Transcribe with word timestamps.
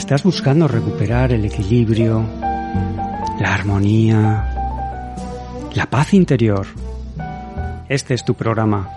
Estás 0.00 0.24
buscando 0.24 0.66
recuperar 0.66 1.30
el 1.30 1.44
equilibrio, 1.44 2.24
la 3.38 3.54
armonía, 3.54 5.14
la 5.74 5.90
paz 5.90 6.14
interior, 6.14 6.66
este 7.86 8.14
es 8.14 8.24
tu 8.24 8.32
programa. 8.32 8.88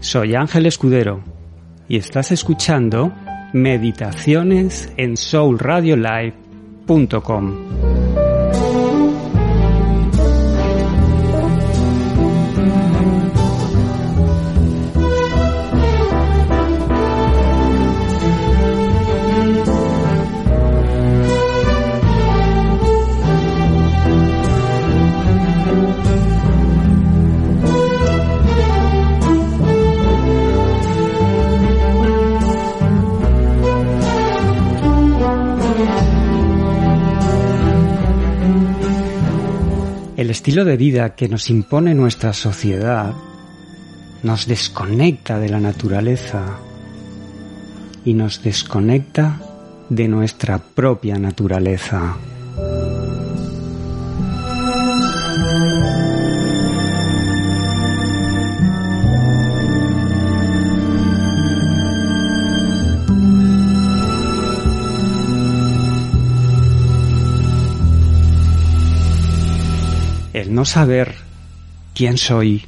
Soy 0.00 0.34
Ángel 0.34 0.64
Escudero 0.64 1.20
y 1.86 1.98
estás 1.98 2.32
escuchando 2.32 3.12
Meditaciones 3.52 4.90
en 4.96 5.18
soulradiolive.com. 5.18 7.87
estilo 40.48 40.64
de 40.64 40.78
vida 40.78 41.14
que 41.14 41.28
nos 41.28 41.50
impone 41.50 41.94
nuestra 41.94 42.32
sociedad 42.32 43.12
nos 44.22 44.46
desconecta 44.46 45.38
de 45.38 45.50
la 45.50 45.60
naturaleza 45.60 46.58
y 48.02 48.14
nos 48.14 48.42
desconecta 48.42 49.42
de 49.90 50.08
nuestra 50.08 50.56
propia 50.56 51.18
naturaleza. 51.18 52.16
No 70.48 70.64
saber 70.64 71.14
quién 71.94 72.16
soy, 72.16 72.64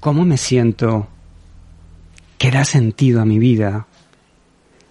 cómo 0.00 0.24
me 0.24 0.36
siento, 0.36 1.06
qué 2.36 2.50
da 2.50 2.64
sentido 2.64 3.20
a 3.20 3.24
mi 3.24 3.38
vida, 3.38 3.86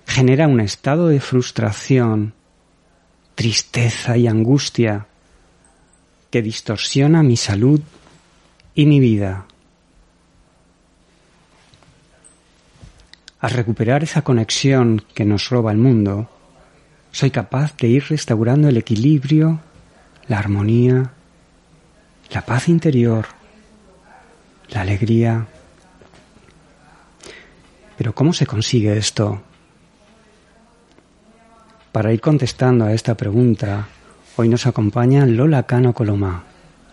genera 0.08 0.48
un 0.48 0.62
estado 0.62 1.10
de 1.10 1.20
frustración, 1.20 2.34
tristeza 3.36 4.16
y 4.16 4.28
angustia 4.28 5.08
que 6.32 6.42
distorsiona 6.42 7.22
mi 7.22 7.36
salud 7.36 7.82
y 8.74 8.86
mi 8.86 9.02
vida. 9.02 9.46
Al 13.42 13.52
recuperar 13.52 14.04
esa 14.04 14.22
conexión 14.22 15.04
que 15.14 15.26
nos 15.26 15.50
roba 15.50 15.74
el 15.74 15.80
mundo, 15.80 16.30
soy 17.12 17.30
capaz 17.30 17.76
de 17.76 17.90
ir 17.90 18.06
restaurando 18.08 18.70
el 18.70 18.78
equilibrio, 18.78 19.60
la 20.30 20.40
armonía, 20.40 21.12
la 22.32 22.42
paz 22.42 22.70
interior, 22.70 23.26
la 24.70 24.82
alegría. 24.82 25.46
Pero 27.98 28.14
¿cómo 28.14 28.34
se 28.34 28.46
consigue 28.46 28.98
esto? 28.98 29.42
Para 31.92 32.12
ir 32.12 32.20
contestando 32.20 32.86
a 32.86 32.94
esta 32.94 33.16
pregunta, 33.16 33.88
hoy 34.36 34.50
nos 34.50 34.68
acompaña 34.68 35.26
Lola 35.26 35.64
Cano 35.64 35.94
Coloma, 35.94 36.44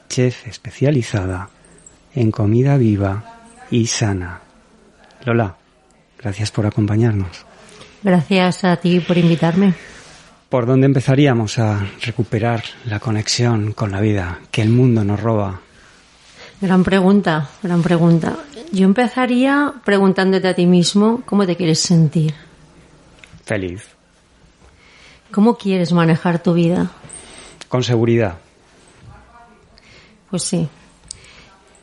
chef 0.08 0.46
especializada 0.46 1.50
en 2.14 2.30
comida 2.30 2.76
viva 2.76 3.40
y 3.70 3.86
sana. 3.86 4.40
Lola, 5.24 5.56
gracias 6.18 6.50
por 6.50 6.66
acompañarnos. 6.66 7.44
Gracias 8.02 8.64
a 8.64 8.76
ti 8.76 9.00
por 9.00 9.18
invitarme. 9.18 9.74
¿Por 10.52 10.66
dónde 10.66 10.84
empezaríamos 10.84 11.58
a 11.58 11.80
recuperar 12.02 12.62
la 12.84 13.00
conexión 13.00 13.72
con 13.72 13.90
la 13.90 14.02
vida 14.02 14.38
que 14.50 14.60
el 14.60 14.68
mundo 14.68 15.02
nos 15.02 15.18
roba? 15.18 15.62
Gran 16.60 16.84
pregunta, 16.84 17.48
gran 17.62 17.82
pregunta. 17.82 18.36
Yo 18.70 18.84
empezaría 18.84 19.72
preguntándote 19.82 20.46
a 20.48 20.54
ti 20.54 20.66
mismo 20.66 21.22
cómo 21.24 21.46
te 21.46 21.56
quieres 21.56 21.80
sentir. 21.80 22.34
Feliz. 23.46 23.82
¿Cómo 25.30 25.56
quieres 25.56 25.90
manejar 25.90 26.42
tu 26.42 26.52
vida? 26.52 26.90
Con 27.70 27.82
seguridad. 27.82 28.36
Pues 30.28 30.42
sí. 30.42 30.68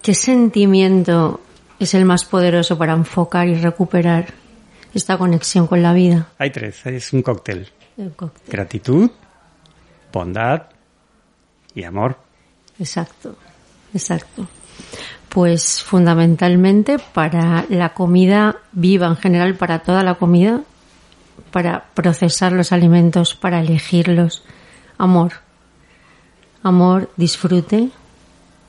¿Qué 0.03 0.13
sentimiento 0.13 1.41
es 1.79 1.96
el 1.96 2.06
más 2.06 2.24
poderoso 2.24 2.78
para 2.78 2.94
enfocar 2.94 3.47
y 3.47 3.56
recuperar 3.56 4.31
esta 4.94 5.18
conexión 5.18 5.66
con 5.66 5.81
la 5.81 5.91
vida? 5.91 6.28
Hay 6.38 6.52
tres, 6.52 6.85
es 6.85 7.12
un 7.13 7.24
cóctel. 7.24 7.68
El 8.00 8.14
cóctel. 8.14 8.50
Gratitud, 8.50 9.12
bondad 10.14 10.68
y 11.76 11.84
amor. 11.84 12.18
Exacto, 12.80 13.36
exacto. 13.94 14.48
Pues 15.28 15.84
fundamentalmente 15.84 16.98
para 16.98 17.66
la 17.68 17.94
comida 17.94 18.56
viva 18.72 19.08
en 19.08 19.18
general, 19.18 19.56
para 19.56 19.80
toda 19.80 20.02
la 20.02 20.16
comida, 20.16 20.62
para 21.52 21.88
procesar 21.94 22.54
los 22.54 22.72
alimentos, 22.72 23.36
para 23.36 23.59
elegirlos. 23.59 24.44
Amor. 24.98 25.34
Amor, 26.64 27.12
disfrute, 27.18 27.90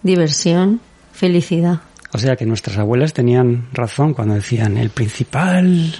diversión, 0.03 0.81
felicidad. 1.13 1.83
O 2.13 2.19
sea 2.19 2.35
que 2.35 2.47
nuestras 2.47 2.79
abuelas 2.79 3.13
tenían 3.13 3.69
razón 3.73 4.13
cuando 4.13 4.35
decían 4.35 4.77
el 4.77 4.91
principal 4.91 5.95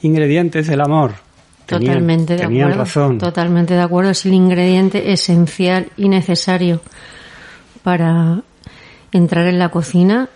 ingrediente 0.00 0.60
es 0.60 0.68
el 0.70 0.80
amor. 0.80 1.12
Tenían- 1.70 1.92
Totalmente 1.94 2.32
de 2.34 2.38
tenían 2.40 2.68
acuerdo. 2.72 2.84
razón. 2.84 3.18
Totalmente 3.18 3.74
de 3.74 3.80
acuerdo. 3.80 4.10
Es 4.10 4.26
el 4.26 4.34
ingrediente 4.34 5.12
esencial 5.12 5.86
y 5.96 6.08
necesario 6.08 6.80
para 7.82 8.42
entrar 9.12 9.46
en 9.46 9.58
la 9.58 9.70
cocina 9.70 10.28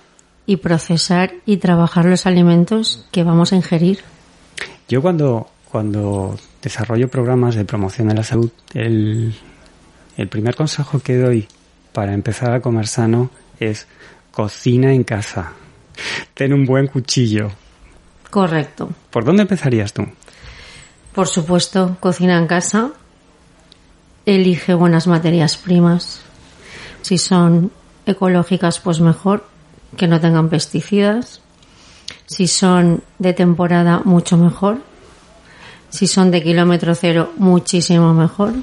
y 0.47 0.57
procesar 0.57 1.33
y 1.47 1.57
trabajar 1.59 2.05
los 2.05 2.27
alimentos 2.27 3.07
que 3.11 3.25
vamos 3.25 3.53
a 3.53 3.57
ingerir. 3.57 4.01
Yo 4.89 5.01
cuando, 5.03 5.49
cuando 5.71 6.39
desarrollo 6.63 7.09
programas 7.09 7.55
de 7.55 7.65
promoción 7.65 8.09
de 8.09 8.15
la 8.15 8.23
salud, 8.23 8.51
el, 8.75 9.35
el 10.17 10.29
primer 10.29 10.55
consejo 10.55 10.99
que 11.01 11.17
doy 11.17 11.49
para 11.93 12.13
empezar 12.13 12.53
a 12.53 12.61
comer 12.61 12.87
sano 12.87 13.31
es 13.59 13.87
cocina 14.31 14.93
en 14.93 15.05
casa. 15.05 15.53
Ten 16.35 16.53
un 16.53 16.65
buen 16.65 16.89
cuchillo. 16.89 17.51
Correcto. 18.31 18.91
¿Por 19.11 19.25
dónde 19.25 19.43
empezarías 19.43 19.93
tú? 19.93 20.03
Por 21.15 21.29
supuesto, 21.29 21.97
cocina 22.01 22.39
en 22.39 22.49
casa. 22.49 22.91
Elige 24.27 24.75
buenas 24.75 25.07
materias 25.07 25.57
primas. 25.57 26.23
Si 27.03 27.19
son 27.19 27.71
ecológicas, 28.05 28.81
pues 28.81 29.01
mejor, 29.01 29.47
que 29.97 30.09
no 30.09 30.21
tengan 30.21 30.49
pesticidas. 30.49 31.41
Si 32.27 32.49
son 32.49 33.05
de 33.19 33.33
temporada, 33.33 34.01
mucho 34.05 34.37
mejor. 34.37 34.79
Si 35.89 36.09
son 36.09 36.33
de 36.33 36.43
kilómetro 36.43 36.97
cero, 36.97 37.33
muchísimo 37.37 38.13
mejor. 38.13 38.55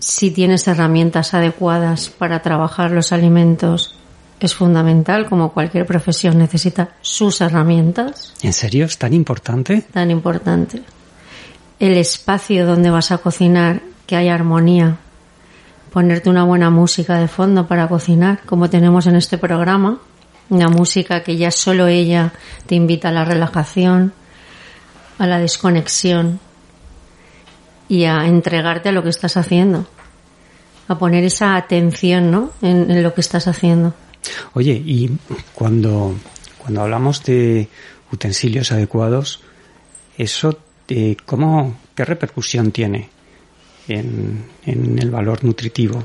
Si 0.00 0.32
tienes 0.32 0.66
herramientas 0.66 1.32
adecuadas 1.34 2.08
para 2.10 2.42
trabajar 2.42 2.90
los 2.90 3.12
alimentos, 3.12 3.95
es 4.38 4.54
fundamental, 4.54 5.26
como 5.28 5.52
cualquier 5.52 5.86
profesión 5.86 6.38
necesita 6.38 6.90
sus 7.00 7.40
herramientas 7.40 8.34
¿En 8.42 8.52
serio 8.52 8.84
es 8.84 8.98
tan 8.98 9.12
importante? 9.12 9.82
tan 9.92 10.10
importante. 10.10 10.82
El 11.78 11.96
espacio 11.96 12.66
donde 12.66 12.90
vas 12.90 13.10
a 13.12 13.18
cocinar, 13.18 13.80
que 14.06 14.16
haya 14.16 14.34
armonía. 14.34 14.96
Ponerte 15.92 16.30
una 16.30 16.44
buena 16.44 16.70
música 16.70 17.18
de 17.18 17.28
fondo 17.28 17.66
para 17.66 17.88
cocinar, 17.88 18.40
como 18.46 18.70
tenemos 18.70 19.06
en 19.06 19.16
este 19.16 19.36
programa. 19.38 19.98
Una 20.48 20.68
música 20.68 21.22
que 21.22 21.36
ya 21.36 21.50
solo 21.50 21.86
ella 21.86 22.32
te 22.66 22.76
invita 22.76 23.08
a 23.08 23.12
la 23.12 23.24
relajación, 23.24 24.12
a 25.18 25.26
la 25.26 25.38
desconexión 25.38 26.38
y 27.88 28.04
a 28.04 28.26
entregarte 28.26 28.90
a 28.90 28.92
lo 28.92 29.02
que 29.02 29.10
estás 29.10 29.36
haciendo. 29.36 29.86
A 30.88 30.98
poner 30.98 31.24
esa 31.24 31.56
atención, 31.56 32.30
¿no? 32.30 32.52
En, 32.62 32.90
en 32.90 33.02
lo 33.02 33.12
que 33.12 33.20
estás 33.20 33.48
haciendo. 33.48 33.92
Oye, 34.54 34.72
y 34.84 35.10
cuando, 35.54 36.14
cuando 36.58 36.82
hablamos 36.82 37.22
de 37.24 37.68
utensilios 38.12 38.72
adecuados, 38.72 39.40
eso, 40.18 40.58
eh, 40.88 41.16
¿cómo, 41.26 41.76
¿qué 41.94 42.04
repercusión 42.04 42.70
tiene 42.72 43.08
en, 43.88 44.44
en 44.64 44.98
el 44.98 45.10
valor 45.10 45.44
nutritivo 45.44 46.04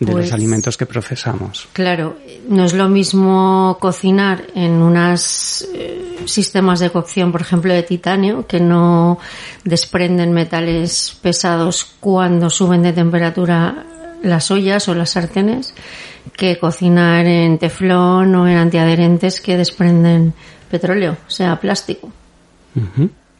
de 0.00 0.10
Pues- 0.12 0.24
los 0.26 0.32
alimentos 0.32 0.76
que 0.76 0.86
procesamos? 0.86 1.68
Claro, 1.72 2.16
no 2.48 2.64
es 2.64 2.72
lo 2.74 2.88
mismo 2.88 3.76
cocinar 3.80 4.44
en 4.54 4.72
unas 4.72 5.66
eh, 5.74 6.18
sistemas 6.26 6.80
de 6.80 6.90
cocción, 6.90 7.32
por 7.32 7.40
ejemplo, 7.42 7.72
de 7.72 7.82
titanio, 7.82 8.46
que 8.46 8.60
no 8.60 9.18
desprenden 9.64 10.32
metales 10.32 11.16
pesados 11.22 11.86
cuando 12.00 12.50
suben 12.50 12.82
de 12.82 12.92
temperatura 12.92 13.86
las 14.22 14.50
ollas 14.50 14.88
o 14.88 14.94
las 14.94 15.10
sartenes, 15.10 15.74
que 16.36 16.58
cocinar 16.58 17.26
en 17.26 17.58
teflón 17.58 18.34
o 18.34 18.48
en 18.48 18.56
antiadherentes 18.56 19.40
que 19.40 19.56
desprenden 19.56 20.34
petróleo, 20.70 21.16
o 21.26 21.30
sea, 21.30 21.60
plástico. 21.60 22.10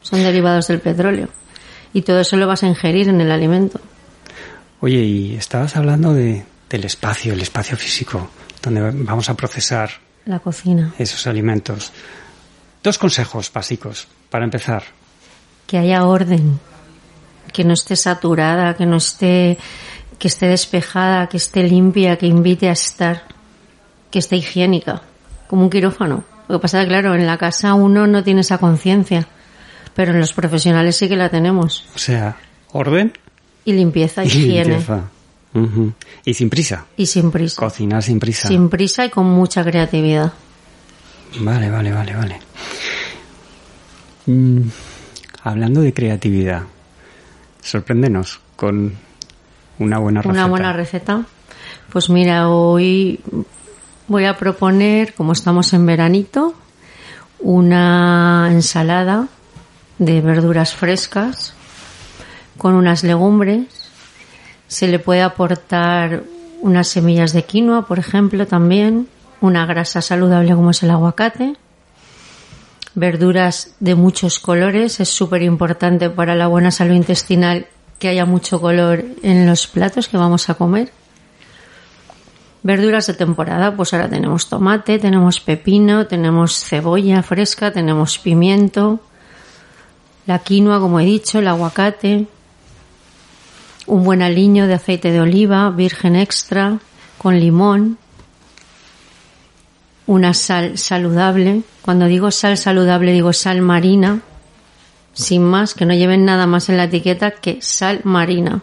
Son 0.02 0.22
derivados 0.22 0.68
del 0.68 0.80
petróleo. 0.80 1.28
Y 1.92 2.02
todo 2.02 2.20
eso 2.20 2.36
lo 2.36 2.46
vas 2.46 2.62
a 2.62 2.66
ingerir 2.66 3.08
en 3.08 3.20
el 3.20 3.30
alimento. 3.30 3.80
Oye, 4.80 5.00
y 5.00 5.34
estabas 5.34 5.76
hablando 5.76 6.12
de, 6.12 6.44
del 6.68 6.84
espacio, 6.84 7.32
el 7.32 7.40
espacio 7.40 7.76
físico, 7.76 8.28
donde 8.62 8.90
vamos 8.90 9.28
a 9.28 9.34
procesar 9.34 9.90
la 10.26 10.38
cocina. 10.38 10.94
Esos 10.98 11.26
alimentos. 11.26 11.92
Dos 12.82 12.98
consejos 12.98 13.50
básicos 13.52 14.08
para 14.30 14.44
empezar. 14.44 14.84
Que 15.66 15.78
haya 15.78 16.04
orden, 16.04 16.58
que 17.52 17.64
no 17.64 17.74
esté 17.74 17.96
saturada, 17.96 18.74
que 18.74 18.86
no 18.86 18.96
esté, 18.96 19.58
que 20.18 20.28
esté 20.28 20.46
despejada, 20.46 21.28
que 21.28 21.36
esté 21.36 21.62
limpia, 21.62 22.16
que 22.16 22.26
invite 22.26 22.68
a 22.68 22.72
estar, 22.72 23.22
que 24.10 24.18
esté 24.18 24.36
higiénica, 24.36 25.02
como 25.48 25.62
un 25.62 25.70
quirófano. 25.70 26.24
Lo 26.48 26.58
que 26.58 26.62
pasa 26.62 26.80
es 26.80 26.84
que, 26.84 26.88
claro, 26.88 27.14
en 27.14 27.26
la 27.26 27.38
casa 27.38 27.74
uno 27.74 28.06
no 28.06 28.22
tiene 28.22 28.42
esa 28.42 28.58
conciencia, 28.58 29.26
pero 29.94 30.12
en 30.12 30.20
los 30.20 30.32
profesionales 30.32 30.96
sí 30.96 31.08
que 31.08 31.16
la 31.16 31.28
tenemos. 31.28 31.86
O 31.94 31.98
sea, 31.98 32.36
orden. 32.72 33.12
Y 33.64 33.72
limpieza, 33.72 34.24
y 34.24 34.28
higiene. 34.28 34.78
Y 36.24 36.34
sin 36.34 36.50
prisa. 36.50 36.86
Y 36.96 37.06
sin 37.06 37.30
prisa. 37.30 37.56
Cocinar 37.56 38.02
sin 38.02 38.18
prisa. 38.18 38.48
Sin 38.48 38.68
prisa 38.68 39.04
y 39.04 39.10
con 39.10 39.26
mucha 39.26 39.64
creatividad. 39.64 40.32
Vale, 41.40 41.70
vale, 41.70 41.92
vale, 41.92 42.14
vale. 42.14 42.40
Mm, 44.26 44.68
hablando 45.42 45.80
de 45.80 45.92
creatividad, 45.92 46.62
sorpréndenos 47.60 48.40
con 48.56 48.94
una 49.78 49.98
buena 49.98 50.22
receta. 50.22 50.32
Una 50.32 50.46
buena 50.46 50.72
receta. 50.72 51.24
Pues 51.92 52.10
mira, 52.10 52.48
hoy 52.48 53.20
voy 54.08 54.24
a 54.24 54.36
proponer, 54.36 55.14
como 55.14 55.32
estamos 55.32 55.72
en 55.72 55.86
veranito, 55.86 56.54
una 57.40 58.48
ensalada 58.50 59.28
de 59.98 60.20
verduras 60.20 60.74
frescas 60.74 61.54
con 62.58 62.74
unas 62.74 63.04
legumbres 63.04 63.66
se 64.66 64.88
le 64.88 64.98
puede 64.98 65.22
aportar 65.22 66.24
unas 66.60 66.88
semillas 66.88 67.32
de 67.32 67.44
quinoa, 67.44 67.86
por 67.86 67.98
ejemplo, 67.98 68.46
también, 68.46 69.08
una 69.40 69.66
grasa 69.66 70.00
saludable 70.00 70.54
como 70.54 70.70
es 70.70 70.82
el 70.82 70.90
aguacate, 70.90 71.56
verduras 72.94 73.74
de 73.80 73.94
muchos 73.94 74.38
colores, 74.38 75.00
es 75.00 75.08
súper 75.08 75.42
importante 75.42 76.10
para 76.10 76.34
la 76.34 76.46
buena 76.46 76.70
salud 76.70 76.94
intestinal 76.94 77.66
que 77.98 78.08
haya 78.08 78.24
mucho 78.24 78.60
color 78.60 79.04
en 79.22 79.46
los 79.46 79.66
platos 79.66 80.08
que 80.08 80.16
vamos 80.16 80.48
a 80.50 80.54
comer. 80.54 80.92
Verduras 82.62 83.06
de 83.06 83.14
temporada, 83.14 83.76
pues 83.76 83.92
ahora 83.92 84.08
tenemos 84.08 84.48
tomate, 84.48 84.98
tenemos 84.98 85.40
pepino, 85.40 86.06
tenemos 86.06 86.64
cebolla 86.64 87.22
fresca, 87.22 87.72
tenemos 87.72 88.18
pimiento, 88.18 89.00
la 90.26 90.38
quinoa, 90.38 90.80
como 90.80 90.98
he 90.98 91.04
dicho, 91.04 91.40
el 91.40 91.48
aguacate, 91.48 92.26
un 93.86 94.04
buen 94.04 94.22
aliño 94.22 94.66
de 94.66 94.74
aceite 94.74 95.12
de 95.12 95.20
oliva 95.20 95.68
virgen 95.70 96.16
extra 96.16 96.78
con 97.18 97.38
limón, 97.38 97.98
una 100.06 100.32
sal 100.34 100.78
saludable. 100.78 101.62
Cuando 101.82 102.06
digo 102.06 102.30
sal 102.30 102.56
saludable 102.56 103.12
digo 103.12 103.32
sal 103.32 103.60
marina, 103.60 104.22
sin 105.14 105.42
más, 105.42 105.74
que 105.74 105.86
no 105.86 105.94
lleven 105.94 106.24
nada 106.24 106.46
más 106.46 106.68
en 106.68 106.76
la 106.76 106.84
etiqueta 106.84 107.30
que 107.30 107.62
sal 107.62 108.00
marina. 108.04 108.62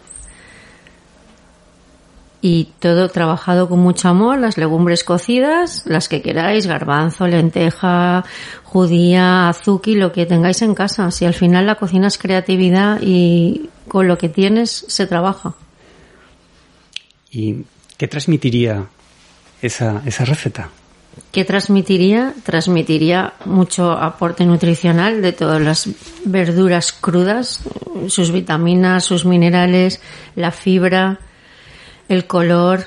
Y 2.44 2.70
todo 2.80 3.08
trabajado 3.08 3.68
con 3.68 3.78
mucho 3.78 4.08
amor, 4.08 4.38
las 4.38 4.58
legumbres 4.58 5.04
cocidas, 5.04 5.84
las 5.86 6.08
que 6.08 6.22
queráis, 6.22 6.66
garbanzo, 6.66 7.28
lenteja, 7.28 8.24
judía, 8.64 9.48
azuki, 9.48 9.94
lo 9.94 10.12
que 10.12 10.26
tengáis 10.26 10.60
en 10.62 10.74
casa. 10.74 11.10
Si 11.12 11.24
al 11.24 11.34
final 11.34 11.66
la 11.66 11.76
cocina 11.76 12.08
es 12.08 12.18
creatividad 12.18 12.98
y 13.00 13.70
con 13.86 14.08
lo 14.08 14.18
que 14.18 14.28
tienes 14.28 14.84
se 14.88 15.06
trabaja. 15.06 15.54
¿Y 17.30 17.64
qué 17.96 18.08
transmitiría 18.08 18.86
esa, 19.62 20.02
esa 20.04 20.24
receta? 20.24 20.68
¿Qué 21.30 21.44
transmitiría? 21.44 22.34
Transmitiría 22.42 23.34
mucho 23.44 23.92
aporte 23.92 24.44
nutricional 24.44 25.22
de 25.22 25.32
todas 25.32 25.60
las 25.60 25.88
verduras 26.24 26.92
crudas, 26.92 27.60
sus 28.08 28.32
vitaminas, 28.32 29.04
sus 29.04 29.24
minerales, 29.24 30.00
la 30.36 30.50
fibra, 30.50 31.20
el 32.08 32.26
color, 32.26 32.86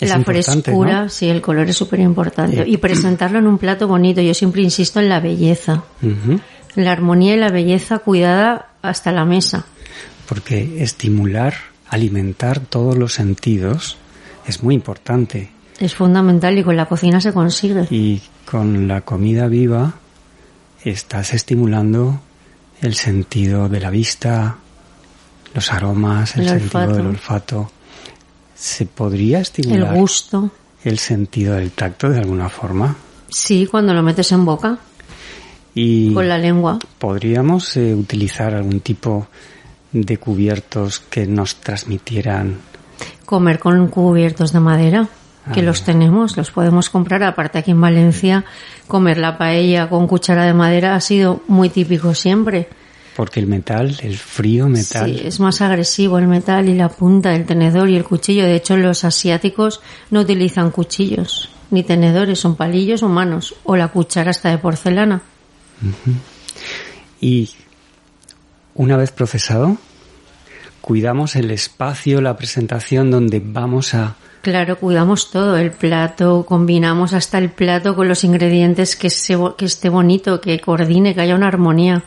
la 0.00 0.20
frescura. 0.20 1.08
Sí, 1.08 1.28
el 1.28 1.40
color 1.40 1.68
es 1.68 1.76
súper 1.76 2.00
importante. 2.00 2.64
Y 2.66 2.76
presentarlo 2.76 3.38
en 3.38 3.46
un 3.46 3.58
plato 3.58 3.88
bonito. 3.88 4.20
Yo 4.20 4.34
siempre 4.34 4.62
insisto 4.62 5.00
en 5.00 5.08
la 5.08 5.20
belleza. 5.20 5.84
La 6.74 6.92
armonía 6.92 7.34
y 7.34 7.38
la 7.38 7.50
belleza 7.50 8.00
cuidada 8.00 8.68
hasta 8.82 9.12
la 9.12 9.24
mesa 9.24 9.64
porque 10.26 10.82
estimular, 10.82 11.54
alimentar 11.88 12.60
todos 12.60 12.96
los 12.96 13.14
sentidos 13.14 13.96
es 14.46 14.62
muy 14.62 14.74
importante. 14.74 15.50
Es 15.78 15.94
fundamental 15.94 16.58
y 16.58 16.64
con 16.64 16.76
la 16.76 16.86
cocina 16.86 17.20
se 17.20 17.32
consigue. 17.32 17.86
Y 17.90 18.20
con 18.44 18.86
la 18.86 19.00
comida 19.00 19.48
viva 19.48 19.94
estás 20.84 21.34
estimulando 21.34 22.20
el 22.80 22.94
sentido 22.94 23.68
de 23.68 23.80
la 23.80 23.90
vista, 23.90 24.56
los 25.54 25.72
aromas, 25.72 26.36
el, 26.36 26.48
sentido 26.48 26.88
del 26.88 27.06
olfato. 27.06 27.70
¿Se 28.54 28.86
podría 28.86 29.40
estimular 29.40 29.94
el 29.94 30.00
gusto? 30.00 30.50
El 30.84 30.98
sentido 30.98 31.54
del 31.54 31.72
tacto 31.72 32.08
de 32.10 32.18
alguna 32.18 32.48
forma. 32.48 32.94
Sí, 33.28 33.66
cuando 33.66 33.94
lo 33.94 34.02
metes 34.02 34.30
en 34.32 34.44
boca. 34.44 34.78
Y 35.74 36.14
con 36.14 36.28
la 36.28 36.38
lengua. 36.38 36.78
¿Podríamos 36.98 37.76
eh, 37.76 37.94
utilizar 37.94 38.54
algún 38.54 38.80
tipo 38.80 39.26
de 39.94 40.18
cubiertos 40.18 40.98
que 40.98 41.26
nos 41.26 41.56
transmitieran. 41.56 42.58
Comer 43.24 43.58
con 43.58 43.86
cubiertos 43.88 44.52
de 44.52 44.60
madera, 44.60 45.08
que 45.52 45.62
los 45.62 45.82
tenemos, 45.84 46.36
los 46.36 46.50
podemos 46.50 46.88
comprar. 46.88 47.22
Aparte 47.22 47.58
aquí 47.58 47.72
en 47.72 47.80
Valencia, 47.80 48.44
comer 48.86 49.18
la 49.18 49.36
paella 49.36 49.88
con 49.88 50.06
cuchara 50.06 50.44
de 50.44 50.54
madera 50.54 50.94
ha 50.94 51.00
sido 51.00 51.42
muy 51.48 51.68
típico 51.68 52.14
siempre. 52.14 52.68
Porque 53.16 53.40
el 53.40 53.46
metal, 53.46 53.96
el 54.02 54.16
frío 54.16 54.68
metal. 54.68 55.10
Sí, 55.10 55.22
es 55.24 55.38
más 55.38 55.60
agresivo 55.60 56.18
el 56.18 56.26
metal 56.26 56.68
y 56.68 56.74
la 56.74 56.88
punta 56.88 57.30
del 57.30 57.44
tenedor 57.44 57.88
y 57.88 57.96
el 57.96 58.04
cuchillo. 58.04 58.44
De 58.44 58.56
hecho, 58.56 58.76
los 58.76 59.04
asiáticos 59.04 59.80
no 60.10 60.20
utilizan 60.20 60.70
cuchillos 60.70 61.50
ni 61.70 61.82
tenedores, 61.82 62.38
son 62.38 62.56
palillos 62.56 63.02
humanos 63.02 63.54
o 63.64 63.76
la 63.76 63.88
cuchara 63.88 64.30
está 64.30 64.50
de 64.50 64.58
porcelana. 64.58 65.22
Y 67.20 67.50
una 68.74 68.96
vez 68.96 69.12
procesado, 69.12 69.76
cuidamos 70.80 71.36
el 71.36 71.50
espacio, 71.50 72.20
la 72.20 72.36
presentación 72.36 73.10
donde 73.10 73.40
vamos 73.44 73.94
a... 73.94 74.16
Claro, 74.44 74.76
cuidamos 74.76 75.30
todo, 75.30 75.56
el 75.56 75.70
plato, 75.70 76.44
combinamos 76.46 77.14
hasta 77.14 77.38
el 77.38 77.48
plato 77.48 77.96
con 77.96 78.08
los 78.08 78.24
ingredientes 78.24 78.94
que, 78.94 79.08
que 79.56 79.64
esté 79.64 79.88
bonito, 79.88 80.38
que 80.38 80.60
coordine, 80.60 81.14
que 81.14 81.22
haya 81.22 81.34
una 81.34 81.48
armonía. 81.48 82.04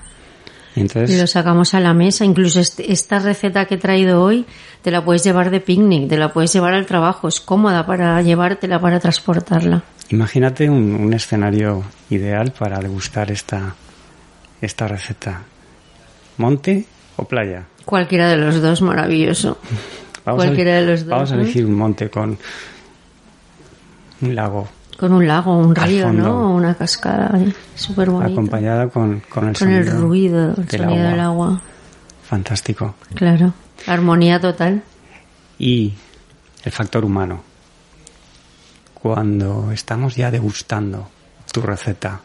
Entonces, 0.76 1.10
y 1.10 1.20
lo 1.20 1.26
sacamos 1.26 1.74
a 1.74 1.80
la 1.80 1.96
mesa. 1.96 2.26
Incluso 2.26 2.60
este, 2.60 2.92
esta 2.92 3.18
receta 3.18 3.66
que 3.66 3.74
he 3.74 3.78
traído 3.80 4.22
hoy 4.22 4.46
te 4.84 4.92
la 4.92 5.04
puedes 5.04 5.24
llevar 5.24 5.50
de 5.50 5.62
picnic, 5.62 6.10
te 6.10 6.16
la 6.16 6.32
puedes 6.32 6.54
llevar 6.54 6.76
al 6.76 6.86
trabajo. 6.86 7.28
Es 7.28 7.42
cómoda 7.42 7.88
para 7.88 8.22
llevártela, 8.22 8.80
para 8.80 9.00
transportarla. 9.00 9.82
Imagínate 10.12 10.70
un, 10.70 10.94
un 10.94 11.14
escenario 11.16 11.86
ideal 12.12 12.54
para 12.56 12.78
degustar 12.78 13.32
esta, 13.32 13.74
esta 14.62 14.88
receta. 14.88 15.42
¿Monte 16.38 16.86
o 17.16 17.24
playa? 17.26 17.66
Cualquiera 17.84 18.30
de 18.30 18.38
los 18.38 18.62
dos, 18.62 18.84
maravilloso. 18.84 19.58
Vamos 20.28 20.44
Cualquiera 20.44 20.72
a, 20.74 20.82
de 20.82 20.86
los 20.88 21.00
dos. 21.06 21.10
Vamos 21.10 21.32
a 21.32 21.36
elegir 21.36 21.66
un 21.66 21.76
monte 21.76 22.10
con 22.10 22.38
un 24.20 24.36
lago. 24.36 24.68
Con 25.00 25.14
un 25.14 25.26
lago, 25.26 25.58
un 25.58 25.74
río, 25.74 26.12
¿no? 26.12 26.54
Una 26.54 26.76
cascada, 26.76 27.40
súper 27.76 28.10
bonita. 28.10 28.34
Acompañada 28.34 28.90
con, 28.90 29.22
con 29.30 29.48
el 29.48 29.58
con 29.58 29.72
el 29.72 29.90
ruido, 29.90 30.50
el 30.50 30.66
del, 30.66 30.82
sonido 30.82 31.00
agua. 31.00 31.12
del 31.12 31.20
agua. 31.22 31.62
Fantástico. 32.24 32.96
Claro, 33.14 33.54
armonía 33.86 34.38
total. 34.42 34.84
Y 35.60 35.94
el 36.66 36.72
factor 36.74 37.06
humano. 37.06 37.42
Cuando 38.96 39.72
estamos 39.72 40.18
ya 40.18 40.30
degustando 40.30 41.08
tu 41.54 41.62
receta, 41.62 42.20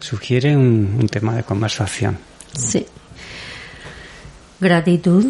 sugiere 0.00 0.56
un, 0.56 0.96
un 1.00 1.06
tema 1.06 1.36
de 1.36 1.44
conversación. 1.44 2.18
Sí. 2.58 2.84
Gratitud. 4.58 5.26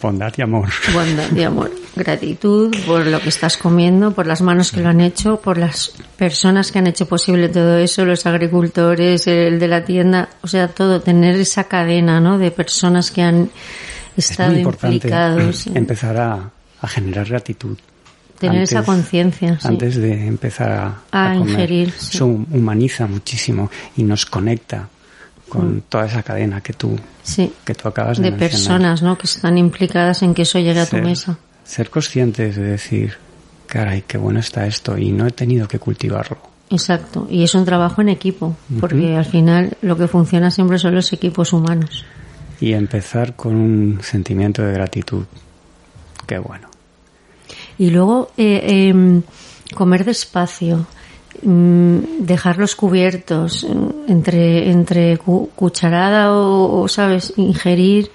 Bondad 0.00 0.32
y 0.36 0.42
amor. 0.42 0.68
Bondad 0.94 1.30
y 1.34 1.42
amor. 1.42 1.70
gratitud 1.94 2.74
por 2.86 3.06
lo 3.06 3.20
que 3.20 3.28
estás 3.28 3.56
comiendo, 3.56 4.12
por 4.12 4.26
las 4.26 4.40
manos 4.40 4.72
que 4.72 4.80
lo 4.80 4.88
han 4.88 5.00
hecho, 5.00 5.40
por 5.40 5.58
las 5.58 5.92
personas 6.16 6.72
que 6.72 6.78
han 6.78 6.86
hecho 6.86 7.06
posible 7.06 7.48
todo 7.48 7.76
eso, 7.78 8.04
los 8.04 8.24
agricultores, 8.26 9.26
el 9.26 9.58
de 9.58 9.68
la 9.68 9.84
tienda, 9.84 10.28
o 10.42 10.48
sea, 10.48 10.68
todo, 10.68 11.00
tener 11.00 11.36
esa 11.36 11.64
cadena, 11.64 12.20
¿no? 12.20 12.38
De 12.38 12.50
personas 12.50 13.10
que 13.10 13.22
han 13.22 13.50
estado 14.16 14.56
implicados. 14.56 15.66
Empezar 15.66 16.16
a, 16.16 16.50
generar 16.88 17.28
gratitud. 17.28 17.76
Tener 18.38 18.62
esa 18.62 18.82
conciencia. 18.82 19.58
Antes 19.62 19.96
de 19.96 20.26
empezar 20.26 20.96
a, 21.12 21.34
ingerir. 21.34 21.88
Eso 21.88 22.26
humaniza 22.26 23.06
muchísimo 23.06 23.70
y 23.98 24.02
nos 24.02 24.24
conecta 24.24 24.88
con 25.50 25.76
mm. 25.76 25.82
toda 25.90 26.06
esa 26.06 26.22
cadena 26.22 26.62
que 26.62 26.72
tú, 26.72 26.98
que 27.64 27.74
tú 27.74 27.88
acabas 27.88 28.18
de, 28.18 28.30
de 28.30 28.38
personas 28.38 29.02
¿no? 29.02 29.18
que 29.18 29.26
están 29.26 29.58
implicadas 29.58 30.22
en 30.22 30.32
que 30.32 30.42
eso 30.42 30.58
llegue 30.58 30.80
a 30.80 30.86
tu 30.86 30.96
mesa. 30.96 31.38
Ser 31.64 31.90
conscientes 31.90 32.56
de 32.56 32.62
decir, 32.62 33.18
caray, 33.66 34.04
qué 34.06 34.16
bueno 34.16 34.40
está 34.40 34.66
esto 34.66 34.96
y 34.96 35.12
no 35.12 35.26
he 35.26 35.30
tenido 35.30 35.68
que 35.68 35.78
cultivarlo. 35.78 36.38
Exacto, 36.70 37.26
y 37.28 37.42
es 37.42 37.54
un 37.54 37.64
trabajo 37.64 38.00
en 38.00 38.08
equipo, 38.08 38.56
porque 38.78 39.16
al 39.16 39.24
final 39.24 39.76
lo 39.82 39.96
que 39.96 40.06
funciona 40.06 40.52
siempre 40.52 40.78
son 40.78 40.94
los 40.94 41.12
equipos 41.12 41.52
humanos. 41.52 42.04
Y 42.60 42.74
empezar 42.74 43.34
con 43.34 43.56
un 43.56 43.98
sentimiento 44.02 44.62
de 44.62 44.72
gratitud. 44.72 45.24
Qué 46.26 46.38
bueno. 46.38 46.68
Y 47.76 47.90
luego 47.90 48.30
eh, 48.36 48.88
em, 48.88 49.22
comer 49.74 50.04
despacio 50.04 50.86
dejarlos 51.42 52.76
cubiertos 52.76 53.66
entre, 54.08 54.70
entre 54.70 55.18
cucharada 55.18 56.32
o, 56.32 56.86
sabes, 56.88 57.32
ingerir, 57.36 58.10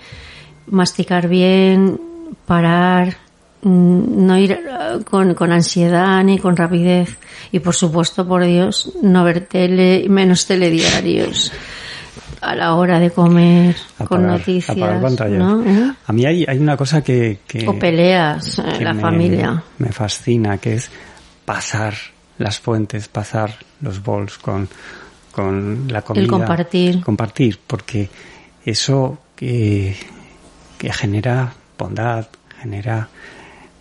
masticar 0.67 1.27
bien, 1.27 1.99
parar, 2.45 3.17
mm, 3.61 4.25
no 4.25 4.37
ir 4.37 4.51
eh, 4.51 5.03
con, 5.03 5.33
con, 5.33 5.51
ansiedad 5.51 6.23
ni 6.23 6.37
con 6.37 6.55
rapidez. 6.55 7.17
Y 7.51 7.59
por 7.59 7.75
supuesto, 7.75 8.27
por 8.27 8.45
Dios, 8.45 8.91
no 9.01 9.23
ver 9.23 9.47
tele, 9.47 10.05
menos 10.09 10.45
telediarios 10.45 11.51
a 12.41 12.55
la 12.55 12.75
hora 12.75 12.99
de 12.99 13.09
comer 13.09 13.75
con 14.07 14.27
noticias. 14.27 14.77
¿Eh? 14.77 15.91
A 16.05 16.13
mí 16.13 16.25
hay, 16.25 16.45
hay 16.47 16.59
una 16.59 16.77
cosa 16.77 17.01
que, 17.03 17.39
o 17.65 17.79
peleas 17.79 18.59
en 18.59 18.83
la 18.83 18.93
familia. 18.93 19.63
Me 19.79 19.91
fascina, 19.91 20.57
que 20.59 20.75
es 20.75 20.91
pasar 21.43 21.95
las 22.37 22.59
fuentes, 22.59 23.07
pasar 23.07 23.55
los 23.81 24.03
bols 24.03 24.37
con, 24.37 24.67
con 25.31 25.87
la 25.91 26.01
comida. 26.01 26.23
El 26.23 26.29
compartir. 26.29 27.01
Compartir, 27.01 27.59
porque 27.65 28.09
eso 28.65 29.19
que, 29.35 29.95
que 30.77 30.91
genera 30.91 31.53
bondad, 31.77 32.27
genera 32.59 33.07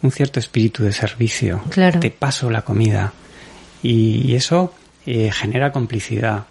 un 0.02 0.10
cierto 0.10 0.38
espíritu 0.38 0.82
de 0.84 0.92
servicio. 0.92 1.62
Claro. 1.70 2.00
Te 2.00 2.10
paso 2.10 2.50
la 2.50 2.62
comida. 2.62 3.12
Y, 3.82 4.34
eso 4.34 4.74
eh, 5.06 5.30
genera 5.32 5.72
complicidad. 5.72 6.44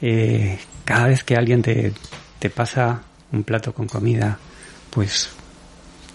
Eh, 0.00 0.58
cada 0.84 1.08
vez 1.08 1.24
que 1.24 1.36
alguien 1.36 1.62
te, 1.62 1.92
te 2.38 2.50
pasa 2.50 3.02
un 3.32 3.42
plato 3.44 3.72
con 3.72 3.86
comida, 3.86 4.38
pues 4.90 5.30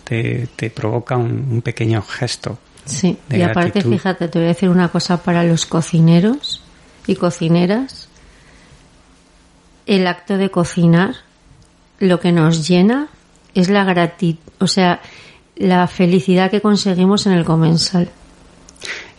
te, 0.04 0.48
te 0.56 0.70
provoca 0.70 1.18
un, 1.18 1.48
un 1.52 1.62
pequeño 1.62 2.02
gesto 2.02 2.60
Sí, 2.86 3.18
y 3.30 3.42
aparte, 3.42 3.82
fíjate, 3.82 4.28
te 4.28 4.40
voy 4.40 4.48
a 4.48 4.50
decir 4.50 4.70
una 4.70 4.90
cosa 4.90 5.22
para 5.24 5.44
los 5.44 5.66
cocineros 5.66 6.62
y 7.08 7.16
cocineras. 7.16 8.08
El 9.86 10.08
acto 10.08 10.38
de 10.38 10.50
cocinar, 10.50 11.16
lo 12.00 12.20
que 12.20 12.32
nos 12.32 12.68
llena 12.68 13.08
es 13.54 13.70
la 13.70 13.84
gratitud, 13.84 14.40
o 14.60 14.68
sea, 14.68 15.02
la 15.56 15.88
felicidad 15.88 16.50
que 16.50 16.62
conseguimos 16.62 17.26
en 17.28 17.34
el 17.34 17.46
comensal. 17.46 18.10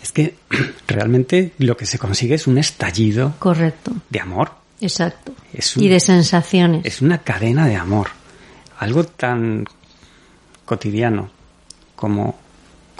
Es 0.02 0.12
que 0.12 0.34
realmente 0.88 1.52
lo 1.58 1.76
que 1.76 1.86
se 1.86 1.98
consigue 1.98 2.34
es 2.34 2.46
un 2.46 2.58
estallido. 2.58 3.34
Correcto. 3.38 3.92
De 4.10 4.20
amor. 4.20 4.52
Exacto. 4.80 5.32
y 5.76 5.88
de 5.88 6.00
sensaciones. 6.00 6.84
Es 6.84 7.02
una 7.02 7.18
cadena 7.18 7.66
de 7.66 7.76
amor. 7.76 8.08
Algo 8.80 9.04
tan 9.04 9.64
cotidiano 10.64 11.30
como 11.94 12.41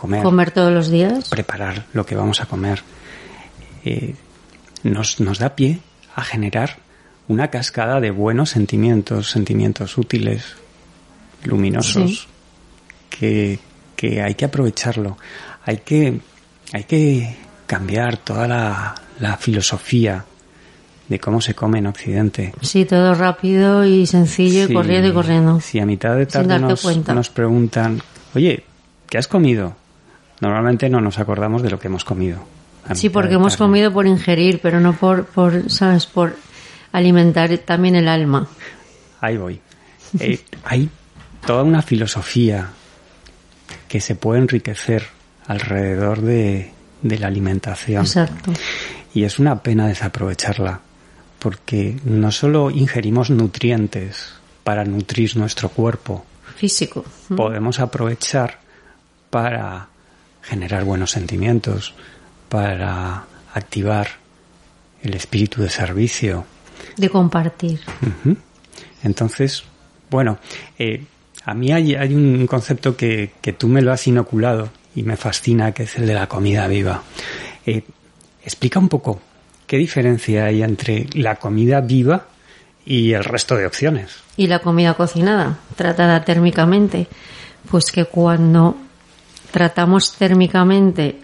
comer. 0.09 0.50
todos 0.50 0.73
los 0.73 0.88
días. 0.88 1.28
Preparar 1.28 1.87
lo 1.92 2.04
que 2.04 2.14
vamos 2.14 2.40
a 2.40 2.47
comer. 2.47 2.82
Eh, 3.85 4.14
nos, 4.82 5.21
nos 5.21 5.38
da 5.38 5.54
pie 5.54 5.80
a 6.14 6.23
generar 6.23 6.78
una 7.28 7.49
cascada 7.49 8.00
de 8.00 8.11
buenos 8.11 8.50
sentimientos, 8.50 9.30
sentimientos 9.30 9.97
útiles, 9.97 10.56
luminosos, 11.44 12.28
que, 13.09 13.59
que, 13.97 14.23
hay 14.23 14.35
que 14.35 14.44
aprovecharlo. 14.44 15.16
Hay 15.64 15.78
que, 15.78 16.21
hay 16.73 16.85
que 16.85 17.37
cambiar 17.66 18.16
toda 18.18 18.47
la, 18.49 18.94
la 19.21 19.37
filosofía 19.37 20.25
de 21.09 21.18
cómo 21.18 21.40
se 21.40 21.54
come 21.54 21.78
en 21.78 21.87
Occidente. 21.87 22.54
Sí, 22.62 22.85
todo 22.85 23.14
rápido 23.14 23.85
y 23.85 24.06
sencillo 24.06 24.64
y 24.64 24.73
corriendo 24.73 25.09
y 25.09 25.12
corriendo. 25.12 25.61
Si 25.61 25.78
a 25.78 25.87
mitad 25.87 26.16
de 26.16 26.26
tarde 26.26 26.59
nos, 26.59 26.85
nos, 27.09 27.30
preguntan, 27.30 28.02
oye, 28.35 28.64
¿qué 29.09 29.18
has 29.18 29.28
comido? 29.28 29.76
Normalmente 30.42 30.90
no 30.90 31.00
nos 31.00 31.20
acordamos 31.20 31.62
de 31.62 31.70
lo 31.70 31.78
que 31.78 31.87
hemos 31.87 32.04
comido. 32.04 32.44
Sí, 32.94 33.08
porque 33.11 33.34
hemos 33.34 33.56
comido 33.56 33.92
por 33.92 34.08
ingerir, 34.08 34.61
pero 34.61 34.80
no 34.80 34.92
por, 34.92 35.25
por, 35.26 35.70
¿sabes? 35.70 36.06
Por 36.06 36.37
alimentar 36.90 37.56
también 37.58 37.94
el 37.94 38.08
alma. 38.08 38.49
Ahí 39.20 39.37
voy. 39.37 39.61
Eh, 40.18 40.40
hay 40.64 40.90
toda 41.46 41.62
una 41.62 41.80
filosofía 41.80 42.70
que 43.87 44.00
se 44.00 44.16
puede 44.16 44.40
enriquecer 44.40 45.06
alrededor 45.46 46.20
de, 46.20 46.72
de 47.02 47.18
la 47.18 47.28
alimentación. 47.28 48.02
Exacto. 48.02 48.52
Y 49.14 49.22
es 49.22 49.38
una 49.38 49.62
pena 49.62 49.87
desaprovecharla, 49.87 50.80
porque 51.38 52.00
no 52.04 52.32
solo 52.32 52.68
ingerimos 52.70 53.30
nutrientes 53.30 54.34
para 54.64 54.84
nutrir 54.84 55.37
nuestro 55.37 55.68
cuerpo 55.68 56.26
físico, 56.56 57.04
podemos 57.37 57.78
aprovechar 57.78 58.58
para 59.30 59.88
generar 60.42 60.84
buenos 60.84 61.12
sentimientos, 61.12 61.94
para 62.49 63.25
activar 63.54 64.08
el 65.02 65.14
espíritu 65.14 65.62
de 65.62 65.70
servicio. 65.70 66.44
De 66.96 67.08
compartir. 67.08 67.80
Entonces, 69.02 69.64
bueno, 70.11 70.38
eh, 70.78 71.04
a 71.44 71.54
mí 71.54 71.72
hay, 71.72 71.94
hay 71.94 72.14
un 72.14 72.46
concepto 72.46 72.96
que, 72.96 73.32
que, 73.40 73.52
tú 73.52 73.68
me 73.68 73.80
lo 73.82 73.92
has 73.92 74.06
inoculado 74.06 74.70
y 74.94 75.02
me 75.02 75.16
fascina, 75.16 75.72
que 75.72 75.84
es 75.84 75.96
el 75.96 76.06
de 76.06 76.14
la 76.14 76.28
comida 76.28 76.66
viva. 76.68 77.02
Eh, 77.64 77.84
explica 78.44 78.78
un 78.78 78.88
poco 78.88 79.20
qué 79.66 79.78
diferencia 79.78 80.44
hay 80.44 80.62
entre 80.62 81.06
la 81.14 81.37
comida 81.37 81.80
viva 81.80 82.26
y 82.84 83.12
el 83.12 83.25
resto 83.25 83.56
de 83.56 83.66
opciones. 83.66 84.16
Y 84.37 84.46
la 84.46 84.58
comida 84.58 84.94
cocinada, 84.94 85.58
tratada 85.76 86.25
térmicamente. 86.25 87.06
Pues 87.70 87.90
que 87.90 88.04
cuando 88.04 88.76
tratamos 89.52 90.14
térmicamente 90.14 91.21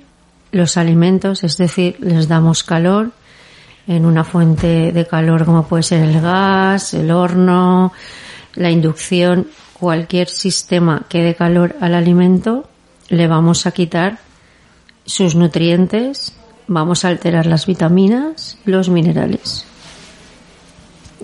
los 0.52 0.76
alimentos, 0.76 1.42
es 1.42 1.56
decir, 1.56 1.96
les 2.00 2.28
damos 2.28 2.62
calor 2.62 3.10
en 3.88 4.04
una 4.04 4.22
fuente 4.22 4.92
de 4.92 5.06
calor 5.06 5.44
como 5.44 5.66
puede 5.66 5.82
ser 5.82 6.02
el 6.02 6.20
gas, 6.20 6.94
el 6.94 7.10
horno, 7.10 7.92
la 8.54 8.70
inducción, 8.70 9.48
cualquier 9.72 10.28
sistema 10.28 11.06
que 11.08 11.22
dé 11.22 11.34
calor 11.34 11.76
al 11.80 11.94
alimento, 11.94 12.68
le 13.08 13.26
vamos 13.26 13.66
a 13.66 13.72
quitar 13.72 14.18
sus 15.06 15.34
nutrientes, 15.34 16.36
vamos 16.66 17.04
a 17.04 17.08
alterar 17.08 17.46
las 17.46 17.66
vitaminas, 17.66 18.58
los 18.64 18.90
minerales. 18.90 19.64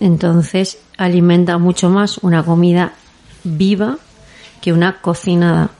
Entonces 0.01 0.79
alimenta 0.97 1.59
mucho 1.59 1.91
más 1.91 2.19
una 2.19 2.43
comida 2.43 2.95
viva 3.45 3.99
que 4.63 4.73
una 4.73 5.01
cocinada. 5.01 5.71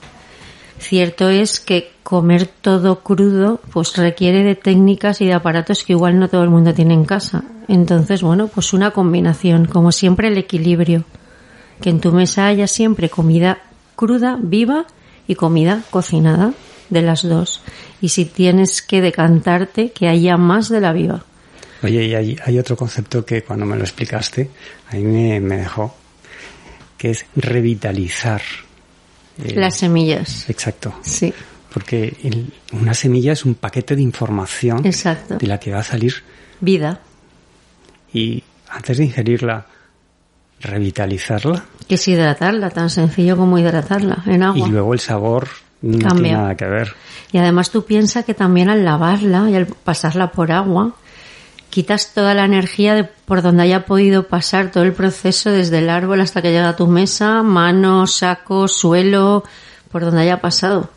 Cierto 0.87 1.29
es 1.29 1.59
que 1.59 1.93
comer 2.03 2.45
todo 2.45 2.99
crudo 2.99 3.59
pues 3.71 3.97
requiere 3.97 4.43
de 4.43 4.53
técnicas 4.53 5.19
y 5.19 5.25
de 5.25 5.33
aparatos 5.33 5.83
que 5.83 5.93
igual 5.93 6.19
no 6.19 6.27
todo 6.27 6.43
el 6.43 6.51
mundo 6.51 6.75
tiene 6.75 6.93
en 6.93 7.05
casa. 7.05 7.43
Entonces, 7.67 8.21
bueno, 8.21 8.49
pues 8.49 8.71
una 8.71 8.91
combinación, 8.91 9.65
como 9.65 9.91
siempre 9.91 10.27
el 10.27 10.37
equilibrio. 10.37 11.03
Que 11.81 11.89
en 11.89 12.01
tu 12.01 12.11
mesa 12.11 12.45
haya 12.45 12.67
siempre 12.67 13.09
comida 13.09 13.63
cruda, 13.95 14.37
viva 14.39 14.85
y 15.27 15.33
comida 15.33 15.81
cocinada, 15.89 16.53
de 16.91 17.01
las 17.01 17.23
dos. 17.23 17.63
Y 17.99 18.09
si 18.09 18.25
tienes 18.25 18.83
que 18.83 19.01
decantarte, 19.01 19.89
que 19.89 20.07
haya 20.07 20.37
más 20.37 20.69
de 20.69 20.81
la 20.81 20.93
viva. 20.93 21.25
Oye, 21.81 22.05
y 22.05 22.13
hay, 22.13 22.37
hay 22.45 22.59
otro 22.59 22.77
concepto 22.77 23.25
que 23.25 23.41
cuando 23.41 23.65
me 23.65 23.75
lo 23.75 23.81
explicaste, 23.81 24.51
a 24.91 24.97
mí 24.97 25.03
me, 25.03 25.39
me 25.39 25.57
dejó, 25.57 25.95
que 26.95 27.09
es 27.09 27.25
revitalizar 27.35 28.43
eh, 29.43 29.53
Las 29.55 29.77
semillas. 29.77 30.49
Exacto. 30.49 30.93
Sí. 31.01 31.33
Porque 31.73 32.15
una 32.71 32.93
semilla 32.93 33.33
es 33.33 33.43
un 33.43 33.55
paquete 33.55 33.95
de 33.95 34.01
información 34.01 34.85
exacto. 34.85 35.37
de 35.37 35.47
la 35.47 35.59
que 35.59 35.71
va 35.71 35.79
a 35.79 35.83
salir 35.83 36.23
vida. 36.61 37.01
Y 38.13 38.43
antes 38.69 38.97
de 38.97 39.05
ingerirla, 39.05 39.65
revitalizarla. 40.61 41.65
Que 41.87 41.95
es 41.95 42.07
hidratarla, 42.07 42.69
tan 42.69 42.89
sencillo 42.89 43.35
como 43.37 43.59
hidratarla 43.59 44.23
en 44.25 44.43
agua. 44.43 44.67
Y 44.67 44.71
luego 44.71 44.93
el 44.93 44.99
sabor 44.99 45.49
no 45.81 45.99
Cambia. 45.99 46.23
tiene 46.23 46.37
nada 46.37 46.55
que 46.55 46.65
ver. 46.65 46.93
Y 47.31 47.37
además 47.37 47.69
tú 47.71 47.83
piensas 47.85 48.23
que 48.25 48.33
también 48.33 48.69
al 48.69 48.85
lavarla 48.85 49.49
y 49.49 49.55
al 49.55 49.67
pasarla 49.67 50.31
por 50.31 50.51
agua, 50.51 50.95
quitas 51.75 52.13
toda 52.13 52.33
la 52.33 52.45
energía 52.45 52.95
de 52.95 53.03
por 53.03 53.41
donde 53.41 53.63
haya 53.63 53.85
podido 53.85 54.27
pasar 54.29 54.71
todo 54.71 54.83
el 54.83 54.93
proceso 54.93 55.51
desde 55.51 55.79
el 55.79 55.89
árbol 55.89 56.21
hasta 56.21 56.41
que 56.41 56.51
llega 56.53 56.69
a 56.69 56.75
tu 56.77 56.87
mesa, 56.87 57.43
mano, 57.43 58.07
saco, 58.07 58.69
suelo, 58.69 59.43
por 59.91 60.03
donde 60.05 60.21
haya 60.21 60.39
pasado. 60.39 60.89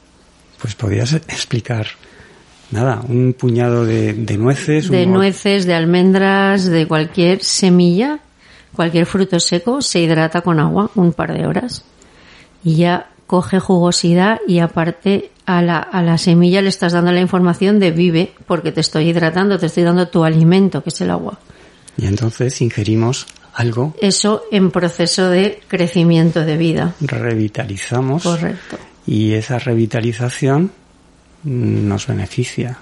Pues 0.63 0.77
podrías 0.77 1.13
explicar, 1.15 1.89
nada, 2.71 3.03
un 3.09 3.33
puñado 3.37 3.85
de, 3.85 4.13
de 4.15 4.39
nueces. 4.39 4.89
De 4.89 5.05
un- 5.05 5.15
nueces, 5.15 5.67
de 5.67 5.75
almendras, 5.75 6.65
de 6.65 6.87
cualquier 6.87 7.43
semilla, 7.43 8.21
cualquier 8.73 9.07
fruto 9.07 9.41
seco, 9.41 9.83
se 9.83 9.99
hidrata 9.99 10.43
con 10.43 10.61
agua 10.61 10.91
un 10.95 11.13
par 11.13 11.33
de 11.37 11.45
horas. 11.45 11.85
Y 12.63 12.77
ya 12.77 13.11
coge 13.27 13.59
jugosidad 13.59 14.39
y 14.47 14.61
aparte 14.61 15.33
a 15.49 15.63
la, 15.63 15.79
a 15.79 16.03
la 16.03 16.19
semilla 16.19 16.61
le 16.61 16.69
estás 16.69 16.93
dando 16.93 17.11
la 17.11 17.23
información 17.23 17.81
de 17.81 17.91
vive 17.91 18.35
porque 18.47 18.71
te 18.71 18.83
estoy 18.83 19.09
hidratando, 19.09 19.59
te 19.59 19.65
estoy 19.65 19.83
dando 19.83 20.07
tu 20.09 20.23
alimento, 20.23 20.83
que 20.83 20.91
es 20.91 21.01
el 21.01 21.11
agua. 21.11 21.39
Y 21.97 22.05
entonces 22.05 22.61
ingerimos 22.61 23.27
algo, 23.55 23.95
Eso 24.03 24.43
en 24.53 24.71
proceso 24.71 25.31
de 25.31 25.61
crecimiento 25.67 26.45
de 26.45 26.59
vida. 26.59 26.95
revitalizamos 27.01 28.25
Correcto. 28.25 28.79
y 29.07 29.33
esa 29.33 29.59
revitalización 29.59 30.71
nos 31.45 32.07
beneficia 32.07 32.77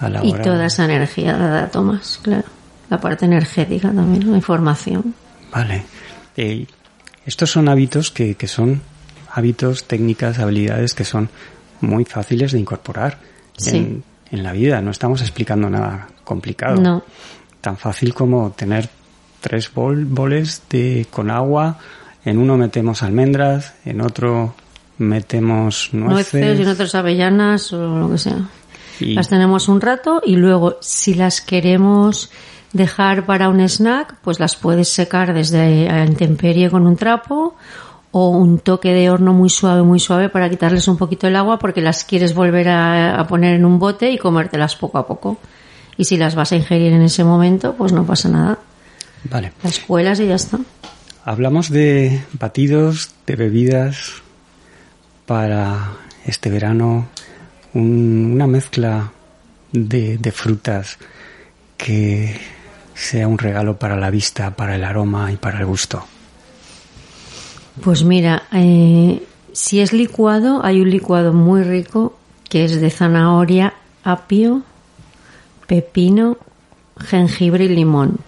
a 0.00 0.08
la 0.08 0.24
Y 0.24 0.32
hora 0.32 0.42
toda 0.42 0.66
esa 0.66 0.86
energía 0.86 1.36
la 1.36 1.68
tomas, 1.70 2.18
claro. 2.22 2.48
La 2.88 2.98
parte 2.98 3.26
energética 3.26 3.92
también, 3.92 4.30
la 4.30 4.38
información. 4.38 5.14
Vale. 5.52 5.84
Eh, 6.34 6.66
estos 7.26 7.50
son 7.50 7.68
hábitos 7.68 8.10
que, 8.10 8.36
que 8.36 8.48
son 8.48 8.80
hábitos, 9.30 9.84
técnicas, 9.84 10.38
habilidades 10.38 10.94
que 10.94 11.04
son 11.04 11.28
muy 11.80 12.04
fáciles 12.04 12.52
de 12.52 12.58
incorporar 12.60 13.18
Sí. 13.56 13.76
en, 13.76 14.04
en 14.30 14.42
la 14.42 14.52
vida. 14.52 14.80
No 14.80 14.90
estamos 14.90 15.20
explicando 15.20 15.68
nada 15.68 16.08
complicado. 16.24 16.80
No. 16.80 17.02
Tan 17.60 17.76
fácil 17.76 18.14
como 18.14 18.50
tener 18.52 18.88
tres 19.40 19.72
bol- 19.74 20.04
boles 20.06 20.62
de, 20.70 21.06
con 21.10 21.30
agua. 21.30 21.78
En 22.24 22.38
uno 22.38 22.56
metemos 22.56 23.02
almendras, 23.02 23.74
en 23.84 24.00
otro 24.00 24.54
metemos 24.98 25.90
nueces. 25.92 26.34
nueces 26.34 26.58
y 26.58 26.62
en 26.62 26.68
otras 26.68 26.94
avellanas 26.94 27.72
o 27.72 27.98
lo 27.98 28.10
que 28.10 28.18
sea. 28.18 28.48
y- 29.00 29.14
Las 29.14 29.28
tenemos 29.28 29.68
un 29.68 29.80
rato 29.80 30.22
y 30.24 30.36
luego 30.36 30.76
si 30.80 31.14
las 31.14 31.40
queremos 31.40 32.30
dejar 32.72 33.26
para 33.26 33.48
un 33.48 33.60
snack, 33.60 34.16
pues 34.22 34.38
las 34.38 34.54
puedes 34.56 34.88
secar 34.88 35.34
desde 35.34 35.88
a 35.88 36.04
intemperie 36.04 36.70
con 36.70 36.86
un 36.86 36.96
trapo 36.96 37.56
o 38.12 38.30
un 38.30 38.58
toque 38.58 38.92
de 38.92 39.08
horno 39.10 39.32
muy 39.32 39.48
suave, 39.50 39.82
muy 39.82 40.00
suave 40.00 40.28
para 40.28 40.50
quitarles 40.50 40.88
un 40.88 40.96
poquito 40.96 41.26
el 41.28 41.36
agua 41.36 41.58
porque 41.58 41.80
las 41.80 42.04
quieres 42.04 42.34
volver 42.34 42.68
a, 42.68 43.20
a 43.20 43.26
poner 43.26 43.54
en 43.54 43.64
un 43.64 43.78
bote 43.78 44.10
y 44.10 44.18
comértelas 44.18 44.74
poco 44.76 44.98
a 44.98 45.06
poco. 45.06 45.38
Y 45.96 46.04
si 46.04 46.16
las 46.16 46.34
vas 46.34 46.50
a 46.52 46.56
ingerir 46.56 46.92
en 46.92 47.02
ese 47.02 47.22
momento, 47.24 47.74
pues 47.76 47.92
no 47.92 48.04
pasa 48.04 48.28
nada. 48.28 48.58
Vale. 49.30 49.52
Las 49.62 49.78
cuelas 49.80 50.18
y 50.20 50.26
ya 50.26 50.34
está. 50.36 50.58
Hablamos 51.24 51.68
de 51.70 52.22
batidos, 52.32 53.10
de 53.26 53.36
bebidas 53.36 54.12
para 55.26 55.92
este 56.26 56.50
verano, 56.50 57.08
un- 57.74 58.32
una 58.34 58.46
mezcla 58.46 59.12
de, 59.72 60.18
de 60.18 60.32
frutas 60.32 60.98
que 61.76 62.40
sea 62.94 63.28
un 63.28 63.38
regalo 63.38 63.78
para 63.78 63.96
la 63.96 64.10
vista, 64.10 64.56
para 64.56 64.74
el 64.74 64.84
aroma 64.84 65.30
y 65.32 65.36
para 65.36 65.60
el 65.60 65.66
gusto. 65.66 66.04
Pues 67.82 68.04
mira, 68.04 68.44
eh, 68.52 69.22
si 69.52 69.80
es 69.80 69.92
licuado, 69.92 70.64
hay 70.64 70.80
un 70.80 70.90
licuado 70.90 71.32
muy 71.32 71.62
rico 71.62 72.16
que 72.48 72.64
es 72.64 72.80
de 72.80 72.90
zanahoria, 72.90 73.74
apio, 74.04 74.62
pepino, 75.66 76.36
jengibre 76.98 77.64
y 77.64 77.68
limón 77.68 78.18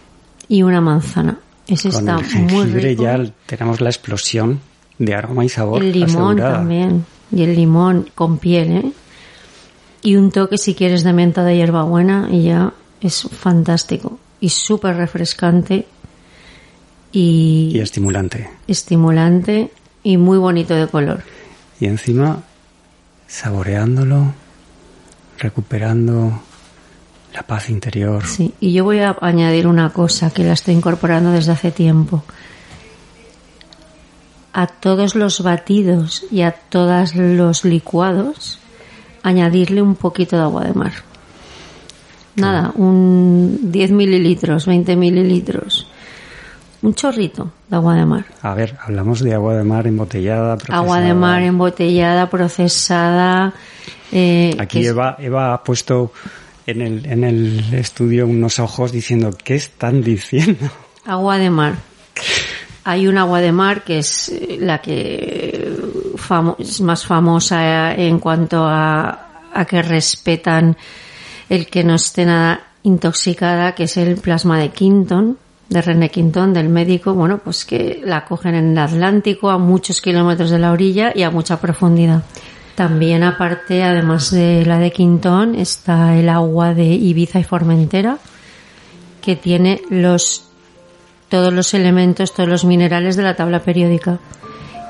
y 0.49 0.63
una 0.63 0.81
manzana. 0.81 1.39
Ese 1.67 1.91
Con 1.91 1.99
está 2.01 2.13
el 2.17 2.45
muy 2.45 2.51
jengibre 2.51 2.89
rico. 2.91 3.03
ya 3.03 3.25
tenemos 3.47 3.81
la 3.81 3.91
explosión 3.91 4.61
de 4.99 5.15
aroma 5.15 5.45
y 5.45 5.49
sabor 5.49 5.83
el 5.83 5.93
limón 5.93 6.39
asegurada. 6.39 6.59
también 6.59 7.05
y 7.31 7.43
el 7.43 7.55
limón 7.55 8.11
con 8.15 8.39
piel, 8.39 8.73
¿eh? 8.73 8.93
Y 10.03 10.17
un 10.17 10.31
toque 10.33 10.59
si 10.59 10.75
quieres 10.75 11.05
de 11.05 11.13
menta 11.13 11.45
de 11.45 11.57
hierbabuena 11.57 12.29
y 12.31 12.45
ya 12.45 12.73
es 13.01 13.23
fantástico 13.23 14.19
y 14.41 14.49
súper 14.49 14.97
refrescante 14.97 15.87
y, 17.13 17.71
Y 17.75 17.79
estimulante. 17.81 18.49
estimulante 18.67 19.71
y 20.03 20.17
muy 20.17 20.39
bonito 20.39 20.75
de 20.75 20.87
color. 20.89 21.23
Y 21.79 21.87
encima, 21.87 22.43
saboreándolo, 23.27 24.33
recuperando 25.39 26.43
la 27.35 27.43
paz 27.43 27.71
interior. 27.71 28.27
Sí, 28.27 28.53
y 28.61 28.73
yo 28.73 28.85
voy 28.85 28.99
a 29.01 29.17
añadir 29.21 29.67
una 29.67 29.91
cosa 29.91 30.31
que 30.31 30.45
la 30.45 30.53
estoy 30.53 30.75
incorporando 30.75 31.31
desde 31.33 31.53
hace 31.53 31.71
tiempo. 31.71 32.23
A 34.53 34.67
todos 34.67 35.15
los 35.15 35.43
batidos 35.43 36.25
y 36.31 36.43
a 36.43 36.53
todos 36.53 37.15
los 37.15 37.65
licuados, 37.65 38.59
añadirle 39.23 39.81
un 39.81 39.95
poquito 39.95 40.37
de 40.37 40.43
agua 40.43 40.65
de 40.65 40.75
mar. 40.75 40.93
Nada, 42.37 42.73
un 42.75 43.71
10 43.73 43.91
mililitros, 43.93 44.67
20 44.67 44.95
mililitros. 44.97 45.87
Un 46.83 46.95
chorrito 46.95 47.51
de 47.69 47.77
agua 47.77 47.95
de 47.95 48.05
mar. 48.05 48.25
A 48.43 48.55
ver, 48.55 48.77
hablamos 48.83 49.21
de 49.21 49.33
agua 49.35 49.55
de 49.57 49.63
mar 49.65 49.87
embotellada. 49.87 50.55
Agua 50.69 50.97
de 51.01 51.09
procesada. 51.11 51.15
mar 51.15 51.43
embotellada, 51.43 52.29
procesada. 52.29 53.53
eh, 54.11 54.57
Aquí 54.59 54.85
Eva, 54.87 55.17
Eva 55.21 55.55
ha 55.55 55.63
puesto 55.63 56.13
en 56.67 56.81
el, 56.83 57.07
en 57.07 57.23
el 57.25 57.73
estudio 57.75 58.27
unos 58.27 58.59
ojos 58.59 58.91
diciendo, 58.93 59.31
¿qué 59.45 59.55
están 59.55 60.03
diciendo? 60.03 60.69
Agua 61.07 61.39
de 61.39 61.51
mar. 61.51 61.75
Hay 62.85 63.07
un 63.07 63.17
agua 63.17 63.41
de 63.41 63.53
mar 63.53 63.85
que 63.85 63.99
es 64.01 64.29
eh, 64.29 64.59
la 64.61 64.79
que 64.83 65.77
famo- 66.17 66.57
es 66.59 66.81
más 66.81 67.07
famosa 67.07 67.95
en 67.95 68.19
cuanto 68.19 68.65
a, 68.67 69.29
a 69.55 69.65
que 69.67 69.83
respetan 69.83 70.77
el 71.49 71.67
que 71.69 71.85
no 71.85 71.95
esté 71.95 72.25
nada 72.25 72.61
intoxicada, 72.83 73.75
que 73.77 73.85
es 73.85 73.97
el 73.97 74.17
plasma 74.17 74.59
de 74.59 74.71
Quinton, 74.71 75.39
de 75.73 75.83
René 75.83 76.11
Quinton, 76.11 76.53
del 76.53 76.69
médico, 76.69 77.15
bueno, 77.15 77.39
pues 77.39 77.65
que 77.65 78.01
la 78.05 78.25
cogen 78.25 78.55
en 78.55 78.73
el 78.73 78.79
Atlántico 78.79 79.51
a 79.51 79.59
muchos 79.59 80.01
kilómetros 80.01 80.51
de 80.51 80.59
la 80.59 80.73
orilla 80.73 81.13
y 81.15 81.23
a 81.23 81.31
mucha 81.31 81.61
profundidad. 81.61 82.23
También 82.75 83.23
aparte, 83.23 83.83
además 83.83 84.31
de 84.31 84.65
la 84.67 84.79
de 84.79 84.93
Quinton, 84.93 85.55
está 85.55 86.17
el 86.17 86.29
agua 86.29 86.75
de 86.75 86.85
Ibiza 86.85 87.39
y 87.39 87.45
Formentera, 87.45 88.19
que 89.21 89.37
tiene 89.37 89.81
los 89.91 90.49
todos 91.29 91.53
los 91.53 91.73
elementos, 91.73 92.35
todos 92.35 92.49
los 92.49 92.65
minerales 92.67 93.17
de 93.17 93.23
la 93.23 93.37
tabla 93.37 93.61
periódica. 93.61 94.19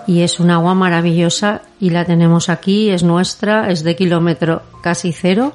Y 0.08 0.22
es 0.22 0.40
un 0.40 0.50
agua 0.50 0.74
maravillosa 0.74 1.62
y 1.78 1.90
la 1.90 2.04
tenemos 2.04 2.48
aquí, 2.48 2.90
es 2.90 3.04
nuestra, 3.04 3.70
es 3.70 3.84
de 3.84 3.94
kilómetro 3.94 4.62
casi 4.82 5.12
cero 5.12 5.52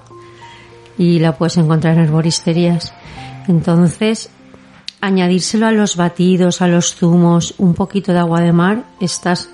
y 0.98 1.20
la 1.20 1.34
puedes 1.34 1.58
encontrar 1.58 1.96
en 1.96 2.04
herboristerías. 2.04 2.94
Entonces, 3.50 4.30
añadírselo 5.02 5.68
a 5.68 5.72
los 5.72 5.96
batidos, 5.96 6.62
a 6.62 6.68
los 6.68 6.96
zumos, 6.96 7.54
un 7.58 7.74
poquito 7.74 8.14
de 8.14 8.20
agua 8.20 8.42
de 8.42 8.52
mar, 8.52 8.84
estás 9.00 9.50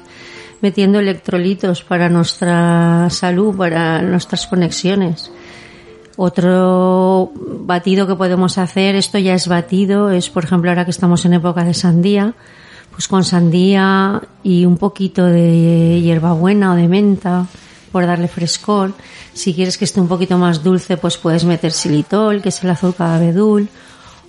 metiendo 0.62 1.00
electrolitos 1.00 1.84
para 1.84 2.10
nuestra 2.10 3.10
salud, 3.10 3.56
para 3.56 4.02
nuestras 4.02 4.48
conexiones. 4.48 5.32
Otro 6.16 7.32
batido 7.36 8.08
que 8.08 8.16
podemos 8.16 8.58
hacer, 8.58 8.96
esto 8.96 9.18
ya 9.18 9.34
es 9.34 9.48
batido, 9.48 10.12
es 10.12 10.30
por 10.30 10.44
ejemplo 10.46 10.70
ahora 10.70 10.86
que 10.86 10.92
estamos 10.92 11.26
en 11.26 11.34
época 11.34 11.64
de 11.64 11.74
sandía, 11.74 12.34
pues 12.92 13.08
con 13.08 13.24
sandía 13.24 14.22
y 14.44 14.66
un 14.66 14.78
poquito 14.78 15.26
de 15.26 16.00
hierbabuena 16.02 16.74
o 16.74 16.76
de 16.76 16.88
menta 16.88 17.48
por 17.92 18.06
darle 18.06 18.28
frescor. 18.28 18.94
Si 19.34 19.54
quieres 19.54 19.78
que 19.78 19.86
esté 19.86 20.00
un 20.00 20.08
poquito 20.08 20.38
más 20.38 20.64
dulce, 20.64 20.98
pues 20.98 21.18
puedes 21.18 21.44
meter 21.46 21.72
xilitol, 21.72 22.42
que 22.42 22.50
es 22.50 22.64
el 22.64 22.70
azúcar 22.70 23.16
abedul, 23.16 23.68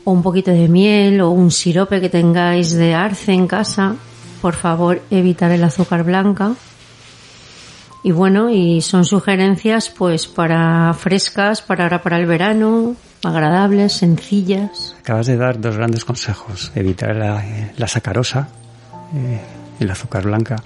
o 0.05 0.13
un 0.13 0.23
poquito 0.23 0.51
de 0.51 0.69
miel 0.69 1.21
o 1.21 1.31
un 1.31 1.51
sirope 1.51 2.01
que 2.01 2.09
tengáis 2.09 2.73
de 2.73 2.95
arce 2.95 3.33
en 3.33 3.47
casa. 3.47 3.97
Por 4.41 4.55
favor, 4.55 5.01
evitar 5.11 5.51
el 5.51 5.65
azúcar 5.65 6.05
blanca. 6.05 6.53
Y 8.03 8.13
bueno, 8.13 8.51
y 8.51 8.83
son 8.83 9.07
sugerencias 9.07 9.89
pues 9.89 10.27
para 10.27 10.93
frescas, 10.93 11.63
para 11.63 11.85
ahora 11.85 12.03
para 12.03 12.19
el 12.19 12.27
verano, 12.27 12.97
agradables, 13.23 13.95
sencillas. 13.95 14.95
Acabas 15.01 15.27
de 15.27 15.39
dar 15.39 15.59
dos 15.59 15.77
grandes 15.77 16.05
consejos. 16.05 16.71
Evitar 16.75 17.17
la, 17.17 17.43
eh, 17.47 17.73
la 17.79 17.89
sacarosa, 17.89 18.49
eh, 19.15 19.41
el 19.81 19.91
azúcar 19.91 20.25
blanca, 20.25 20.57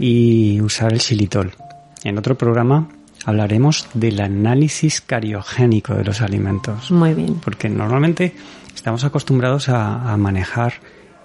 y 0.00 0.60
usar 0.60 0.92
el 0.92 1.00
xilitol. 1.00 1.54
En 2.02 2.18
otro 2.18 2.36
programa 2.36 2.88
hablaremos 3.24 3.88
del 3.94 4.20
análisis 4.20 5.00
cariogénico 5.00 5.94
de 5.94 6.04
los 6.04 6.20
alimentos. 6.20 6.90
Muy 6.90 7.14
bien. 7.14 7.34
Porque 7.36 7.68
normalmente 7.68 8.34
estamos 8.74 9.04
acostumbrados 9.04 9.68
a, 9.68 10.12
a 10.12 10.16
manejar 10.16 10.74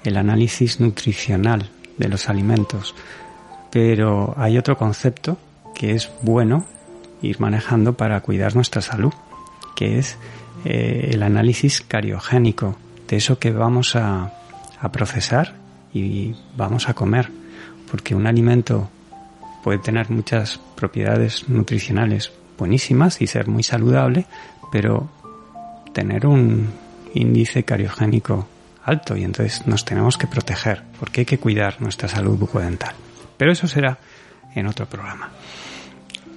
el 0.03 0.17
análisis 0.17 0.79
nutricional 0.79 1.69
de 1.97 2.09
los 2.09 2.29
alimentos. 2.29 2.95
Pero 3.71 4.33
hay 4.37 4.57
otro 4.57 4.77
concepto 4.77 5.37
que 5.75 5.91
es 5.91 6.09
bueno 6.21 6.65
ir 7.21 7.39
manejando 7.39 7.93
para 7.93 8.19
cuidar 8.21 8.55
nuestra 8.55 8.81
salud, 8.81 9.13
que 9.75 9.99
es 9.99 10.17
eh, 10.65 11.11
el 11.13 11.23
análisis 11.23 11.81
cariogénico 11.81 12.77
de 13.07 13.17
eso 13.17 13.39
que 13.39 13.51
vamos 13.51 13.95
a, 13.95 14.33
a 14.79 14.91
procesar 14.91 15.55
y 15.93 16.35
vamos 16.55 16.89
a 16.89 16.93
comer, 16.93 17.29
porque 17.89 18.15
un 18.15 18.27
alimento 18.27 18.89
puede 19.63 19.79
tener 19.79 20.09
muchas 20.09 20.59
propiedades 20.75 21.49
nutricionales 21.49 22.31
buenísimas 22.57 23.21
y 23.21 23.27
ser 23.27 23.47
muy 23.47 23.63
saludable, 23.63 24.25
pero 24.71 25.09
tener 25.93 26.25
un 26.25 26.69
índice 27.13 27.63
cariogénico 27.63 28.47
alto 28.83 29.17
y 29.17 29.23
entonces 29.23 29.67
nos 29.67 29.83
tenemos 29.83 30.17
que 30.17 30.27
proteger 30.27 30.83
porque 30.99 31.21
hay 31.21 31.25
que 31.25 31.39
cuidar 31.39 31.81
nuestra 31.81 32.07
salud 32.07 32.37
bucodental. 32.37 32.95
Pero 33.37 33.51
eso 33.51 33.67
será 33.67 33.97
en 34.55 34.67
otro 34.67 34.85
programa. 34.85 35.29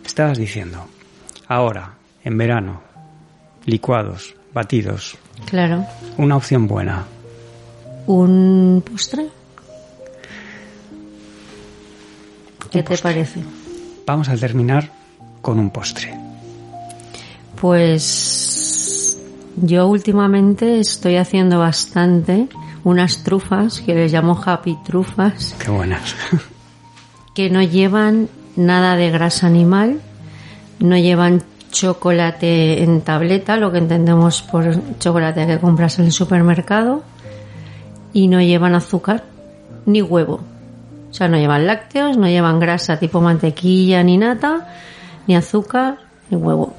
Estabas 0.05 0.39
diciendo, 0.39 0.87
ahora, 1.47 1.95
en 2.25 2.37
verano, 2.37 2.83
licuados, 3.65 4.35
batidos. 4.53 5.17
Claro. 5.47 5.87
Una 6.19 6.37
opción 6.37 6.67
buena. 6.67 7.05
¿Un 8.07 8.83
postre? 8.85 9.29
¿Qué 12.71 12.83
te 12.83 12.97
parece? 12.99 13.43
Vamos 14.07 14.29
a 14.29 14.37
terminar 14.37 14.91
con 15.41 15.59
un 15.59 15.71
postre. 15.71 16.17
Pues 17.61 19.19
yo 19.57 19.87
últimamente 19.87 20.81
estoy 20.81 21.17
haciendo 21.17 21.59
bastante 21.59 22.49
unas 22.85 23.23
trufas 23.25 23.81
que 23.81 23.95
les 23.95 24.13
llamo 24.13 24.41
happy 24.43 24.79
trufas 24.85 25.55
Qué 25.59 25.71
buenas. 25.71 26.17
que 27.35 27.51
no 27.51 27.63
llevan 27.63 28.29
nada 28.57 28.97
de 28.97 29.11
grasa 29.11 29.47
animal, 29.47 30.01
no 30.79 30.97
llevan 30.97 31.43
chocolate 31.71 32.83
en 32.83 33.03
tableta, 33.03 33.57
lo 33.57 33.71
que 33.71 33.79
entendemos 33.79 34.43
por 34.43 34.99
chocolate 34.99 35.47
que 35.47 35.59
compras 35.59 35.99
en 35.99 36.07
el 36.07 36.13
supermercado, 36.13 37.03
y 38.13 38.29
no 38.29 38.41
llevan 38.41 38.75
azúcar 38.75 39.25
ni 39.87 40.03
huevo. 40.03 40.41
O 41.11 41.15
sea, 41.15 41.29
no 41.29 41.37
llevan 41.37 41.67
lácteos, 41.67 42.17
no 42.17 42.29
llevan 42.29 42.61
grasa 42.61 42.99
tipo 42.99 43.21
mantequilla 43.21 44.03
ni 44.05 44.17
nata, 44.17 44.69
ni 45.27 45.35
azúcar 45.35 45.99
ni 46.31 46.37
huevo. 46.37 46.73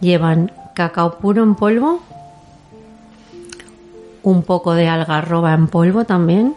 Llevan 0.00 0.52
cacao 0.74 1.18
puro 1.18 1.42
en 1.42 1.54
polvo, 1.54 2.02
un 4.22 4.42
poco 4.42 4.74
de 4.74 4.88
algarroba 4.88 5.54
en 5.54 5.68
polvo 5.68 6.04
también. 6.04 6.54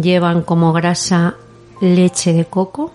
Llevan 0.00 0.42
como 0.42 0.72
grasa 0.72 1.34
leche 1.80 2.32
de 2.32 2.44
coco, 2.44 2.92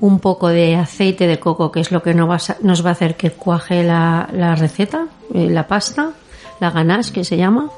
un 0.00 0.20
poco 0.20 0.48
de 0.48 0.76
aceite 0.76 1.26
de 1.26 1.40
coco, 1.40 1.72
que 1.72 1.80
es 1.80 1.90
lo 1.90 2.02
que 2.02 2.12
nos 2.12 2.28
va 2.28 2.88
a, 2.88 2.90
hacer 2.90 3.16
que 3.16 3.30
cuaje 3.30 3.82
la, 3.82 4.28
la 4.32 4.54
receta, 4.56 5.06
eh, 5.32 5.48
la 5.48 5.66
pasta, 5.66 6.10
la 6.60 6.70
ganache 6.70 7.12
que 7.12 7.24
se 7.24 7.38
llama. 7.38 7.70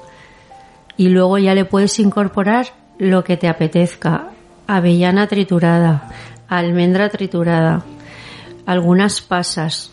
Y 0.97 1.09
luego 1.09 1.39
ya 1.39 1.55
le 1.55 1.65
puedes 1.65 1.99
incorporar 1.99 2.67
lo 2.99 3.25
que 3.25 3.37
te 3.37 3.49
apetezca. 3.49 4.31
Avellana 4.67 5.27
triturada, 5.27 6.09
almendra 6.49 7.11
triturada, 7.11 7.85
algunas 8.67 9.21
pasas, 9.21 9.91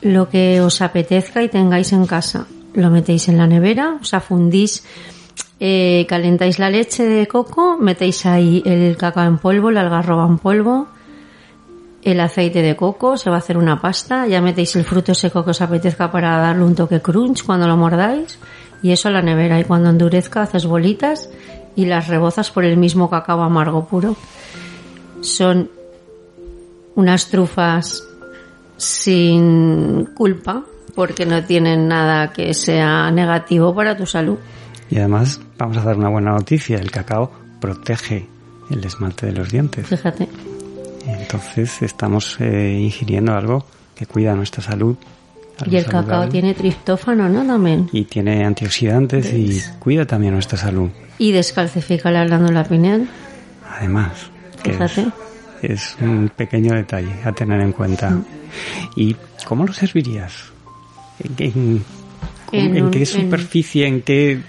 lo 0.00 0.28
que 0.28 0.60
os 0.60 0.82
apetezca 0.82 1.42
y 1.42 1.48
tengáis 1.48 1.92
en 1.92 2.06
casa. 2.06 2.46
Lo 2.74 2.90
metéis 2.90 3.28
en 3.28 3.38
la 3.38 3.46
nevera, 3.46 3.98
o 4.00 4.04
sea, 4.04 4.20
fundís, 4.20 4.84
eh, 5.60 6.06
calentáis 6.08 6.58
la 6.58 6.70
leche 6.70 7.04
de 7.04 7.26
coco, 7.26 7.76
metéis 7.78 8.26
ahí 8.26 8.62
el 8.64 8.96
cacao 8.96 9.24
en 9.24 9.38
polvo, 9.38 9.70
la 9.70 9.80
algarroba 9.80 10.26
en 10.26 10.38
polvo, 10.38 10.88
el 12.02 12.20
aceite 12.20 12.62
de 12.62 12.76
coco, 12.76 13.16
se 13.16 13.30
va 13.30 13.36
a 13.36 13.38
hacer 13.40 13.58
una 13.58 13.80
pasta, 13.80 14.26
ya 14.26 14.40
metéis 14.40 14.76
el 14.76 14.84
fruto 14.84 15.14
seco 15.14 15.44
que 15.44 15.50
os 15.50 15.60
apetezca 15.60 16.10
para 16.10 16.38
darle 16.38 16.64
un 16.64 16.74
toque 16.74 17.00
crunch 17.00 17.44
cuando 17.44 17.66
lo 17.66 17.76
mordáis 17.76 18.38
y 18.82 18.92
eso 18.92 19.08
a 19.08 19.12
la 19.12 19.22
nevera 19.22 19.58
y 19.58 19.64
cuando 19.64 19.90
endurezca 19.90 20.42
haces 20.42 20.66
bolitas 20.66 21.28
y 21.78 21.84
las 21.84 22.08
rebozas 22.08 22.50
por 22.50 22.64
el 22.64 22.76
mismo 22.76 23.08
cacao 23.08 23.40
amargo 23.40 23.86
puro. 23.86 24.16
Son 25.20 25.70
unas 26.96 27.28
trufas 27.28 28.02
sin 28.76 30.06
culpa 30.16 30.64
porque 30.96 31.24
no 31.24 31.44
tienen 31.44 31.86
nada 31.86 32.32
que 32.32 32.52
sea 32.52 33.12
negativo 33.12 33.72
para 33.76 33.96
tu 33.96 34.06
salud. 34.06 34.38
Y 34.90 34.98
además 34.98 35.40
vamos 35.56 35.76
a 35.76 35.82
dar 35.82 35.96
una 35.96 36.08
buena 36.08 36.32
noticia. 36.32 36.78
El 36.78 36.90
cacao 36.90 37.30
protege 37.60 38.26
el 38.70 38.84
esmalte 38.84 39.26
de 39.26 39.32
los 39.34 39.48
dientes. 39.48 39.86
Fíjate. 39.86 40.28
Entonces 41.06 41.80
estamos 41.82 42.40
eh, 42.40 42.76
ingiriendo 42.76 43.34
algo 43.34 43.64
que 43.94 44.04
cuida 44.04 44.34
nuestra 44.34 44.64
salud. 44.64 44.96
Y 45.66 45.76
el 45.76 45.84
cacao 45.84 46.02
saludable. 46.02 46.30
tiene 46.30 46.54
triptófano, 46.54 47.28
¿no? 47.28 47.44
También. 47.46 47.88
Y 47.92 48.04
tiene 48.04 48.44
antioxidantes 48.44 49.32
y 49.32 49.60
cuida 49.78 50.04
también 50.06 50.34
nuestra 50.34 50.58
salud. 50.58 50.88
Y 51.18 51.32
descalcifica 51.32 52.10
la 52.10 52.24
glándula 52.24 52.64
pineal. 52.64 53.08
Además, 53.78 54.12
que 54.62 54.76
es, 55.62 55.96
un 56.00 56.30
pequeño 56.34 56.74
detalle 56.74 57.12
a 57.24 57.32
tener 57.32 57.60
en 57.60 57.72
cuenta. 57.72 58.10
Mm. 58.10 58.24
¿Y 58.96 59.16
cómo 59.44 59.66
lo 59.66 59.72
servirías? 59.72 60.32
¿En, 61.22 61.34
qué- 61.34 61.44
en- 61.46 61.84
En 62.52 62.76
en 62.76 62.90
qué 62.90 63.04
superficie? 63.04 63.86
¿En 63.86 64.02
qué...? 64.02 64.40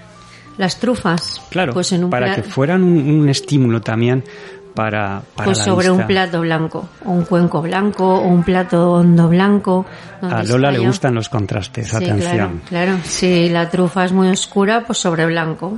Las 0.58 0.78
trufas. 0.80 1.41
Claro, 1.50 1.74
Pues 1.74 1.91
en 1.93 2.04
un 2.04 2.10
para 2.10 2.36
que 2.36 2.43
fueran 2.43 2.84
un, 2.84 2.98
un 3.22 3.30
estímulo 3.30 3.82
también 3.82 4.24
para, 4.73 5.21
para 5.36 5.45
Pues 5.45 5.58
la 5.60 5.63
sobre 5.65 5.91
un 5.91 6.05
plato 6.08 6.41
blanco, 6.41 6.88
o 7.05 7.12
un 7.12 7.25
cuenco 7.25 7.62
blanco, 7.62 8.05
o 8.05 8.27
un 8.27 8.43
plato 8.43 8.93
hondo 8.93 9.27
blanco. 9.27 9.86
A 10.21 10.43
Lola 10.43 10.71
le 10.71 10.79
gustan 10.79 11.15
los 11.15 11.29
contrastes, 11.29 11.89
Sí, 11.89 11.95
atención. 11.95 12.62
claro, 12.67 12.91
claro. 12.93 12.97
Si 13.03 13.49
la 13.49 13.69
trufa 13.69 14.05
es 14.05 14.12
muy 14.12 14.27
oscura, 14.29 14.84
pues 14.86 14.99
sobre 14.99 15.25
blanco. 15.25 15.77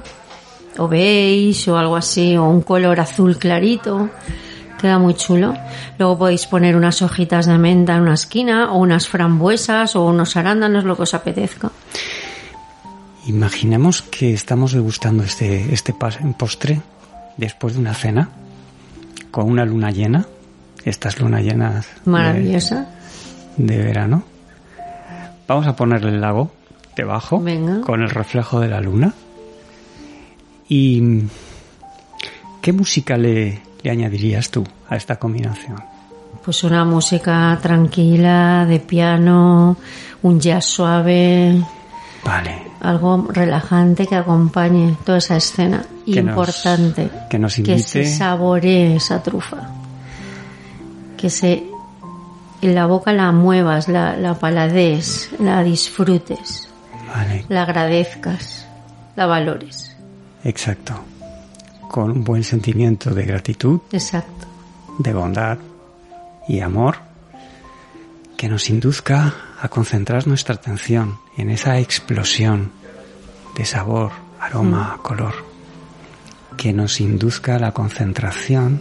O 0.78 0.88
beige 0.88 1.70
o 1.72 1.78
algo 1.78 1.96
así, 1.96 2.38
o 2.38 2.46
un 2.46 2.62
color 2.62 3.00
azul 3.00 3.38
clarito. 3.38 4.10
Queda 4.80 4.98
muy 4.98 5.14
chulo. 5.14 5.54
Luego 6.00 6.18
podéis 6.18 6.48
poner 6.48 6.76
unas 6.76 7.02
hojitas 7.02 7.46
de 7.46 7.58
menta 7.58 7.96
en 7.96 8.02
una 8.02 8.14
esquina, 8.16 8.72
o 8.72 8.78
unas 8.80 9.08
frambuesas, 9.08 9.96
o 9.96 10.06
unos 10.06 10.36
arándanos, 10.38 10.84
lo 10.84 10.96
que 10.96 11.04
os 11.04 11.14
apetezca. 11.14 11.72
Imaginemos 13.28 14.02
que 14.02 14.34
estamos 14.34 14.72
degustando 14.74 15.24
este, 15.24 15.72
este 15.74 15.94
postre 15.94 16.82
después 17.38 17.76
de 17.76 17.80
una 17.80 17.94
cena 17.94 18.30
con 19.32 19.50
una 19.50 19.66
luna 19.66 19.92
llena, 19.92 20.26
estas 20.86 21.20
lunas 21.20 21.42
llenas 21.44 21.88
de- 22.06 22.12
Maravillosa. 22.12 22.88
de 23.58 23.78
verano. 23.78 24.24
Vamos 25.48 25.68
a 25.68 25.76
ponerle 25.76 26.10
el 26.12 26.22
lago 26.22 26.52
debajo 26.96 27.40
Venga. 27.42 27.82
con 27.82 28.02
el 28.02 28.10
reflejo 28.10 28.60
de 28.60 28.68
la 28.70 28.80
luna. 28.82 29.14
¿Y 30.70 31.24
qué 32.62 32.72
música 32.74 33.18
le, 33.18 33.62
le 33.84 33.92
añadirías 33.92 34.50
tú 34.50 34.64
a 34.90 34.96
esta 34.96 35.18
combinación? 35.18 35.78
Pues 36.44 36.64
una 36.64 36.86
música 36.86 37.58
tranquila, 37.62 38.66
de 38.66 38.80
piano, 38.80 39.78
un 40.24 40.40
jazz 40.40 40.66
suave, 40.66 41.62
Vale. 42.24 42.71
Algo 42.82 43.28
relajante 43.30 44.08
que 44.08 44.16
acompañe 44.16 44.98
toda 45.06 45.20
esa 45.20 45.38
escena. 45.38 45.86
Que 46.06 46.22
nos- 46.24 46.32
Importante. 46.32 47.10
que 47.30 47.40
nos 47.40 47.56
que 47.56 47.62
invite- 47.62 47.84
se 47.84 48.06
saboree 48.06 48.96
esa 48.96 49.22
trufa. 49.22 49.70
Que 51.18 51.30
se 51.30 51.64
en 52.62 52.76
la 52.76 52.86
boca 52.86 53.12
la 53.14 53.32
muevas, 53.32 53.88
la, 53.88 54.16
la 54.18 54.36
palades, 54.36 55.30
la 55.40 55.64
disfrutes, 55.64 56.70
Vale, 57.16 57.46
la 57.50 57.64
agradezcas, 57.64 58.68
la 59.16 59.26
valores. 59.26 59.96
exacto. 60.44 60.94
Con 61.90 62.12
un 62.12 62.24
buen 62.24 62.44
sentimiento 62.44 63.14
de 63.14 63.26
gratitud, 63.26 63.80
Exacto. 63.92 64.48
de 65.00 65.14
bondad 65.14 65.58
y 66.48 66.60
amor 66.62 66.98
que 68.38 68.48
nos 68.48 68.70
induzca 68.70 69.34
a 69.62 69.68
concentrar 69.68 70.26
nuestra 70.28 70.56
atención 70.56 71.18
en 71.42 71.50
esa 71.50 71.80
explosión 71.80 72.72
de 73.56 73.66
sabor, 73.66 74.12
aroma, 74.40 75.00
color, 75.02 75.34
que 76.56 76.72
nos 76.72 77.02
induzca 77.02 77.56
a 77.56 77.60
la 77.60 77.72
concentración, 77.72 78.80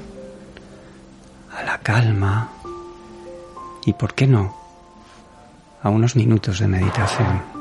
a 1.57 1.63
la 1.63 1.79
calma 1.79 2.53
y, 3.87 3.95
¿por 3.95 4.13
qué 4.13 4.27
no?, 4.27 4.55
a 5.83 5.89
unos 5.89 6.17
minutos 6.17 6.59
de 6.59 6.69
meditación. 6.69 7.60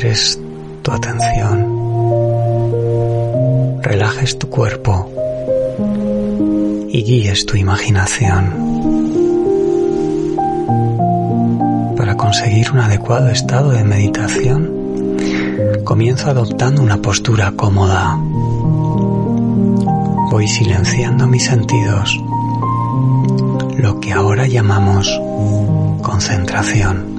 Concentres 0.00 0.40
tu 0.82 0.92
atención, 0.92 1.66
relajes 3.82 4.38
tu 4.38 4.48
cuerpo 4.48 5.10
y 6.88 7.02
guíes 7.02 7.44
tu 7.44 7.58
imaginación 7.58 8.54
para 11.98 12.16
conseguir 12.16 12.72
un 12.72 12.78
adecuado 12.78 13.28
estado 13.28 13.72
de 13.72 13.84
meditación. 13.84 14.70
Comienzo 15.84 16.30
adoptando 16.30 16.80
una 16.82 17.02
postura 17.02 17.52
cómoda. 17.54 18.16
Voy 20.30 20.48
silenciando 20.48 21.26
mis 21.26 21.44
sentidos, 21.44 22.18
lo 23.76 24.00
que 24.00 24.12
ahora 24.12 24.46
llamamos 24.46 25.10
concentración. 26.02 27.09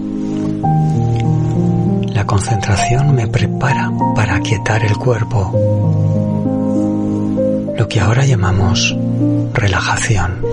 La 2.21 2.27
concentración 2.27 3.15
me 3.15 3.25
prepara 3.25 3.91
para 4.13 4.35
aquietar 4.35 4.85
el 4.85 4.95
cuerpo, 4.95 5.51
lo 7.75 7.87
que 7.87 7.99
ahora 7.99 8.23
llamamos 8.25 8.95
relajación. 9.55 10.45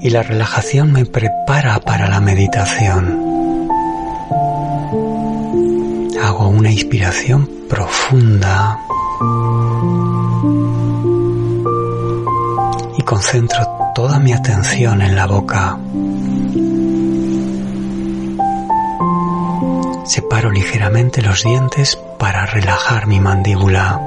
Y 0.00 0.10
la 0.10 0.24
relajación 0.24 0.90
me 0.90 1.06
prepara 1.06 1.78
para 1.78 2.08
la 2.08 2.20
meditación. 2.20 3.16
Hago 6.20 6.48
una 6.48 6.72
inspiración 6.72 7.48
profunda 7.70 8.76
y 12.98 13.02
concentro 13.02 13.92
toda 13.94 14.18
mi 14.18 14.32
atención 14.32 15.00
en 15.00 15.14
la 15.14 15.28
boca. 15.28 15.78
Separo 20.04 20.50
ligeramente 20.50 21.22
los 21.22 21.44
dientes 21.44 21.98
para 22.18 22.44
relajar 22.44 23.06
mi 23.06 23.20
mandíbula. 23.20 24.00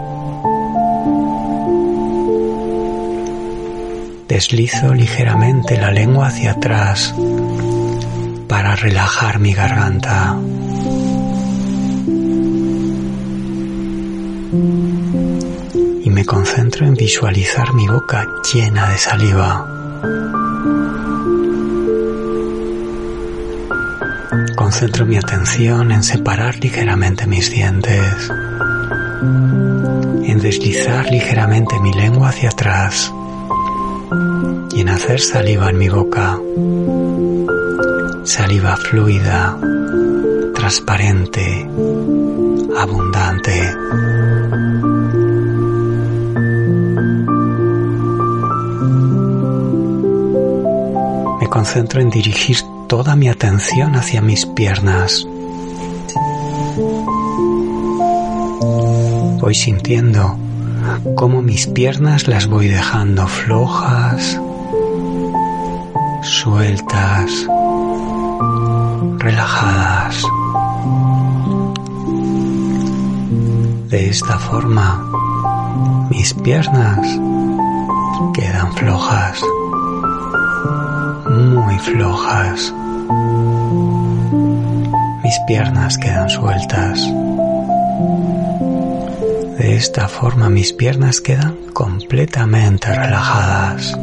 Deslizo 4.27 4.93
ligeramente 4.93 5.77
la 5.77 5.91
lengua 5.91 6.27
hacia 6.27 6.51
atrás 6.51 7.15
para 8.47 8.75
relajar 8.75 9.39
mi 9.39 9.53
garganta. 9.53 10.37
Y 16.03 16.09
me 16.09 16.25
concentro 16.25 16.85
en 16.85 16.93
visualizar 16.93 17.73
mi 17.73 17.87
boca 17.87 18.27
llena 18.53 18.89
de 18.89 18.97
saliva. 18.99 20.46
Concentro 24.67 25.05
mi 25.05 25.15
atención 25.15 25.93
en 25.93 26.03
separar 26.03 26.59
ligeramente 26.59 27.25
mis 27.25 27.49
dientes, 27.49 28.29
en 30.25 30.39
deslizar 30.41 31.09
ligeramente 31.09 31.79
mi 31.79 31.93
lengua 31.93 32.27
hacia 32.27 32.49
atrás 32.49 33.13
y 34.75 34.81
en 34.81 34.89
hacer 34.89 35.21
saliva 35.21 35.69
en 35.69 35.77
mi 35.77 35.87
boca. 35.87 36.37
Saliva 38.25 38.75
fluida, 38.75 39.57
transparente, 40.53 41.65
abundante. 42.77 43.73
Me 51.39 51.47
concentro 51.47 52.01
en 52.01 52.09
dirigir 52.09 52.57
toda 52.87 53.15
mi 53.15 53.27
atención 53.27 53.95
hacia 53.95 54.21
mis 54.21 54.45
piernas. 54.45 55.27
Voy 59.41 59.53
sintiendo 59.53 60.37
cómo 61.15 61.41
mis 61.41 61.67
piernas 61.67 62.27
las 62.27 62.47
voy 62.47 62.67
dejando 62.67 63.27
flojas, 63.27 64.39
sueltas, 66.21 67.47
relajadas. 69.19 70.23
De 73.89 74.09
esta 74.09 74.39
forma, 74.39 75.03
mis 76.09 76.33
piernas 76.33 77.19
quedan 78.33 78.71
flojas, 78.73 79.41
flojas. 81.79 82.73
Mis 85.23 85.39
piernas 85.47 85.97
quedan 85.97 86.29
sueltas. 86.29 86.99
De 89.57 89.75
esta 89.75 90.07
forma 90.07 90.49
mis 90.49 90.73
piernas 90.73 91.19
quedan 91.19 91.55
completamente 91.73 92.93
relajadas. 92.93 93.97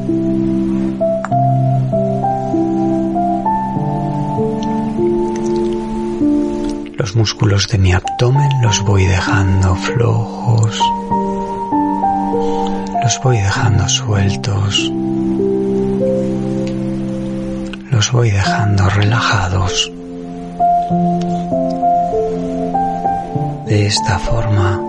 Los 6.97 7.17
músculos 7.17 7.69
de 7.69 7.79
mi 7.79 7.93
abdomen 7.93 8.51
los 8.63 8.83
voy 8.83 9.05
dejando 9.05 9.75
flojos. 9.77 10.81
Los 13.03 13.21
voy 13.23 13.37
dejando 13.37 13.89
sueltos. 13.89 14.91
Voy 18.15 18.31
dejando 18.31 18.89
relajados. 18.91 19.91
De 23.67 23.87
esta 23.87 24.21
forma, 24.21 24.81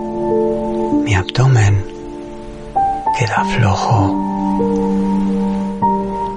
mi 1.04 1.12
abdomen 1.12 1.84
queda 3.18 3.44
flojo. 3.56 4.14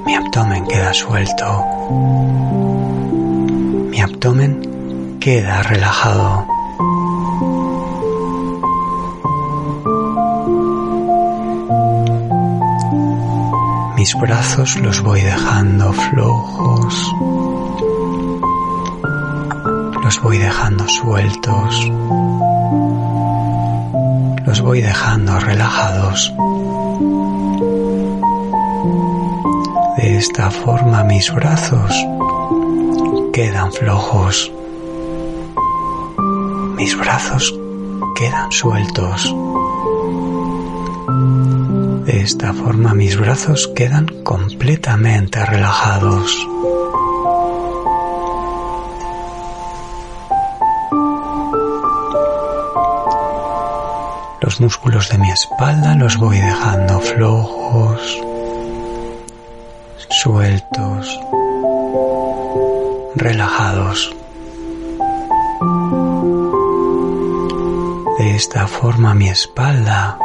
Mi 0.04 0.16
abdomen 0.16 0.66
queda 0.66 0.92
suelto. 0.92 1.64
Mi 3.92 4.02
abdomen 4.02 5.20
queda 5.20 5.62
relajado. 5.62 6.49
Mis 14.00 14.16
brazos 14.16 14.78
los 14.78 15.02
voy 15.04 15.20
dejando 15.20 15.92
flojos. 15.92 17.14
Los 20.02 20.22
voy 20.22 20.38
dejando 20.38 20.88
sueltos. 20.88 21.92
Los 24.46 24.62
voy 24.62 24.80
dejando 24.80 25.38
relajados. 25.42 26.34
De 29.98 30.18
esta 30.18 30.50
forma 30.50 31.04
mis 31.04 31.30
brazos 31.34 31.94
quedan 33.34 33.70
flojos. 33.74 34.50
Mis 36.78 36.98
brazos 36.98 37.54
quedan 38.16 38.50
sueltos. 38.50 39.36
De 42.10 42.22
esta 42.22 42.54
forma 42.54 42.96
mis 42.96 43.20
brazos 43.20 43.68
quedan 43.76 44.08
completamente 44.24 45.46
relajados. 45.46 46.36
Los 54.42 54.60
músculos 54.60 55.10
de 55.10 55.20
mi 55.20 55.30
espalda 55.30 55.94
los 55.94 56.18
voy 56.18 56.40
dejando 56.40 57.00
flojos, 57.00 58.02
sueltos, 60.10 61.20
relajados. 63.14 64.16
De 68.18 68.36
esta 68.36 68.66
forma 68.66 69.14
mi 69.14 69.30
espalda 69.30 70.18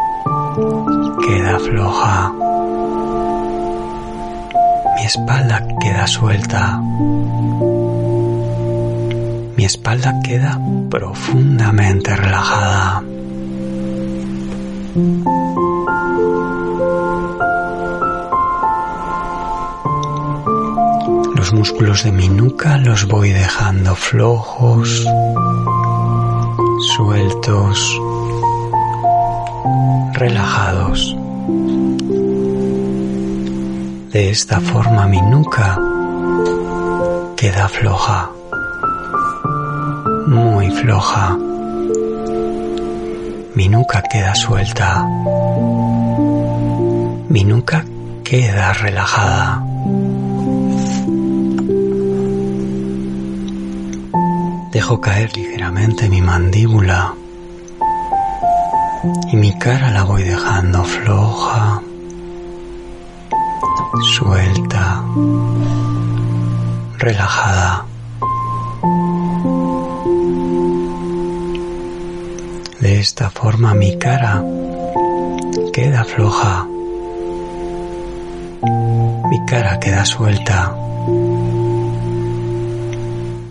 queda 1.27 1.59
floja. 1.59 2.33
Mi 4.97 5.05
espalda 5.05 5.67
queda 5.81 6.07
suelta. 6.07 6.81
Mi 9.57 9.65
espalda 9.65 10.21
queda 10.23 10.59
profundamente 10.91 12.15
relajada. 12.15 13.03
Los 21.37 21.53
músculos 21.53 22.05
de 22.05 22.13
mi 22.13 22.29
nuca 22.29 22.77
los 22.79 23.07
voy 23.07 23.31
dejando 23.31 23.95
flojos, 23.95 25.07
sueltos, 26.97 28.01
relajados. 30.15 31.17
De 34.13 34.31
esta 34.31 34.61
forma 34.61 35.07
mi 35.07 35.21
nuca 35.21 35.79
queda 37.37 37.69
floja, 37.69 38.31
muy 40.27 40.71
floja. 40.71 41.37
Mi 43.55 43.69
nuca 43.69 44.03
queda 44.03 44.35
suelta. 44.35 45.05
Mi 47.29 47.45
nuca 47.45 47.85
queda 48.25 48.73
relajada. 48.73 49.63
Dejo 54.73 55.01
caer 55.01 55.37
ligeramente 55.37 56.09
mi 56.09 56.21
mandíbula 56.21 57.15
y 59.33 59.37
mi 59.37 59.57
cara 59.59 59.91
la 59.91 60.05
voy 60.05 60.23
dejando 60.23 60.85
floja, 60.85 61.83
suelta, 64.17 65.03
relajada. 66.99 67.87
De 72.81 73.01
esta 73.01 73.31
forma 73.31 73.75
mi 73.75 73.99
cara 73.99 74.43
queda 75.73 76.05
floja, 76.05 76.67
mi 79.31 79.45
cara 79.47 79.79
queda 79.81 80.05
suelta. 80.05 80.75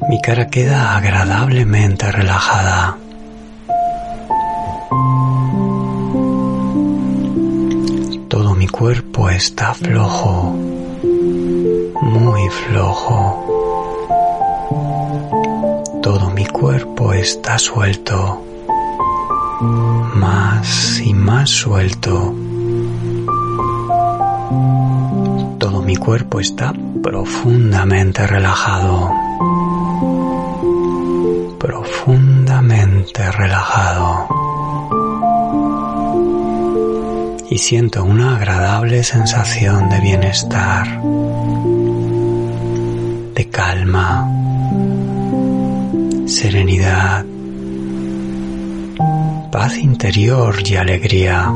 Mi 0.10 0.22
cara 0.22 0.48
queda 0.48 0.96
agradablemente 0.96 2.12
relajada. 2.12 2.98
Está 9.36 9.74
flojo, 9.74 10.52
muy 12.02 12.50
flojo. 12.50 13.50
Todo 16.02 16.30
mi 16.32 16.46
cuerpo 16.46 17.14
está 17.14 17.58
suelto, 17.58 18.44
más 20.16 21.00
y 21.00 21.14
más 21.14 21.50
suelto. 21.50 22.34
Todo 25.58 25.82
mi 25.82 25.96
cuerpo 25.96 26.40
está 26.40 26.74
profundamente 27.02 28.28
relajado 28.28 29.12
profundamente 31.58 33.32
relajado 33.32 34.43
siento 37.64 38.04
una 38.04 38.36
agradable 38.36 39.06
sensación 39.06 39.90
de 39.90 40.02
bienestar, 40.02 40.86
de 43.36 43.50
calma, 43.50 44.30
serenidad, 46.26 47.24
paz 49.50 49.78
interior 49.78 50.56
y 50.66 50.76
alegría. 50.76 51.50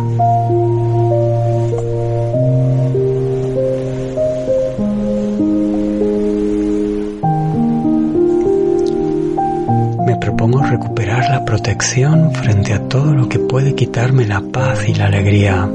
propongo 10.38 10.62
recuperar 10.62 11.30
la 11.30 11.44
protección 11.44 12.32
frente 12.32 12.74
a 12.74 12.88
todo 12.88 13.14
lo 13.14 13.28
que 13.28 13.40
puede 13.40 13.76
quitarme 13.76 14.26
la 14.26 14.40
paz 14.40 14.88
y 14.88 14.94
la 14.94 15.08
alegría. 15.08 15.68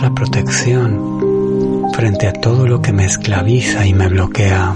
La 0.00 0.10
protección 0.10 1.90
frente 1.94 2.26
a 2.26 2.32
todo 2.32 2.66
lo 2.66 2.82
que 2.82 2.92
me 2.92 3.04
esclaviza 3.04 3.86
y 3.86 3.94
me 3.94 4.08
bloquea. 4.08 4.74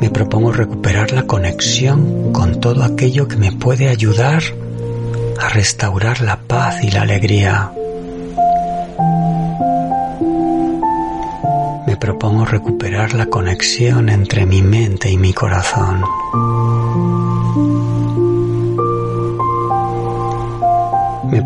Me 0.00 0.10
propongo 0.10 0.52
recuperar 0.52 1.12
la 1.12 1.24
conexión 1.24 2.32
con 2.32 2.60
todo 2.60 2.84
aquello 2.84 3.26
que 3.26 3.36
me 3.36 3.52
puede 3.52 3.88
ayudar 3.88 4.42
a 5.40 5.48
restaurar 5.48 6.20
la 6.20 6.36
paz 6.36 6.82
y 6.82 6.90
la 6.90 7.02
alegría. 7.02 7.72
Me 11.86 11.96
propongo 11.96 12.44
recuperar 12.44 13.14
la 13.14 13.26
conexión 13.26 14.08
entre 14.08 14.46
mi 14.46 14.62
mente 14.62 15.10
y 15.10 15.16
mi 15.16 15.32
corazón. 15.32 16.02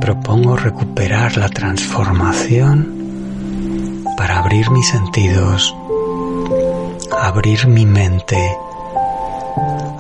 Propongo 0.01 0.57
recuperar 0.57 1.37
la 1.37 1.49
transformación 1.49 2.95
para 4.17 4.39
abrir 4.39 4.71
mis 4.71 4.89
sentidos, 4.89 5.75
abrir 7.21 7.67
mi 7.67 7.87
mente 7.87 8.39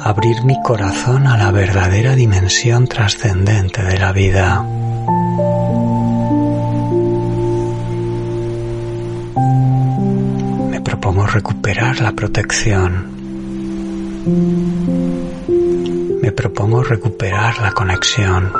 abrir 0.08 0.42
mi 0.42 0.60
corazón 0.62 1.26
a 1.26 1.36
la 1.36 1.50
verdadera 1.50 2.14
dimensión 2.14 2.86
trascendente 2.86 3.82
de 3.82 3.98
la 3.98 4.10
vida. 4.12 4.62
Me 10.70 10.80
propongo 10.80 11.26
recuperar 11.26 12.00
la 12.00 12.12
protección. 12.12 13.18
Me 16.22 16.32
propongo 16.32 16.82
recuperar 16.82 17.60
la 17.60 17.72
conexión. 17.72 18.50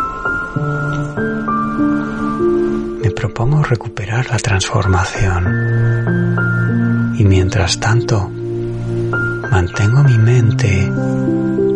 Propongo 3.19 3.65
recuperar 3.65 4.31
la 4.31 4.39
transformación. 4.39 5.45
Y 7.19 7.25
mientras 7.25 7.81
tanto, 7.81 8.31
Mantengo 9.51 10.05
mi 10.05 10.17
mente 10.19 10.93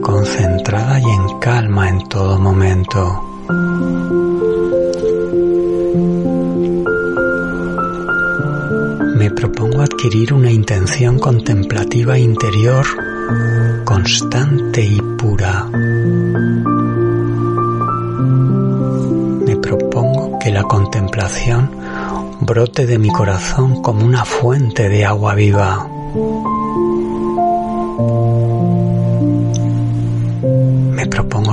concentrada 0.03 1.01
y 1.01 1.05
en 1.05 1.41
calma 1.41 1.89
en 1.89 2.09
todo 2.09 2.39
momento. 2.39 3.21
Me 9.17 9.29
propongo 9.33 9.83
adquirir 9.83 10.33
una 10.35 10.53
intención 10.53 11.19
contemplativa 11.19 12.17
interior 12.17 12.87
constante 13.85 14.85
y 14.85 15.01
pura. 15.19 15.67
Propongo 20.63 20.69
contemplación 20.69 21.71
brote 22.41 22.87
de 22.87 22.99
mi 22.99 23.11
corazón 23.11 23.83
como 23.83 24.05
una 24.05 24.25
fuente 24.25 24.89
de 24.89 25.05
agua 25.05 25.35
viva. 25.35 25.89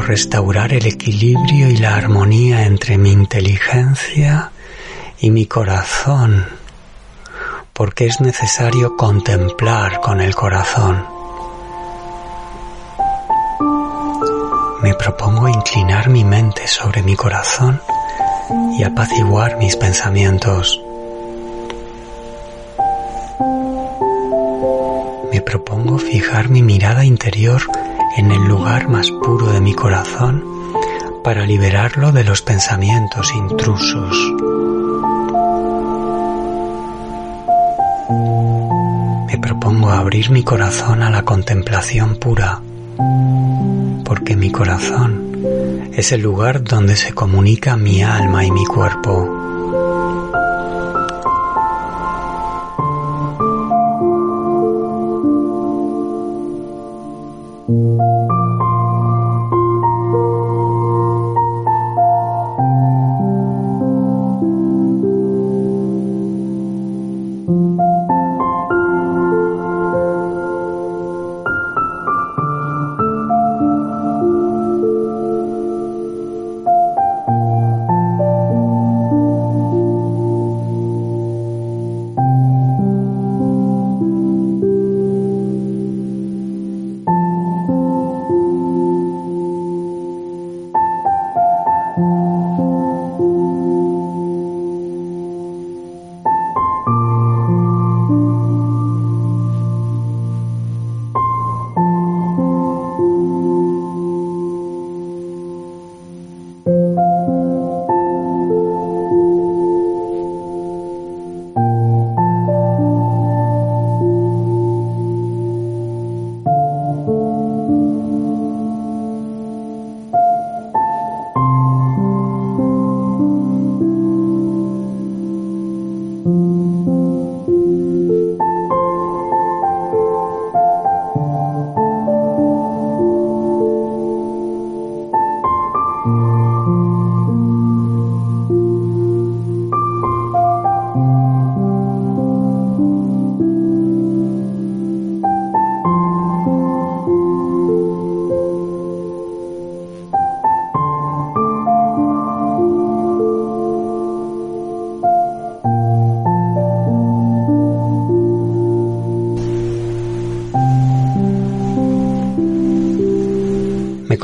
restaurar 0.10 0.74
el 0.74 0.88
equilibrio 0.88 1.70
y 1.70 1.78
la 1.78 1.96
armonía 1.96 2.66
entre 2.66 2.98
mi 2.98 3.12
inteligencia 3.12 4.52
y 5.20 5.30
mi 5.30 5.46
corazón, 5.46 6.48
porque 7.74 8.08
es 8.08 8.20
necesario 8.20 8.98
contemplar 8.98 10.02
con 10.02 10.20
el 10.20 10.34
corazón. 10.34 11.06
Me 14.82 14.96
propongo 14.96 15.48
inclinar 15.48 16.10
mi 16.10 16.24
mente 16.24 16.66
sobre 16.66 17.04
mi 17.04 17.16
corazón 17.16 17.80
y 18.78 18.84
apaciguar 18.84 19.58
mis 19.58 19.76
pensamientos. 19.76 20.82
Me 25.32 25.42
propongo 25.42 25.98
fijar 25.98 26.50
mi 26.50 26.64
mirada 26.64 27.06
interior 27.06 27.62
en 28.18 28.32
el 28.32 28.44
lugar 28.46 28.88
más 28.88 29.12
puro 29.12 29.52
de 29.52 29.62
mi 29.62 29.74
corazón 29.74 30.44
para 31.24 31.46
liberarlo 31.46 32.12
de 32.12 32.24
los 32.24 32.42
pensamientos 32.42 33.34
intrusos. 33.36 34.18
Me 39.28 39.38
propongo 39.38 39.92
abrir 39.92 40.32
mi 40.32 40.44
corazón 40.44 41.04
a 41.04 41.10
la 41.10 41.24
contemplación 41.24 42.16
pura, 42.16 42.62
porque 44.04 44.36
mi 44.36 44.52
corazón 44.52 45.29
es 46.00 46.14
el 46.14 46.22
lugar 46.22 46.64
donde 46.64 46.96
se 46.96 47.14
comunica 47.14 47.76
mi 47.76 48.02
alma 48.04 48.46
y 48.46 48.52
mi 48.52 48.66
cuerpo. 48.66 49.29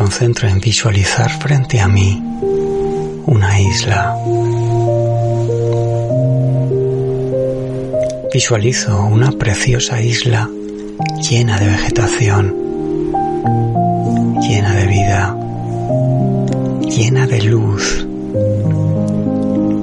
Concentro 0.06 0.48
en 0.48 0.60
visualizar 0.60 1.32
frente 1.32 1.80
a 1.82 1.88
mí 1.88 2.22
una 3.26 3.60
isla. 3.60 4.16
Visualizo 8.32 9.04
una 9.04 9.32
preciosa 9.32 10.00
isla 10.00 10.48
llena 11.28 11.60
de 11.60 11.66
vegetación, 11.66 12.56
llena 14.48 14.76
de 14.76 14.86
vida, 14.86 15.36
llena 16.82 17.26
de 17.26 17.42
luz, 17.42 18.06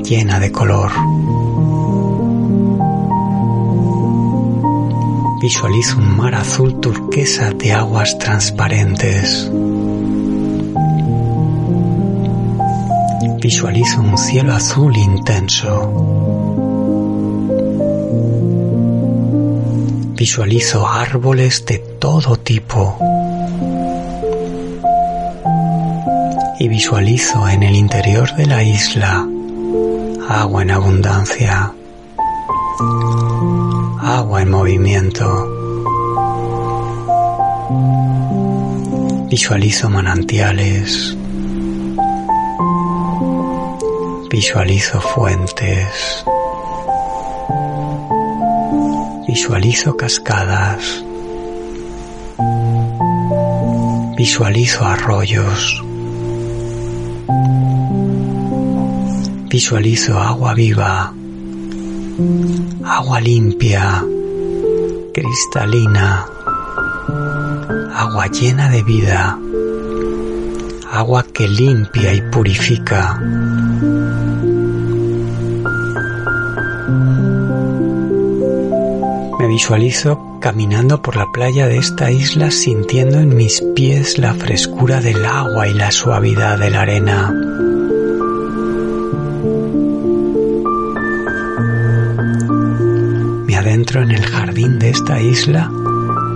llena 0.05 0.39
de 0.39 0.53
color. 0.53 0.93
Visualizo 5.41 5.99
un 5.99 6.17
mar 6.17 6.37
azul 6.37 6.79
turquesa 6.79 7.51
de 7.51 7.73
aguas 7.73 8.17
transparentes. 8.19 9.51
Visualizo 13.43 14.01
un 14.01 14.17
cielo 14.17 14.55
azul 14.55 14.97
intenso. 14.97 15.73
Visualizo 20.17 20.87
árboles 20.87 21.67
de 21.67 21.79
todo 21.99 22.37
tipo. 22.37 22.97
Y 26.61 26.69
visualizo 26.69 27.49
en 27.49 27.65
el 27.65 27.75
interior 27.75 28.33
de 28.37 28.47
la 28.47 28.63
isla 28.63 29.27
agua 30.29 30.63
en 30.63 30.71
abundancia, 30.71 31.73
agua 34.01 34.43
en 34.43 34.51
movimiento. 34.51 35.49
Visualizo 39.29 39.91
manantiales, 39.91 41.17
Visualizo 44.33 44.99
fuentes. 44.99 46.25
Visualizo 49.29 49.95
cascadas. 49.95 51.05
Visualizo 54.17 54.87
arroyos. 54.87 55.85
Visualizo 59.51 60.19
agua 60.19 60.55
viva, 60.55 61.13
agua 62.87 63.21
limpia, 63.21 64.03
cristalina, 65.13 66.25
agua 67.95 68.29
llena 68.29 68.71
de 68.71 68.83
vida, 68.83 69.39
agua 70.91 71.23
que 71.23 71.47
limpia 71.47 72.15
y 72.15 72.23
purifica. 72.31 73.21
Visualizo 79.53 80.19
caminando 80.41 81.03
por 81.03 81.15
la 81.15 81.31
playa 81.31 81.69
de 81.69 81.77
esta 81.77 82.11
isla 82.11 82.51
sintiendo 82.51 83.19
en 83.19 83.37
mis 83.37 83.63
pies 83.75 84.17
la 84.17 84.33
frescura 84.33 85.03
del 85.03 85.23
agua 85.27 85.69
y 85.69 85.75
la 85.75 85.91
suavidad 85.91 86.59
de 86.59 86.71
la 86.71 86.81
arena. 86.81 87.31
Me 93.47 93.55
adentro 93.55 94.03
en 94.03 94.13
el 94.13 94.25
jardín 94.25 94.79
de 94.79 94.89
esta 94.89 95.21
isla 95.21 95.71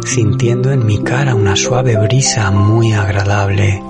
sintiendo 0.04 0.70
en 0.70 0.84
mi 0.84 1.02
cara 1.02 1.34
una 1.34 1.56
suave 1.56 1.96
brisa 1.96 2.50
muy 2.50 2.92
agradable. 2.92 3.82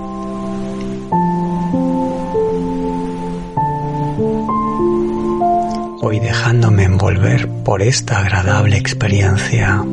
Voy 6.01 6.19
dejándome 6.21 6.76
envolver 6.97 7.47
por 7.63 7.83
esta 7.83 8.21
agradable 8.21 8.75
experiencia 8.75 9.85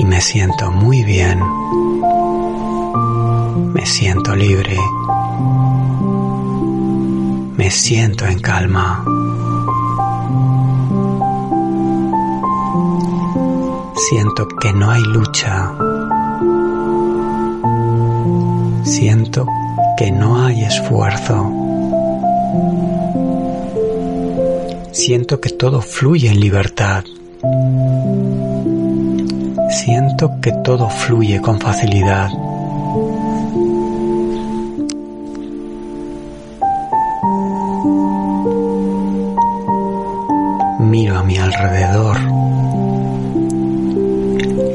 y 0.00 0.04
me 0.04 0.20
siento 0.20 0.72
muy 0.72 1.04
bien, 1.04 1.38
me 3.72 3.86
siento 3.86 4.34
libre, 4.34 4.76
me 7.56 7.70
siento 7.70 8.26
en 8.26 8.40
calma. 8.40 9.04
Siento 13.94 14.48
que 14.60 14.72
no 14.72 14.90
hay 14.90 15.02
lucha. 15.02 15.72
Siento 18.82 19.46
que 19.96 20.10
no 20.10 20.44
hay 20.44 20.64
esfuerzo. 20.64 21.59
Siento 24.92 25.40
que 25.40 25.50
todo 25.50 25.80
fluye 25.80 26.28
en 26.28 26.40
libertad. 26.40 27.04
Siento 29.70 30.40
que 30.42 30.52
todo 30.52 30.88
fluye 30.90 31.40
con 31.40 31.60
facilidad. 31.60 32.28
Miro 40.80 41.18
a 41.18 41.22
mi 41.22 41.38
alrededor 41.38 42.16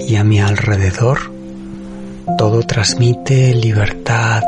y 0.08 0.16
a 0.16 0.24
mi 0.24 0.40
alrededor 0.40 1.20
todo 2.38 2.64
transmite 2.64 3.54
libertad, 3.54 4.44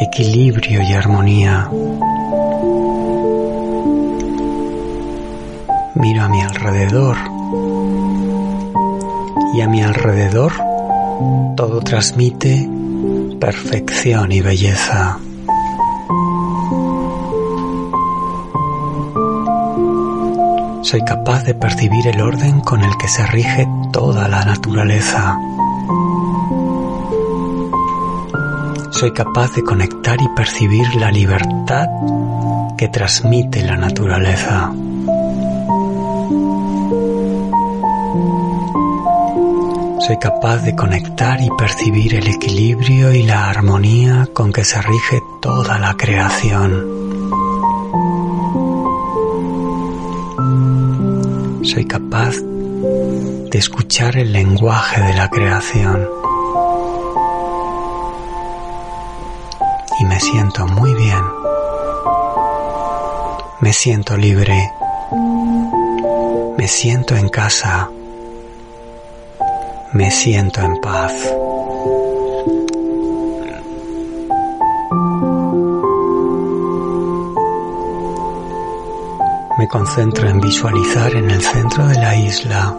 equilibrio 0.00 0.82
y 0.82 0.92
armonía. 0.92 1.68
Miro 5.98 6.22
a 6.22 6.28
mi 6.28 6.40
alrededor 6.42 7.16
y 9.52 9.60
a 9.60 9.68
mi 9.68 9.82
alrededor 9.82 10.52
todo 11.56 11.80
transmite 11.80 12.68
perfección 13.40 14.30
y 14.30 14.40
belleza. 14.40 15.18
Soy 20.82 21.02
capaz 21.04 21.42
de 21.42 21.54
percibir 21.54 22.06
el 22.06 22.20
orden 22.20 22.60
con 22.60 22.84
el 22.84 22.96
que 22.96 23.08
se 23.08 23.26
rige 23.26 23.68
toda 23.92 24.28
la 24.28 24.44
naturaleza. 24.44 25.36
Soy 28.92 29.12
capaz 29.12 29.52
de 29.54 29.64
conectar 29.64 30.22
y 30.22 30.28
percibir 30.36 30.94
la 30.94 31.10
libertad 31.10 31.88
que 32.76 32.86
transmite 32.86 33.64
la 33.64 33.76
naturaleza. 33.76 34.72
Soy 40.08 40.16
capaz 40.16 40.62
de 40.62 40.74
conectar 40.74 41.38
y 41.38 41.50
percibir 41.50 42.14
el 42.14 42.28
equilibrio 42.28 43.12
y 43.12 43.24
la 43.24 43.50
armonía 43.50 44.26
con 44.32 44.54
que 44.54 44.64
se 44.64 44.80
rige 44.80 45.20
toda 45.42 45.78
la 45.78 45.98
creación. 45.98 46.70
Soy 51.62 51.84
capaz 51.84 52.36
de 52.36 53.58
escuchar 53.58 54.16
el 54.16 54.32
lenguaje 54.32 54.98
de 55.02 55.12
la 55.12 55.28
creación. 55.28 56.08
Y 60.00 60.04
me 60.06 60.18
siento 60.20 60.66
muy 60.68 60.94
bien. 60.94 61.22
Me 63.60 63.74
siento 63.74 64.16
libre. 64.16 64.72
Me 66.56 66.66
siento 66.66 67.14
en 67.14 67.28
casa 67.28 67.90
me 69.98 70.12
siento 70.12 70.60
en 70.60 70.80
paz. 70.80 71.12
Me 79.58 79.66
concentro 79.66 80.28
en 80.28 80.40
visualizar 80.40 81.16
en 81.16 81.28
el 81.28 81.42
centro 81.42 81.88
de 81.88 81.96
la 81.96 82.14
isla 82.14 82.72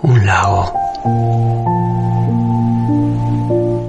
un 0.00 0.24
lago. 0.24 0.72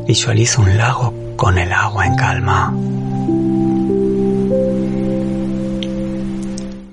Visualizo 0.05 0.63
un 0.63 0.77
lago 0.77 1.13
con 1.37 1.57
el 1.57 1.71
agua 1.71 2.07
en 2.07 2.15
calma. 2.17 2.73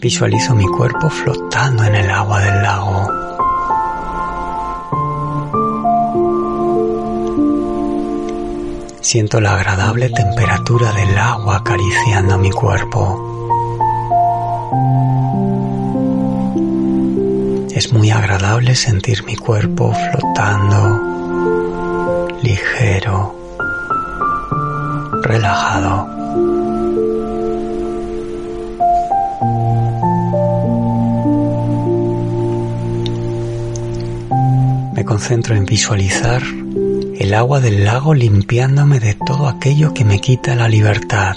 Visualizo 0.01 0.55
mi 0.55 0.69
cuerpo 0.69 1.11
flotando 1.11 1.83
en 1.83 1.97
el 1.97 2.09
agua 2.09 2.39
del 2.39 2.63
lago. 2.63 3.30
Siento 9.13 9.41
la 9.41 9.55
agradable 9.55 10.09
temperatura 10.09 10.93
del 10.93 11.19
agua 11.19 11.57
acariciando 11.57 12.39
mi 12.39 12.53
cuerpo. 12.53 13.27
Es 17.75 17.93
muy 17.93 18.13
agradable 18.13 18.77
sentir 18.77 19.25
mi 19.25 19.35
cuerpo 19.35 19.93
flotando, 19.93 21.49
ligero, 22.41 23.35
relajado. 25.25 26.07
Me 34.93 35.05
concentro 35.05 35.57
en 35.57 35.67
visualizar 35.67 36.60
el 37.21 37.35
agua 37.35 37.61
del 37.61 37.85
lago 37.85 38.15
limpiándome 38.15 38.99
de 38.99 39.15
todo 39.15 39.47
aquello 39.47 39.93
que 39.93 40.07
me 40.07 40.23
quita 40.23 40.55
la 40.55 40.69
libertad. 40.69 41.37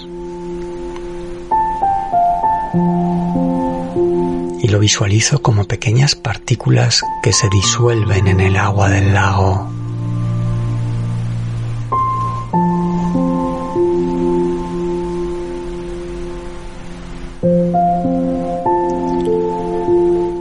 Y 4.61 4.67
lo 4.69 4.79
visualizo 4.79 5.41
como 5.41 5.65
pequeñas 5.65 6.15
partículas 6.15 7.01
que 7.21 7.33
se 7.33 7.49
disuelven 7.49 8.27
en 8.27 8.39
el 8.39 8.55
agua 8.55 8.87
del 8.87 9.13
lago. 9.13 9.69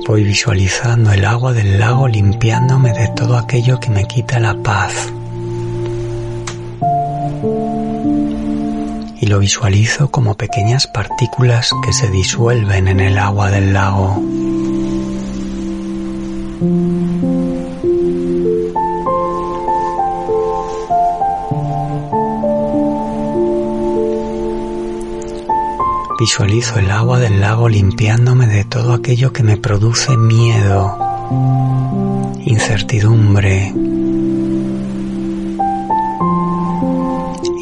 Voy 0.06 0.22
visualizando 0.22 1.10
el 1.10 1.24
agua 1.24 1.52
del 1.52 1.80
lago 1.80 2.06
limpiándome 2.06 2.92
de 2.92 3.08
todo 3.08 3.36
aquello 3.36 3.80
que 3.80 3.90
me 3.90 4.04
quita 4.04 4.38
la 4.38 4.54
paz. 4.54 5.12
Lo 9.32 9.38
visualizo 9.38 10.10
como 10.10 10.34
pequeñas 10.34 10.86
partículas 10.86 11.70
que 11.82 11.94
se 11.94 12.10
disuelven 12.10 12.86
en 12.86 13.00
el 13.00 13.16
agua 13.16 13.50
del 13.50 13.72
lago. 13.72 14.22
Visualizo 26.20 26.78
el 26.78 26.90
agua 26.90 27.18
del 27.18 27.40
lago 27.40 27.70
limpiándome 27.70 28.46
de 28.48 28.66
todo 28.66 28.92
aquello 28.92 29.32
que 29.32 29.42
me 29.42 29.56
produce 29.56 30.14
miedo, 30.14 30.98
incertidumbre. 32.44 33.72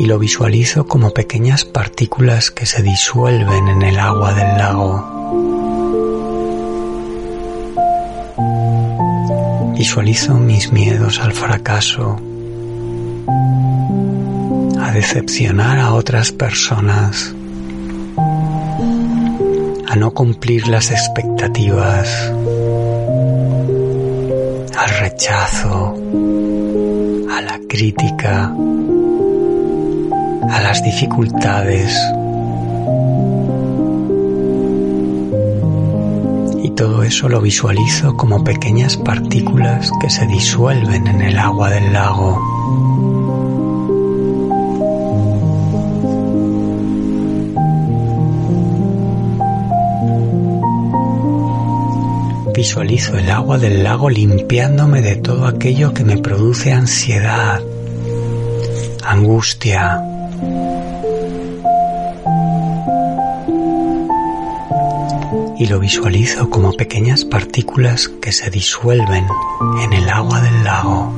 Y 0.01 0.07
lo 0.07 0.19
visualizo 0.19 0.87
como 0.87 1.11
pequeñas 1.11 1.67
partículas 1.67 2.51
que 2.51 2.65
se 2.65 2.83
disuelven 2.83 3.69
en 3.69 3.83
el 3.83 3.99
agua 3.99 4.33
del 4.33 4.57
lago. 4.57 5.05
Visualizo 9.77 10.35
mis 10.39 10.73
miedos 10.73 11.21
al 11.21 11.33
fracaso, 11.33 12.19
a 14.81 14.91
decepcionar 14.93 15.79
a 15.79 15.93
otras 15.93 16.33
personas 16.33 17.35
a 19.91 19.97
no 19.97 20.13
cumplir 20.13 20.67
las 20.69 20.93
expectativas, 20.93 22.09
al 24.79 24.91
rechazo, 25.01 25.95
a 27.29 27.41
la 27.43 27.61
crítica, 27.69 28.55
a 30.51 30.61
las 30.61 30.83
dificultades. 30.83 31.97
Y 36.63 36.71
todo 36.71 37.03
eso 37.03 37.29
lo 37.29 37.41
visualizo 37.41 38.17
como 38.17 38.43
pequeñas 38.43 38.97
partículas 38.97 39.91
que 40.01 40.11
se 40.11 40.27
disuelven 40.27 41.07
en 41.07 41.23
el 41.23 41.39
agua 41.39 41.71
del 41.71 41.93
lago. 41.93 42.39
Visualizo 52.55 53.17
el 53.17 53.31
agua 53.31 53.57
del 53.57 53.83
lago 53.85 54.11
limpiándome 54.11 55.01
de 55.01 55.17
todo 55.17 55.47
aquello 55.47 55.95
que 55.95 56.05
me 56.05 56.19
produce 56.19 56.73
ansiedad, 56.73 57.63
angustia. 59.03 60.10
Lo 65.71 65.79
visualizo 65.79 66.51
como 66.51 66.73
pequeñas 66.73 67.25
partículas 67.25 68.09
que 68.09 68.33
se 68.33 68.51
disuelven 68.51 69.25
en 69.85 69.93
el 69.93 70.09
agua 70.09 70.41
del 70.41 70.65
lago. 70.65 71.13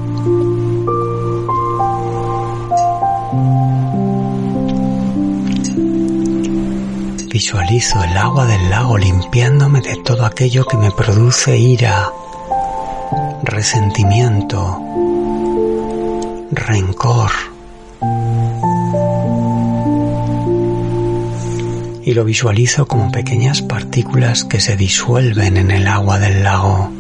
Visualizo 7.31 8.05
el 8.05 8.15
agua 8.15 8.45
del 8.45 8.69
lago 8.69 8.99
limpiándome 8.99 9.81
de 9.81 9.97
todo 9.97 10.27
aquello 10.27 10.67
que 10.67 10.77
me 10.77 10.91
produce 10.91 11.57
ira, 11.57 12.13
resentimiento, 13.45 14.79
rencor. 16.51 17.52
Y 22.05 22.15
lo 22.15 22.25
visualizo 22.25 22.87
como 22.87 23.13
pequeñas 23.13 23.63
partículas 23.63 24.45
que 24.45 24.61
se 24.61 24.77
disuelven 24.77 25.57
en 25.57 25.71
el 25.71 25.87
agua 25.87 26.19
del 26.19 26.43
lago. 26.43 26.91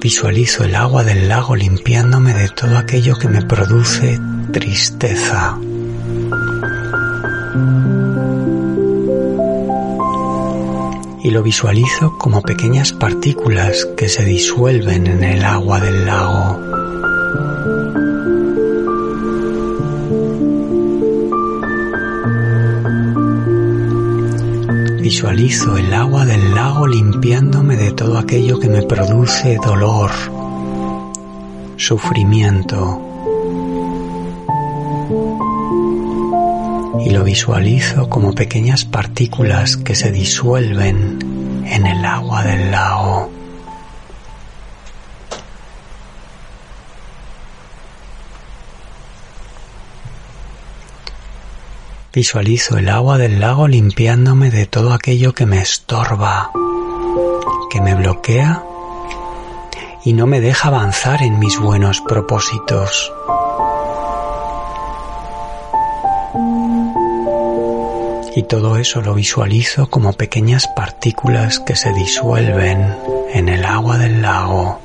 Visualizo 0.00 0.64
el 0.64 0.74
agua 0.74 1.04
del 1.04 1.28
lago 1.28 1.56
limpiándome 1.56 2.32
de 2.34 2.48
todo 2.48 2.78
aquello 2.78 3.16
que 3.16 3.28
me 3.28 3.42
produce 3.42 4.20
tristeza. 4.52 5.58
Y 11.22 11.30
lo 11.30 11.42
visualizo 11.42 12.16
como 12.18 12.42
pequeñas 12.42 12.92
partículas 12.92 13.84
que 13.96 14.08
se 14.08 14.24
disuelven 14.24 15.08
en 15.08 15.24
el 15.24 15.44
agua 15.44 15.80
del 15.80 16.06
lago. 16.06 16.75
Visualizo 25.06 25.76
el 25.76 25.94
agua 25.94 26.26
del 26.26 26.52
lago 26.52 26.84
limpiándome 26.84 27.76
de 27.76 27.92
todo 27.92 28.18
aquello 28.18 28.58
que 28.58 28.68
me 28.68 28.82
produce 28.82 29.56
dolor, 29.64 30.10
sufrimiento. 31.76 33.00
Y 37.04 37.10
lo 37.10 37.22
visualizo 37.22 38.10
como 38.10 38.34
pequeñas 38.34 38.84
partículas 38.84 39.76
que 39.76 39.94
se 39.94 40.10
disuelven 40.10 41.64
en 41.64 41.86
el 41.86 42.04
agua 42.04 42.42
del 42.42 42.72
lago. 42.72 43.35
Visualizo 52.16 52.78
el 52.78 52.88
agua 52.88 53.18
del 53.18 53.40
lago 53.40 53.68
limpiándome 53.68 54.50
de 54.50 54.64
todo 54.64 54.94
aquello 54.94 55.34
que 55.34 55.44
me 55.44 55.60
estorba, 55.60 56.50
que 57.70 57.82
me 57.82 57.94
bloquea 57.94 58.64
y 60.02 60.14
no 60.14 60.26
me 60.26 60.40
deja 60.40 60.68
avanzar 60.68 61.22
en 61.22 61.38
mis 61.38 61.58
buenos 61.58 62.00
propósitos. 62.00 63.12
Y 68.34 68.44
todo 68.44 68.78
eso 68.78 69.02
lo 69.02 69.12
visualizo 69.12 69.90
como 69.90 70.14
pequeñas 70.14 70.68
partículas 70.68 71.60
que 71.60 71.76
se 71.76 71.92
disuelven 71.92 72.96
en 73.34 73.50
el 73.50 73.62
agua 73.62 73.98
del 73.98 74.22
lago. 74.22 74.80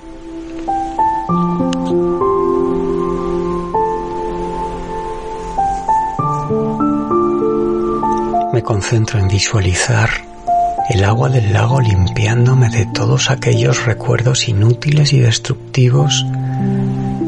Concentro 8.81 9.19
en 9.19 9.27
visualizar 9.27 10.09
el 10.89 11.03
agua 11.03 11.29
del 11.29 11.53
lago 11.53 11.79
limpiándome 11.79 12.67
de 12.69 12.87
todos 12.87 13.29
aquellos 13.29 13.85
recuerdos 13.85 14.49
inútiles 14.49 15.13
y 15.13 15.19
destructivos 15.19 16.25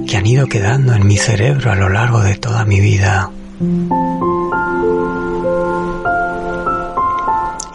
que 0.07 0.17
han 0.17 0.25
ido 0.25 0.47
quedando 0.47 0.95
en 0.95 1.05
mi 1.05 1.15
cerebro 1.15 1.71
a 1.71 1.75
lo 1.75 1.89
largo 1.89 2.21
de 2.21 2.35
toda 2.37 2.65
mi 2.65 2.79
vida. 2.79 3.29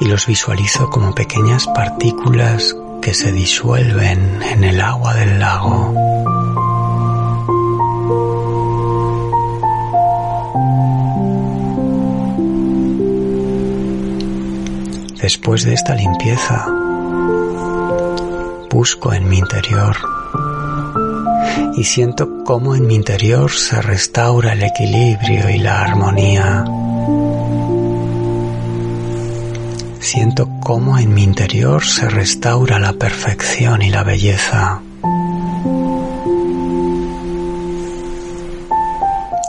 Y 0.00 0.06
los 0.06 0.26
visualizo 0.26 0.90
como 0.90 1.14
pequeñas 1.14 1.68
partículas 1.68 2.74
que 3.00 3.14
se 3.14 3.30
disuelven 3.30 4.42
en 4.42 4.64
el 4.64 4.80
agua 4.80 5.14
del 5.14 5.38
lago. 5.38 6.17
Después 15.28 15.62
de 15.62 15.74
esta 15.74 15.94
limpieza, 15.94 16.64
busco 18.70 19.12
en 19.12 19.28
mi 19.28 19.36
interior 19.36 19.94
y 21.76 21.84
siento 21.84 22.44
cómo 22.44 22.74
en 22.74 22.86
mi 22.86 22.94
interior 22.94 23.50
se 23.50 23.82
restaura 23.82 24.54
el 24.54 24.62
equilibrio 24.62 25.50
y 25.50 25.58
la 25.58 25.82
armonía. 25.82 26.64
Siento 30.00 30.48
cómo 30.64 30.98
en 30.98 31.12
mi 31.12 31.24
interior 31.24 31.84
se 31.84 32.08
restaura 32.08 32.78
la 32.78 32.94
perfección 32.94 33.82
y 33.82 33.90
la 33.90 34.04
belleza. 34.04 34.80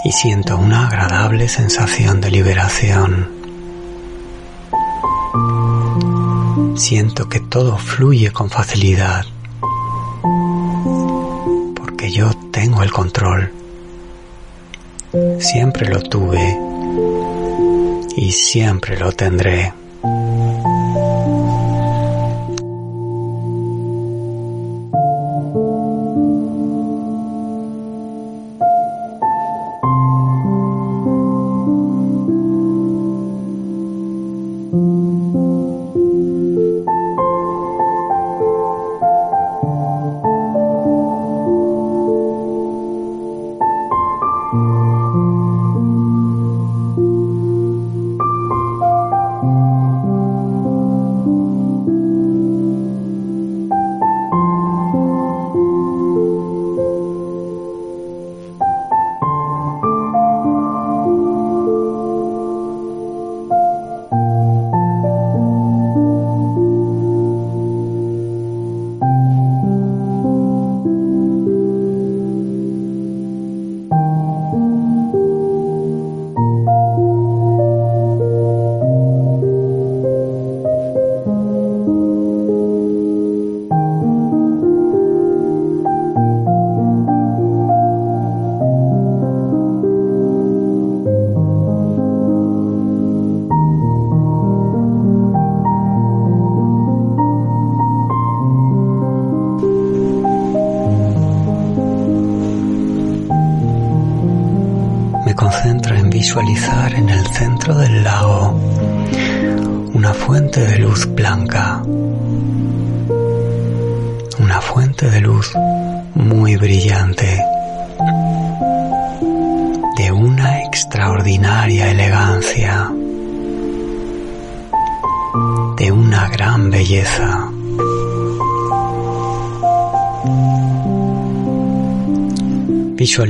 Y 0.04 0.12
siento 0.12 0.58
una 0.58 0.88
agradable 0.88 1.48
sensación 1.48 2.20
de 2.20 2.32
liberación. 2.32 3.39
Siento 6.80 7.28
que 7.28 7.42
todo 7.42 7.78
fluye 7.78 8.32
con 8.32 8.50
facilidad 8.50 9.26
porque 11.76 12.10
yo 12.10 12.32
tengo 12.52 12.82
el 12.84 12.90
control. 12.90 13.52
Siempre 15.40 15.90
lo 15.90 16.02
tuve 16.02 16.58
y 18.16 18.32
siempre 18.32 18.98
lo 18.98 19.12
tendré. 19.12 19.74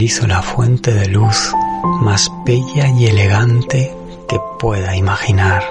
Visualizo 0.09 0.35
la 0.35 0.41
fuente 0.41 0.91
de 0.91 1.07
luz 1.07 1.53
más 2.01 2.31
bella 2.43 2.87
y 2.87 3.05
elegante 3.05 3.95
que 4.27 4.39
pueda 4.57 4.95
imaginar. 4.95 5.61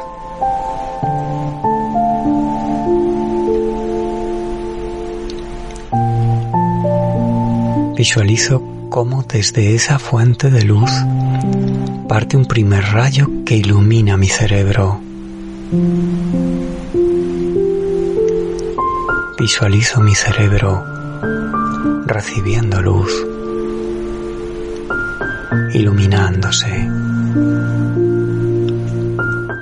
Visualizo 7.97 8.63
cómo 8.91 9.25
desde 9.25 9.75
esa 9.75 9.99
fuente 9.99 10.51
de 10.51 10.63
luz 10.63 10.93
parte 12.09 12.37
un 12.37 12.47
primer 12.47 12.85
rayo 12.93 13.29
que 13.45 13.57
ilumina 13.57 14.17
mi 14.17 14.29
cerebro. 14.29 15.01
Visualizo 19.37 20.01
mi 20.01 20.15
cerebro 20.15 20.85
recibiendo 22.07 22.81
luz 22.81 23.28
iluminándose, 25.73 26.89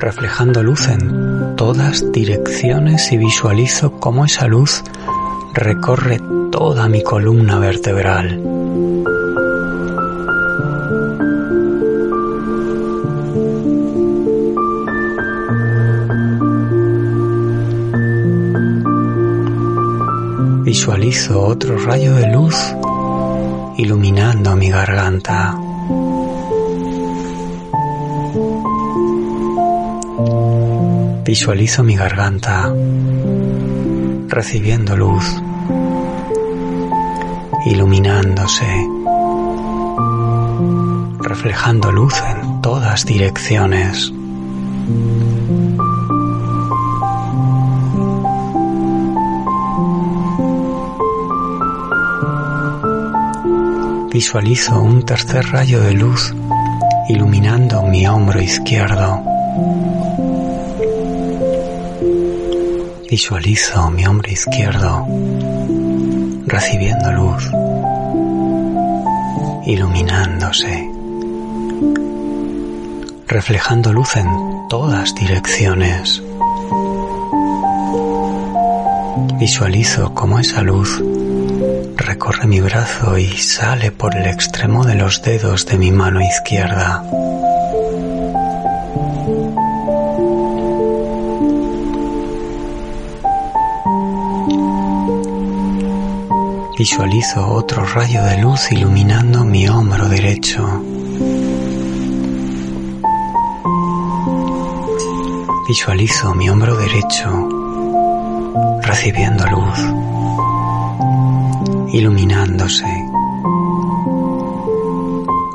reflejando 0.01 0.63
luz 0.63 0.89
en 0.89 1.57
todas 1.57 2.11
direcciones 2.13 3.11
y 3.13 3.17
visualizo 3.17 3.93
cómo 3.99 4.25
esa 4.25 4.47
luz 4.47 4.83
recorre 5.55 6.21
toda 6.53 6.89
mi 6.89 7.03
columna 7.03 7.59
vertebral. 7.59 8.41
Visualizo 20.63 21.43
otro 21.43 21.79
rayo 21.79 22.15
de 22.15 22.33
luz 22.33 22.57
iluminando 23.79 24.57
mi 24.57 24.71
garganta. 24.71 25.55
Visualizo 31.25 31.83
mi 31.83 31.97
garganta 31.97 32.73
recibiendo 34.29 34.97
luz, 34.97 35.25
iluminándose, 37.67 38.67
reflejando 41.21 41.93
luz 41.93 42.15
en 42.31 42.61
todas 42.63 43.07
direcciones. 43.07 44.13
Visualizo 54.17 54.81
un 54.81 55.05
tercer 55.05 55.45
rayo 55.53 55.83
de 55.83 55.93
luz 55.93 56.35
iluminando 57.07 57.83
mi 57.83 58.07
hombro 58.07 58.41
izquierdo. 58.41 59.23
Visualizo 63.11 63.91
mi 63.91 64.07
hombro 64.07 64.33
izquierdo 64.33 65.07
recibiendo 66.47 67.13
luz, 67.13 67.45
iluminándose, 69.67 70.91
reflejando 73.29 73.93
luz 73.93 74.17
en 74.17 74.29
todas 74.71 75.15
direcciones. 75.15 76.23
Visualizo 79.39 80.15
cómo 80.15 80.39
esa 80.39 80.63
luz 80.63 81.03
recorre 82.07 82.47
mi 82.47 82.61
brazo 82.61 83.19
y 83.19 83.37
sale 83.37 83.91
por 83.91 84.17
el 84.17 84.27
extremo 84.27 84.85
de 84.85 84.95
los 84.95 85.23
dedos 85.23 85.67
de 85.67 85.77
mi 85.77 85.91
mano 85.91 86.21
izquierda. 86.21 87.03
Visualizo 96.79 97.45
otro 97.45 97.85
rayo 97.85 98.23
de 98.23 98.39
luz 98.39 98.71
iluminando 98.71 99.45
mi 99.45 99.67
hombro 99.69 100.09
derecho. 100.09 100.83
Visualizo 105.67 106.35
mi 106.35 106.49
hombro 106.49 106.77
derecho 106.77 107.49
recibiendo 108.83 109.45
luz, 109.47 109.79
iluminándose, 111.93 112.87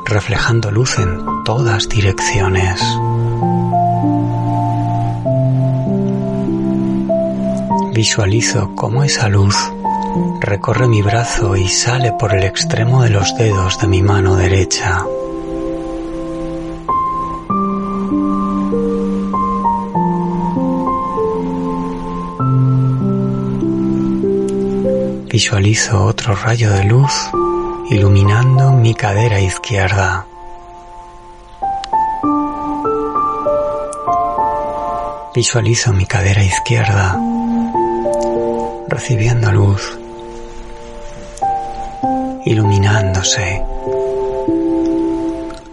reflejando 0.04 0.70
luz 0.70 0.98
en 0.98 1.44
todas 1.44 1.88
direcciones. 1.88 2.80
Visualizo 7.92 8.74
cómo 8.74 9.04
esa 9.04 9.28
luz 9.28 9.56
recorre 10.40 10.88
mi 10.88 11.02
brazo 11.02 11.56
y 11.56 11.68
sale 11.68 12.12
por 12.12 12.34
el 12.34 12.44
extremo 12.44 13.02
de 13.02 13.10
los 13.10 13.36
dedos 13.36 13.78
de 13.80 13.86
mi 13.86 14.02
mano 14.02 14.36
derecha. 14.36 15.04
Visualizo 25.32 26.04
otro 26.04 26.34
rayo 26.34 26.70
de 26.70 26.84
luz 26.84 27.10
iluminando 27.88 28.70
mi 28.72 28.94
cadera 28.94 29.40
izquierda. 29.40 30.26
Visualizo 35.34 35.94
mi 35.94 36.04
cadera 36.04 36.44
izquierda 36.44 37.18
recibiendo 38.88 39.50
luz, 39.52 39.98
iluminándose, 42.44 43.64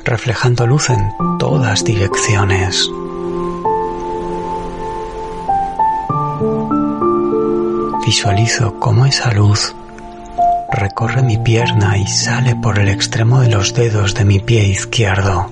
reflejando 0.06 0.68
luz 0.68 0.90
en 0.90 1.12
todas 1.38 1.84
direcciones. 1.84 2.90
Visualizo 8.06 8.69
cómo 8.80 9.06
esa 9.06 9.32
luz 9.32 9.76
recorre 10.72 11.22
mi 11.22 11.38
pierna 11.38 11.98
y 11.98 12.08
sale 12.08 12.56
por 12.56 12.80
el 12.80 12.90
extremo 12.90 13.42
de 13.42 13.50
los 13.50 13.74
dedos 13.74 14.16
de 14.16 14.26
mi 14.26 14.40
pie 14.40 14.66
izquierdo. 14.66 15.50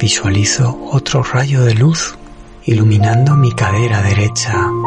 Visualizo 0.00 0.78
otro 0.90 1.22
rayo 1.22 1.62
de 1.62 1.74
luz 1.74 2.16
iluminando 2.64 3.36
mi 3.36 3.52
cadera 3.52 4.02
derecha. 4.02 4.79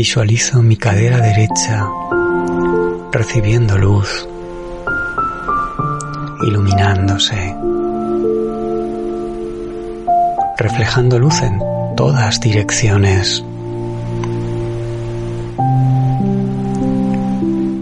Visualizo 0.00 0.62
mi 0.62 0.78
cadera 0.78 1.18
derecha 1.18 1.86
recibiendo 3.12 3.76
luz, 3.76 4.26
iluminándose, 6.46 7.54
reflejando 10.56 11.18
luz 11.18 11.42
en 11.42 11.60
todas 11.98 12.40
direcciones. 12.40 13.44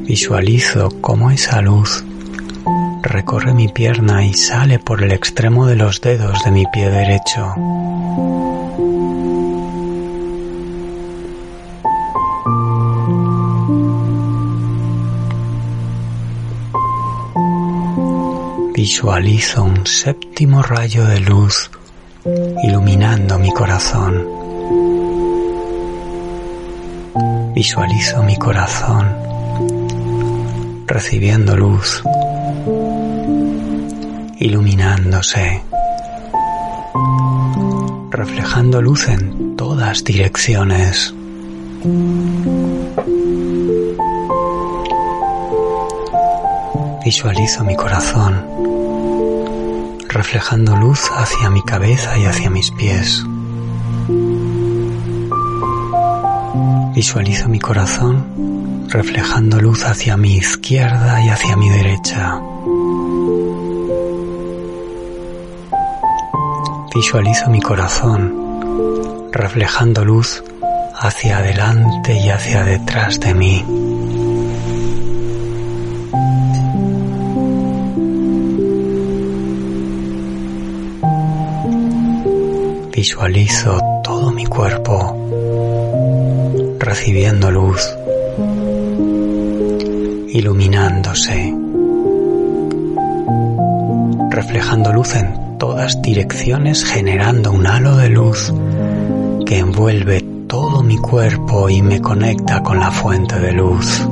Visualizo 0.09 0.89
cómo 1.01 1.31
esa 1.31 1.63
luz 1.63 2.05
recorre 3.05 3.55
mi 3.55 3.69
pierna 3.69 4.27
y 4.27 4.35
sale 4.35 4.81
por 4.81 5.05
el 5.05 5.13
extremo 5.13 5.69
de 5.69 5.77
los 5.77 6.01
dedos 6.01 6.43
de 6.45 6.51
mi 6.51 6.67
pie 6.67 6.91
derecho. 6.91 8.48
Visualizo 18.79 19.65
un 19.65 19.85
séptimo 19.89 20.63
rayo 20.63 21.05
de 21.05 21.19
luz 21.19 21.69
iluminando 22.63 23.37
mi 23.37 23.51
corazón. 23.51 24.25
Visualizo 27.57 28.23
mi 28.23 28.37
corazón 28.37 29.17
recibiendo 30.87 31.57
luz, 31.57 32.05
iluminándose, 34.39 35.61
reflejando 38.13 38.81
luz 38.81 39.09
en 39.09 39.57
todas 39.57 40.05
direcciones. 40.05 41.13
Visualizo 47.05 47.65
mi 47.65 47.75
corazón 47.75 48.68
reflejando 50.09 50.77
luz 50.77 51.11
hacia 51.15 51.51
mi 51.51 51.63
cabeza 51.63 52.19
y 52.19 52.25
hacia 52.25 52.51
mis 52.51 52.71
pies. 52.71 53.25
Visualizo 56.95 57.49
mi 57.49 57.61
corazón 57.61 58.87
reflejando 58.89 59.61
luz 59.61 59.85
hacia 59.85 60.17
mi 60.17 60.37
izquierda 60.37 61.21
y 61.23 61.29
hacia 61.29 61.57
mi 61.57 61.69
derecha. 61.69 62.41
Visualizo 66.95 67.51
mi 67.51 67.61
corazón 67.61 69.31
reflejando 69.31 70.05
luz 70.05 70.43
hacia 70.97 71.39
adelante 71.39 72.19
y 72.19 72.31
hacia 72.31 72.65
detrás 72.65 73.21
de 73.21 73.35
mí. 73.35 74.18
Visualizo 82.99 83.79
todo 84.03 84.33
mi 84.33 84.45
cuerpo 84.45 85.17
recibiendo 86.81 87.49
luz, 87.49 87.81
iluminándose, 90.31 91.55
reflejando 94.31 94.93
luz 94.93 95.15
en 95.15 95.59
todas 95.59 96.03
direcciones, 96.03 96.85
generando 96.85 97.53
un 97.53 97.69
halo 97.69 97.97
de 97.99 98.09
luz 98.09 98.53
que 99.47 99.59
envuelve 99.59 100.21
todo 100.49 100.83
mi 100.83 100.97
cuerpo 100.97 101.71
y 101.71 101.81
me 101.83 102.01
conecta 102.01 102.65
con 102.65 102.81
la 102.81 102.91
fuente 102.91 103.39
de 103.39 103.53
luz. 103.53 104.08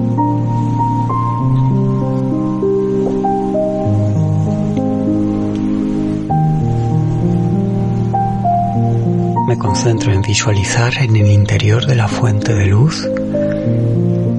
Concentro 9.76 10.10
en 10.10 10.22
visualizar 10.22 10.94
en 11.02 11.16
el 11.16 11.30
interior 11.30 11.84
de 11.84 11.96
la 11.96 12.08
fuente 12.08 12.54
de 12.54 12.64
luz 12.64 13.06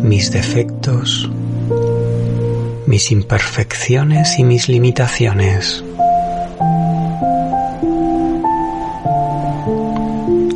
mis 0.02 0.32
defectos, 0.32 1.30
mis 2.88 3.12
imperfecciones 3.12 4.40
y 4.40 4.44
mis 4.44 4.68
limitaciones. 4.68 5.84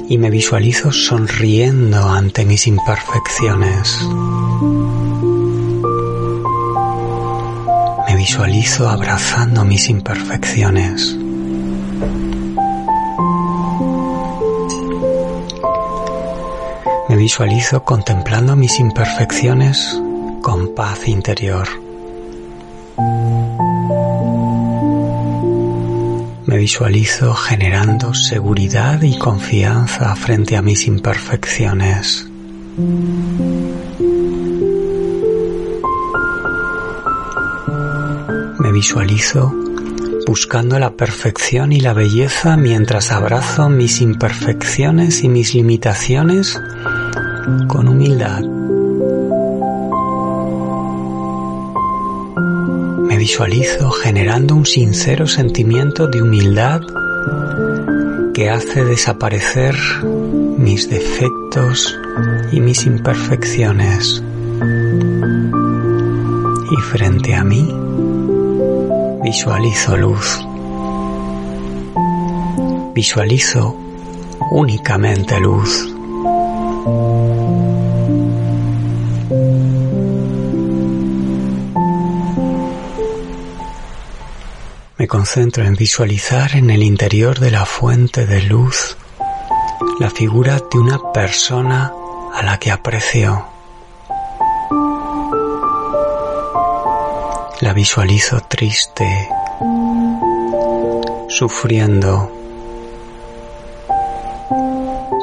Y 0.09 0.17
me 0.17 0.32
visualizo 0.32 0.91
sonriendo 0.91 2.09
ante 2.09 2.43
mis 2.43 2.65
imperfecciones. 2.65 3.99
Me 8.07 8.15
visualizo 8.15 8.89
abrazando 8.89 9.63
mis 9.63 9.89
imperfecciones. 9.89 11.20
Visualizo 17.22 17.84
contemplando 17.84 18.55
mis 18.55 18.80
imperfecciones 18.80 20.01
con 20.41 20.74
paz 20.74 21.07
interior. 21.07 21.67
Me 26.47 26.57
visualizo 26.57 27.36
generando 27.36 28.15
seguridad 28.15 29.03
y 29.03 29.19
confianza 29.19 30.15
frente 30.15 30.57
a 30.57 30.63
mis 30.63 30.88
imperfecciones. 30.88 32.28
Me 38.57 38.72
visualizo 38.72 39.53
buscando 40.26 40.80
la 40.80 40.93
perfección 40.93 41.72
y 41.72 41.82
la 41.82 41.93
belleza 41.93 42.57
mientras 42.57 43.11
abrazo 43.11 43.69
mis 43.69 44.01
imperfecciones 44.01 45.24
y 45.24 45.30
mis 45.30 45.53
limitaciones 45.53 46.59
con 47.67 47.87
humildad. 47.87 48.41
Me 53.07 53.17
visualizo 53.17 53.89
generando 53.91 54.55
un 54.55 54.65
sincero 54.65 55.27
sentimiento 55.27 56.07
de 56.07 56.21
humildad 56.21 56.81
que 58.33 58.49
hace 58.49 58.83
desaparecer 58.85 59.75
mis 60.57 60.89
defectos 60.89 61.99
y 62.51 62.61
mis 62.61 62.85
imperfecciones. 62.85 64.23
Y 66.71 66.81
frente 66.81 67.35
a 67.35 67.43
mí 67.43 67.67
visualizo 69.23 69.97
luz. 69.97 70.39
Visualizo 72.93 73.75
únicamente 74.51 75.39
luz. 75.39 75.90
Me 85.22 85.26
concentro 85.26 85.63
en 85.63 85.76
visualizar 85.76 86.55
en 86.55 86.72
el 86.72 86.82
interior 86.82 87.39
de 87.39 87.51
la 87.51 87.63
fuente 87.63 88.26
de 88.26 88.41
luz 88.41 88.97
la 89.99 90.09
figura 90.09 90.57
de 90.72 90.80
una 90.80 90.97
persona 91.13 91.93
a 92.34 92.41
la 92.41 92.57
que 92.57 92.72
aprecio. 92.72 93.45
La 97.59 97.72
visualizo 97.74 98.39
triste, 98.49 99.30
sufriendo. 101.30 102.32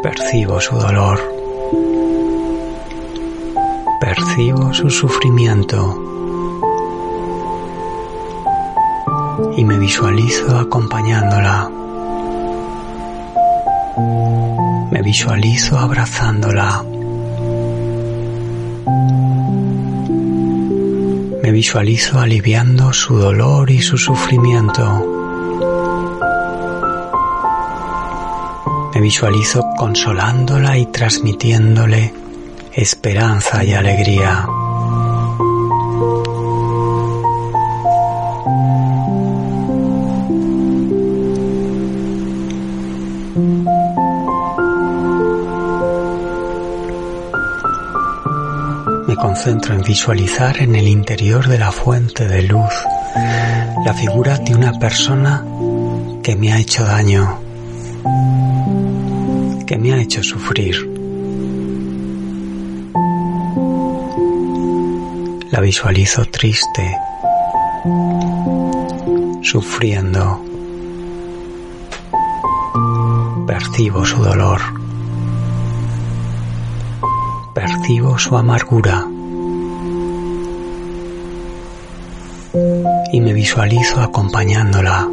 Percibo 0.00 0.60
su 0.60 0.76
dolor. 0.76 1.18
Percibo 4.00 4.72
su 4.72 4.90
sufrimiento. 4.90 6.17
Y 9.58 9.64
me 9.64 9.76
visualizo 9.76 10.56
acompañándola. 10.56 11.68
Me 14.92 15.02
visualizo 15.02 15.76
abrazándola. 15.76 16.84
Me 21.42 21.50
visualizo 21.50 22.20
aliviando 22.20 22.92
su 22.92 23.18
dolor 23.18 23.68
y 23.72 23.82
su 23.82 23.98
sufrimiento. 23.98 24.84
Me 28.94 29.00
visualizo 29.00 29.64
consolándola 29.76 30.78
y 30.78 30.86
transmitiéndole 30.86 32.14
esperanza 32.74 33.64
y 33.64 33.74
alegría. 33.74 34.46
Concentro 49.38 49.76
en 49.76 49.82
visualizar 49.82 50.60
en 50.60 50.74
el 50.74 50.88
interior 50.88 51.46
de 51.46 51.60
la 51.60 51.70
fuente 51.70 52.26
de 52.26 52.42
luz 52.42 52.72
la 53.84 53.94
figura 53.94 54.36
de 54.36 54.52
una 54.52 54.72
persona 54.80 55.44
que 56.24 56.34
me 56.34 56.52
ha 56.52 56.58
hecho 56.58 56.84
daño, 56.84 57.38
que 59.64 59.78
me 59.78 59.92
ha 59.92 60.00
hecho 60.00 60.24
sufrir. 60.24 60.74
La 65.52 65.60
visualizo 65.60 66.24
triste, 66.24 66.98
sufriendo. 69.42 70.42
Percibo 73.46 74.04
su 74.04 74.20
dolor. 74.20 74.60
Percibo 77.54 78.18
su 78.18 78.36
amargura. 78.36 79.07
Y 83.12 83.20
me 83.20 83.32
visualizo 83.32 84.00
acompañándola. 84.00 85.08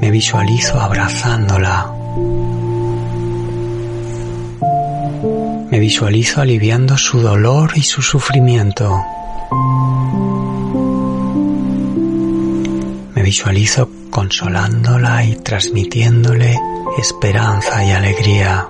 Me 0.00 0.10
visualizo 0.10 0.80
abrazándola. 0.80 1.92
Me 5.70 5.78
visualizo 5.78 6.40
aliviando 6.40 6.96
su 6.96 7.20
dolor 7.20 7.72
y 7.74 7.82
su 7.82 8.02
sufrimiento. 8.02 9.02
Me 13.14 13.22
visualizo 13.22 13.88
consolándola 14.10 15.24
y 15.24 15.36
transmitiéndole 15.36 16.58
esperanza 16.98 17.84
y 17.84 17.90
alegría. 17.90 18.66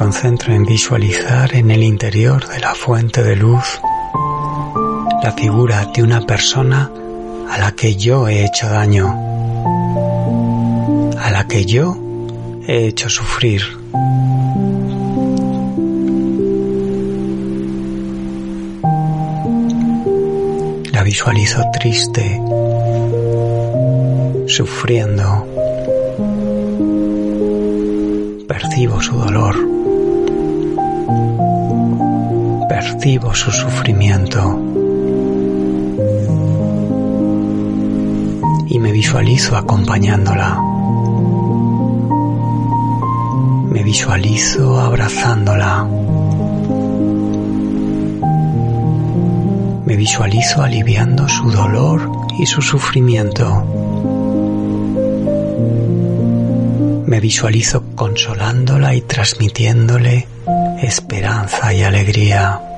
Concentro 0.00 0.54
en 0.54 0.64
visualizar 0.64 1.54
en 1.54 1.70
el 1.70 1.82
interior 1.82 2.48
de 2.48 2.58
la 2.58 2.74
fuente 2.74 3.22
de 3.22 3.36
luz 3.36 3.82
la 5.22 5.30
figura 5.32 5.84
de 5.94 6.02
una 6.02 6.22
persona 6.22 6.90
a 7.50 7.58
la 7.58 7.72
que 7.72 7.96
yo 7.96 8.26
he 8.26 8.46
hecho 8.46 8.66
daño, 8.66 9.08
a 11.18 11.30
la 11.30 11.46
que 11.46 11.66
yo 11.66 11.98
he 12.66 12.86
hecho 12.86 13.10
sufrir. 13.10 13.60
La 20.92 21.02
visualizo 21.02 21.62
triste, 21.74 22.40
sufriendo. 24.46 25.46
Percibo 28.48 29.02
su 29.02 29.12
dolor. 29.12 29.79
Percibo 32.80 33.34
su 33.34 33.52
sufrimiento 33.52 34.58
y 38.68 38.78
me 38.78 38.90
visualizo 38.90 39.54
acompañándola. 39.54 40.58
Me 43.68 43.82
visualizo 43.82 44.80
abrazándola. 44.80 45.84
Me 49.84 49.96
visualizo 49.96 50.62
aliviando 50.62 51.28
su 51.28 51.50
dolor 51.50 52.10
y 52.38 52.46
su 52.46 52.62
sufrimiento. 52.62 53.62
Me 57.04 57.20
visualizo 57.20 57.82
consolándola 57.94 58.94
y 58.94 59.02
transmitiéndole 59.02 60.26
esperanza 60.80 61.74
y 61.74 61.82
alegría. 61.82 62.69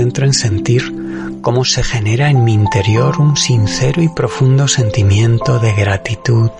Me 0.00 0.04
concentro 0.04 0.24
en 0.24 0.32
sentir 0.32 0.94
cómo 1.42 1.62
se 1.62 1.82
genera 1.82 2.30
en 2.30 2.42
mi 2.42 2.54
interior 2.54 3.20
un 3.20 3.36
sincero 3.36 4.00
y 4.00 4.08
profundo 4.08 4.66
sentimiento 4.66 5.58
de 5.58 5.74
gratitud, 5.74 6.50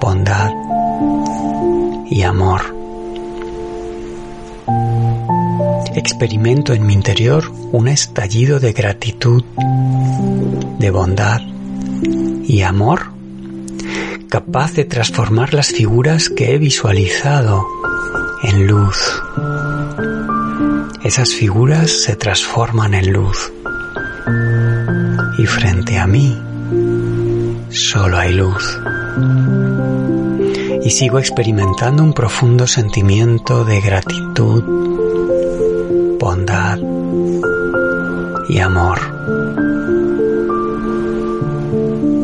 bondad 0.00 0.50
y 2.10 2.22
amor. 2.22 2.62
Experimento 5.94 6.72
en 6.72 6.86
mi 6.86 6.94
interior 6.94 7.52
un 7.72 7.88
estallido 7.88 8.58
de 8.58 8.72
gratitud, 8.72 9.44
de 10.78 10.90
bondad 10.90 11.42
y 12.44 12.62
amor 12.62 13.12
capaz 14.30 14.72
de 14.72 14.86
transformar 14.86 15.52
las 15.52 15.66
figuras 15.66 16.30
que 16.30 16.54
he 16.54 16.58
visualizado 16.58 17.66
en 18.44 18.66
luz. 18.66 18.96
Esas 21.04 21.34
figuras 21.34 21.90
se 21.90 22.14
transforman 22.14 22.94
en 22.94 23.12
luz. 23.12 23.52
Y 25.36 25.46
frente 25.46 25.98
a 25.98 26.06
mí 26.06 26.40
solo 27.70 28.18
hay 28.18 28.34
luz. 28.34 28.78
Y 30.84 30.90
sigo 30.90 31.18
experimentando 31.18 32.04
un 32.04 32.12
profundo 32.12 32.68
sentimiento 32.68 33.64
de 33.64 33.80
gratitud, 33.80 34.62
bondad 36.20 36.78
y 38.48 38.58
amor. 38.60 39.00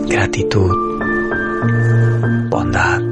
Gratitud, 0.09 0.77
bondad, 2.49 3.08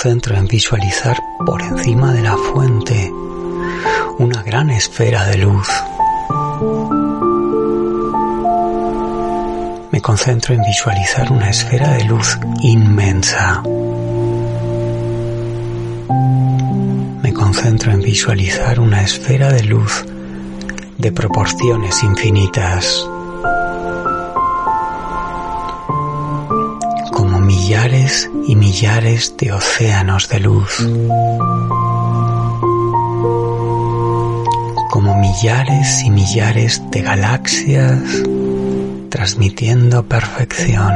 concentro 0.00 0.36
en 0.36 0.46
visualizar 0.46 1.16
por 1.44 1.60
encima 1.60 2.12
de 2.12 2.22
la 2.22 2.36
fuente 2.36 3.10
una 4.18 4.44
gran 4.44 4.70
esfera 4.70 5.26
de 5.26 5.38
luz. 5.38 5.68
Me 9.90 10.00
concentro 10.00 10.54
en 10.54 10.62
visualizar 10.62 11.32
una 11.32 11.50
esfera 11.50 11.94
de 11.94 12.04
luz 12.04 12.38
inmensa. 12.62 13.60
Me 17.20 17.32
concentro 17.32 17.90
en 17.90 18.00
visualizar 18.00 18.78
una 18.78 19.02
esfera 19.02 19.52
de 19.52 19.64
luz 19.64 20.04
de 20.96 21.10
proporciones 21.10 22.04
infinitas. 22.04 23.04
Y 28.46 28.54
millares 28.54 29.34
de 29.38 29.52
océanos 29.52 30.28
de 30.28 30.40
luz, 30.40 30.86
como 34.90 35.14
millares 35.14 36.02
y 36.04 36.10
millares 36.10 36.82
de 36.90 37.00
galaxias 37.00 38.02
transmitiendo 39.08 40.02
perfección, 40.02 40.92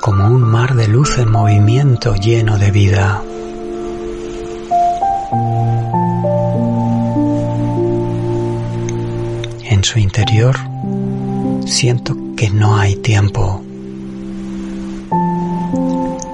como 0.00 0.26
un 0.26 0.42
mar 0.42 0.74
de 0.74 0.88
luz 0.88 1.18
en 1.18 1.30
movimiento 1.30 2.16
lleno 2.16 2.58
de 2.58 2.70
vida. 2.72 3.22
En 9.70 9.84
su 9.84 10.00
interior 10.00 10.56
siento 11.64 12.21
que 12.42 12.50
no 12.50 12.76
hay 12.76 12.96
tiempo. 12.96 13.62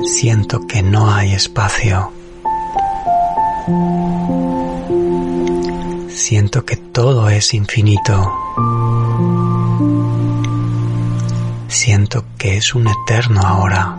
Siento 0.07 0.67
que 0.67 0.83
no 0.83 1.11
hay 1.11 1.35
espacio. 1.35 2.11
Siento 6.09 6.65
que 6.65 6.77
todo 6.77 7.29
es 7.29 7.53
infinito. 7.53 8.33
Siento 11.69 12.25
que 12.39 12.57
es 12.57 12.75
un 12.75 12.89
eterno 12.89 13.43
ahora. 13.43 13.99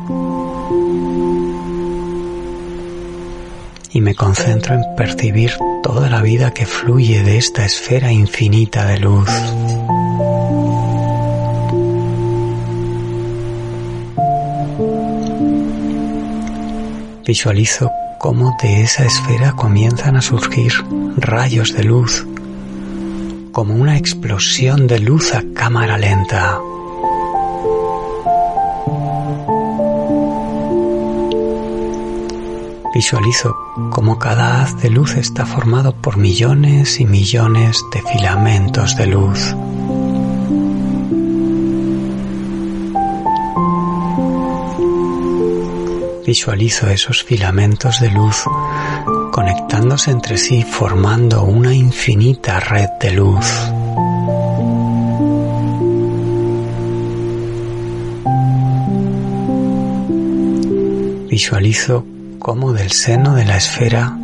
Y 3.91 4.01
me 4.01 4.15
concentro 4.15 4.73
en 4.73 4.95
percibir 4.97 5.51
toda 5.83 6.09
la 6.09 6.23
vida 6.23 6.55
que 6.55 6.65
fluye 6.65 7.21
de 7.21 7.37
esta 7.37 7.65
esfera 7.65 8.11
infinita 8.11 8.87
de 8.87 8.97
luz. 8.97 9.29
Visualizo 17.29 17.91
cómo 18.17 18.57
de 18.59 18.81
esa 18.81 19.05
esfera 19.05 19.51
comienzan 19.51 20.15
a 20.15 20.21
surgir 20.23 20.73
rayos 21.15 21.75
de 21.75 21.83
luz, 21.83 22.25
como 23.51 23.75
una 23.75 23.97
explosión 23.97 24.87
de 24.87 24.97
luz 24.97 25.35
a 25.35 25.43
cámara 25.53 25.99
lenta. 25.99 26.57
Visualizo 32.95 33.55
cómo 33.91 34.17
cada 34.17 34.63
haz 34.63 34.81
de 34.81 34.89
luz 34.89 35.15
está 35.15 35.45
formado 35.45 35.93
por 35.93 36.17
millones 36.17 36.99
y 36.99 37.05
millones 37.05 37.79
de 37.93 38.01
filamentos 38.11 38.95
de 38.95 39.05
luz. 39.05 39.55
Visualizo 46.29 46.87
esos 46.87 47.23
filamentos 47.23 48.01
de 48.01 48.11
luz 48.11 48.43
conectándose 49.31 50.11
entre 50.11 50.37
sí 50.37 50.61
formando 50.61 51.41
una 51.41 51.73
infinita 51.73 52.59
red 52.59 52.87
de 53.01 53.11
luz. 53.13 53.47
Visualizo 61.31 62.05
cómo 62.37 62.73
del 62.73 62.91
seno 62.91 63.33
de 63.33 63.45
la 63.45 63.57
esfera 63.57 64.15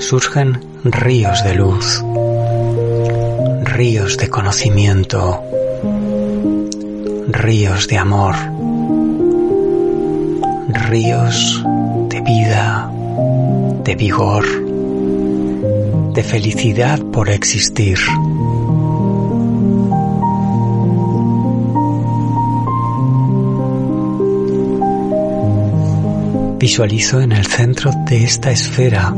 surgen 0.00 0.58
ríos 0.82 1.44
de 1.44 1.54
luz, 1.54 2.02
ríos 3.62 4.16
de 4.16 4.28
conocimiento, 4.28 5.40
ríos 7.28 7.86
de 7.86 7.98
amor, 7.98 8.34
ríos 10.92 11.64
de 12.10 12.20
vida, 12.20 12.92
de 13.82 13.94
vigor, 13.94 14.44
de 16.12 16.22
felicidad 16.22 17.00
por 17.00 17.30
existir. 17.30 17.96
Visualizo 26.58 27.22
en 27.22 27.32
el 27.32 27.46
centro 27.46 27.90
de 28.04 28.24
esta 28.24 28.50
esfera 28.50 29.14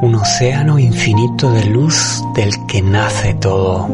un 0.00 0.14
océano 0.14 0.78
infinito 0.78 1.52
de 1.52 1.66
luz 1.66 2.22
del 2.34 2.54
que 2.66 2.80
nace 2.80 3.34
todo. 3.34 3.86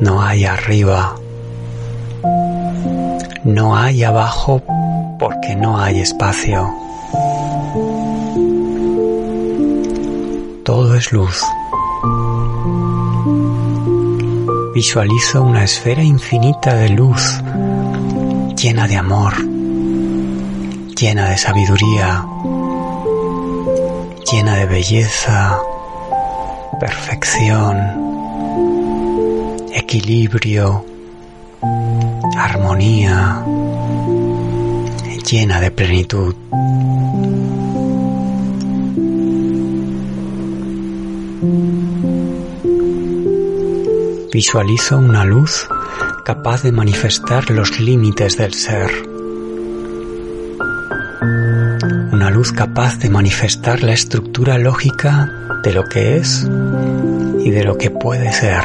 No 0.00 0.22
hay 0.22 0.46
arriba, 0.46 1.13
no 3.44 3.76
hay 3.76 4.02
abajo 4.02 4.62
porque 5.18 5.54
no 5.54 5.78
hay 5.78 6.00
espacio. 6.00 6.70
Todo 10.64 10.94
es 10.94 11.12
luz. 11.12 11.44
Visualizo 14.74 15.42
una 15.42 15.64
esfera 15.64 16.02
infinita 16.02 16.74
de 16.74 16.88
luz 16.88 17.40
llena 18.56 18.88
de 18.88 18.96
amor, 18.96 19.34
llena 20.98 21.28
de 21.28 21.36
sabiduría, 21.36 22.26
llena 24.32 24.56
de 24.56 24.66
belleza, 24.66 25.58
perfección, 26.80 27.76
equilibrio, 29.74 30.84
armonía, 32.54 33.44
llena 35.28 35.60
de 35.60 35.70
plenitud. 35.72 36.34
Visualizo 44.32 44.98
una 44.98 45.24
luz 45.24 45.68
capaz 46.24 46.62
de 46.62 46.70
manifestar 46.70 47.50
los 47.50 47.80
límites 47.80 48.36
del 48.36 48.54
ser. 48.54 48.90
Una 52.12 52.30
luz 52.30 52.52
capaz 52.52 52.98
de 52.98 53.10
manifestar 53.10 53.82
la 53.82 53.92
estructura 53.92 54.58
lógica 54.58 55.28
de 55.64 55.72
lo 55.72 55.84
que 55.84 56.18
es 56.18 56.48
y 57.40 57.50
de 57.50 57.64
lo 57.64 57.76
que 57.76 57.90
puede 57.90 58.32
ser. 58.32 58.62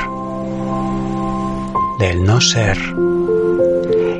Del 1.99 2.23
no 2.23 2.39
ser 2.39 2.77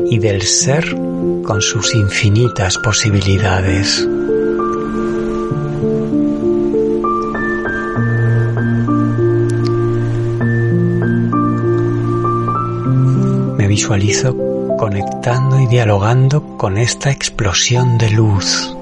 y 0.09 0.19
del 0.19 0.41
ser 0.41 0.95
con 1.43 1.61
sus 1.61 1.93
infinitas 1.95 2.77
posibilidades. 2.77 4.07
visualizo 13.79 14.35
conectando 14.77 15.59
y 15.59 15.67
dialogando 15.67 16.57
con 16.57 16.77
esta 16.77 17.11
explosión 17.11 17.97
de 17.97 18.09
luz, 18.09 18.75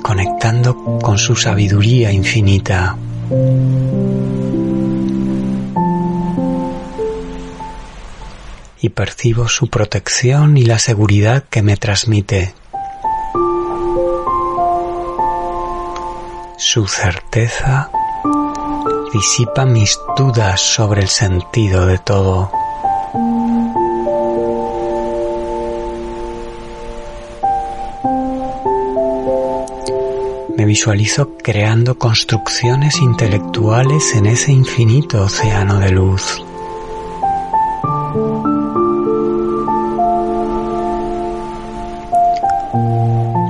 conectando 0.00 0.98
con 1.02 1.18
su 1.18 1.36
sabiduría 1.36 2.10
infinita. 2.10 2.96
Percibo 9.00 9.48
su 9.48 9.68
protección 9.68 10.58
y 10.58 10.64
la 10.66 10.78
seguridad 10.78 11.44
que 11.48 11.62
me 11.62 11.78
transmite. 11.78 12.52
Su 16.58 16.86
certeza 16.86 17.90
disipa 19.10 19.64
mis 19.64 19.98
dudas 20.18 20.60
sobre 20.60 21.00
el 21.00 21.08
sentido 21.08 21.86
de 21.86 21.96
todo. 21.96 22.52
Me 30.58 30.66
visualizo 30.66 31.38
creando 31.38 31.98
construcciones 31.98 32.98
intelectuales 32.98 34.14
en 34.14 34.26
ese 34.26 34.52
infinito 34.52 35.22
océano 35.22 35.80
de 35.80 35.90
luz. 35.90 36.44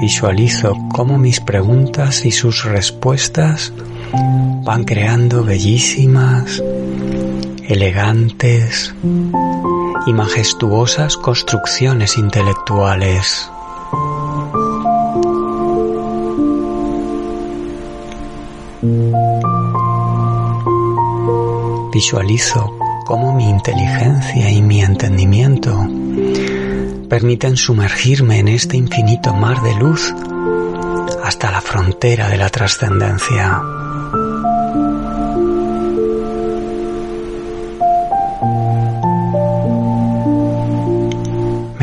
Visualizo 0.00 0.74
cómo 0.94 1.18
mis 1.18 1.40
preguntas 1.40 2.24
y 2.24 2.30
sus 2.30 2.64
respuestas 2.64 3.70
van 4.64 4.84
creando 4.84 5.44
bellísimas, 5.44 6.62
elegantes 7.68 8.94
y 10.06 10.12
majestuosas 10.14 11.18
construcciones 11.18 12.16
intelectuales. 12.16 13.50
Visualizo 21.92 22.74
cómo 23.04 23.34
mi 23.34 23.50
inteligencia 23.50 24.50
y 24.50 24.62
mi 24.62 24.80
entendimiento 24.80 25.86
permiten 27.10 27.56
sumergirme 27.56 28.38
en 28.38 28.48
este 28.48 28.76
infinito 28.78 29.34
mar 29.34 29.60
de 29.60 29.74
luz 29.74 30.14
hasta 31.22 31.50
la 31.50 31.60
frontera 31.60 32.28
de 32.28 32.38
la 32.38 32.48
trascendencia. 32.48 33.60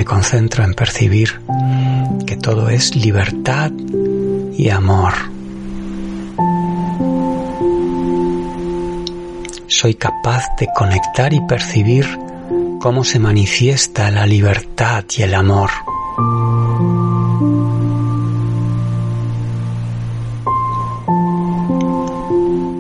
concentro 0.08 0.64
en 0.64 0.74
percibir 0.74 1.42
que 2.26 2.38
todo 2.38 2.70
es 2.70 2.96
libertad 2.96 3.72
y 4.58 4.70
amor. 4.70 5.14
Soy 9.68 9.94
capaz 9.96 10.44
de 10.60 10.68
conectar 10.76 11.34
y 11.34 11.42
percibir 11.42 12.27
cómo 12.88 13.04
se 13.04 13.20
manifiesta 13.20 14.10
la 14.12 14.26
libertad 14.26 15.04
y 15.18 15.24
el 15.24 15.34
amor. 15.36 15.70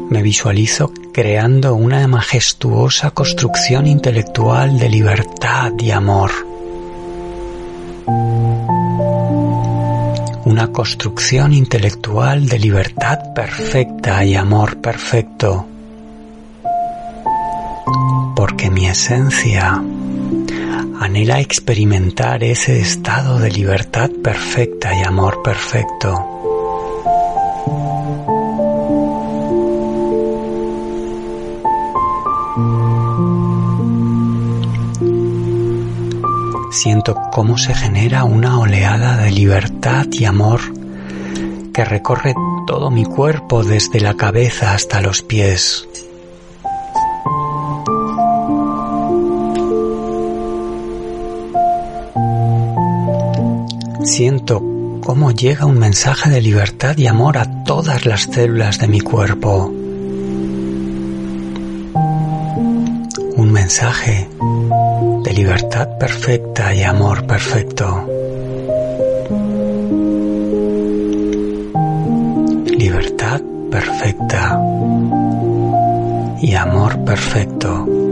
Me 0.09 0.21
visualizo 0.21 0.93
creando 1.11 1.75
una 1.75 2.07
majestuosa 2.07 3.11
construcción 3.11 3.85
intelectual 3.85 4.79
de 4.79 4.87
libertad 4.87 5.73
y 5.77 5.91
amor. 5.91 6.31
una 10.45 10.71
construcción 10.71 11.53
intelectual 11.53 12.47
de 12.47 12.59
libertad 12.59 13.33
perfecta 13.35 14.23
y 14.23 14.35
amor 14.35 14.77
perfecto, 14.77 15.67
porque 18.33 18.69
mi 18.71 18.87
esencia 18.87 19.83
anhela 20.99 21.39
experimentar 21.39 22.43
ese 22.43 22.79
estado 22.79 23.39
de 23.39 23.51
libertad 23.51 24.09
perfecta 24.23 24.95
y 24.95 25.03
amor 25.03 25.41
perfecto. 25.43 26.37
siento 36.77 37.15
cómo 37.31 37.57
se 37.57 37.73
genera 37.73 38.23
una 38.23 38.59
oleada 38.59 39.17
de 39.17 39.31
libertad 39.31 40.05
y 40.11 40.25
amor 40.25 40.61
que 41.73 41.83
recorre 41.83 42.35
todo 42.65 42.91
mi 42.91 43.03
cuerpo 43.03 43.63
desde 43.63 43.99
la 43.99 44.15
cabeza 44.15 44.73
hasta 44.73 45.01
los 45.01 45.21
pies. 45.21 45.87
Siento 54.07 54.63
cómo 55.03 55.31
llega 55.31 55.65
un 55.65 55.77
mensaje 55.77 56.29
de 56.29 56.41
libertad 56.41 56.97
y 56.97 57.07
amor 57.07 57.37
a 57.37 57.65
todas 57.65 58.05
las 58.05 58.21
células 58.21 58.79
de 58.79 58.87
mi 58.87 59.01
cuerpo. 59.01 59.65
Un 63.35 63.51
mensaje 63.51 64.29
de 65.23 65.33
libertad 65.33 65.97
perfecta 65.99 66.73
y 66.73 66.83
amor 66.83 67.27
perfecto. 67.27 68.07
Libertad 72.77 73.41
perfecta 73.69 74.57
y 76.41 76.55
amor 76.55 77.03
perfecto. 77.03 78.06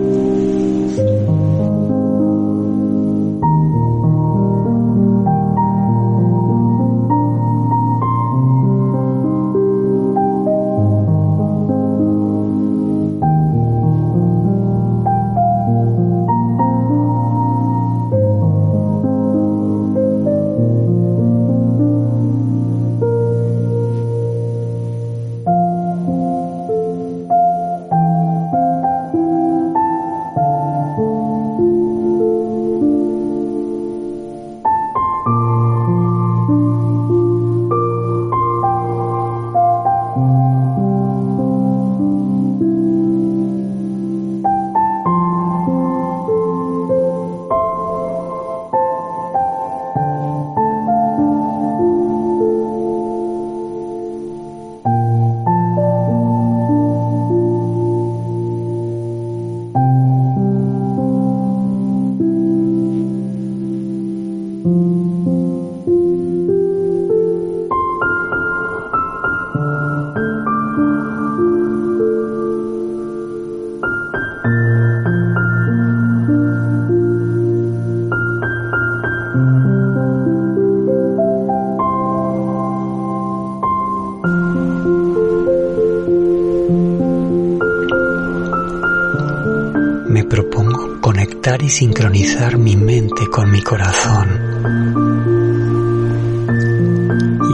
Y 91.66 91.70
sincronizar 91.70 92.60
mi 92.60 92.76
mente 92.76 93.26
con 93.32 93.50
mi 93.50 93.60
corazón. 93.62 94.28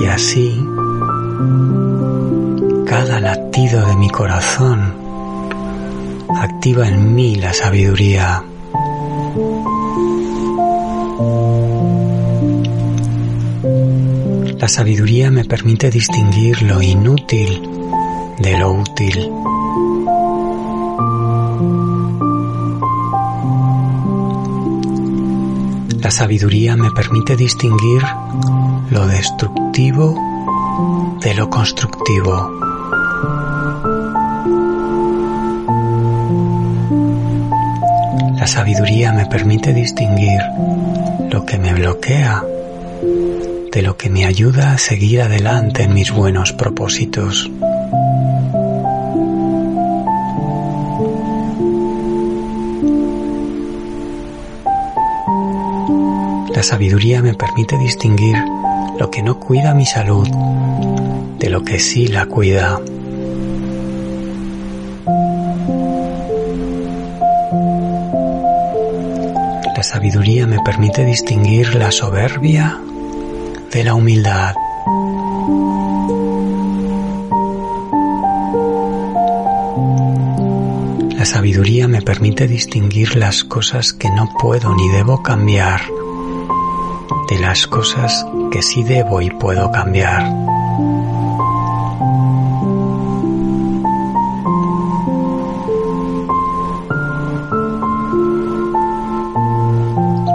Y 0.02 0.06
así, 0.08 0.62
cada 2.86 3.22
latido 3.22 3.88
de 3.88 3.96
mi 3.96 4.10
corazón 4.10 4.96
activa 6.36 6.90
en 6.90 7.16
mí 7.16 7.36
la 7.36 7.54
sabiduría. 7.54 8.44
La 14.60 14.68
sabiduría 14.68 15.32
me 15.32 15.46
permite 15.46 15.90
distinguir 15.90 16.62
lo 16.64 16.82
inútil 16.82 17.62
de 18.40 18.58
lo 18.58 18.74
útil. 18.74 19.32
La 26.02 26.10
sabiduría 26.10 26.76
me 26.76 26.90
permite 26.92 27.36
distinguir 27.36 28.02
lo 28.90 29.06
destructivo 29.06 30.18
de 31.22 31.34
lo 31.36 31.50
constructivo. 31.50 32.52
La 38.36 38.48
sabiduría 38.48 39.14
me 39.14 39.28
permite 39.28 39.74
distinguir 39.74 40.42
lo 41.30 41.46
que 41.46 41.60
me 41.60 41.74
bloquea 41.74 42.44
de 43.72 43.82
lo 43.84 43.96
que 43.96 44.10
me 44.10 44.26
ayuda 44.26 44.74
a 44.74 44.78
seguir 44.80 45.22
adelante 45.22 45.84
en 45.84 45.94
mis 45.94 46.12
buenos 46.12 46.52
propósitos. 46.52 47.50
La 56.62 56.68
sabiduría 56.68 57.24
me 57.24 57.34
permite 57.34 57.76
distinguir 57.80 58.38
lo 59.00 59.10
que 59.10 59.24
no 59.24 59.40
cuida 59.40 59.74
mi 59.74 59.88
salud 59.88 60.28
de 61.40 61.50
lo 61.50 61.64
que 61.64 61.80
sí 61.80 62.06
la 62.06 62.28
cuida. 62.28 62.80
La 69.76 69.82
sabiduría 69.82 70.46
me 70.46 70.60
permite 70.60 71.04
distinguir 71.04 71.74
la 71.74 71.90
soberbia 71.90 72.80
de 73.72 73.84
la 73.84 73.96
humildad. 73.96 74.54
La 81.18 81.26
sabiduría 81.26 81.88
me 81.88 82.04
permite 82.04 82.48
distinguir 82.48 83.16
las 83.16 83.44
cosas 83.44 83.94
que 83.94 84.12
no 84.12 84.30
puedo 84.40 84.76
ni 84.76 84.88
debo 84.90 85.24
cambiar 85.24 85.82
de 87.32 87.40
las 87.40 87.66
cosas 87.66 88.26
que 88.52 88.62
sí 88.62 88.84
debo 88.84 89.22
y 89.22 89.30
puedo 89.30 89.72
cambiar. 89.72 90.22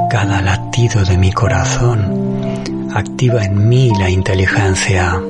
Cada 0.09 0.41
latido 0.41 1.05
de 1.05 1.19
mi 1.19 1.33
corazón 1.33 2.41
activa 2.95 3.45
en 3.45 3.69
mí 3.69 3.93
la 3.99 4.09
inteligencia. 4.09 5.21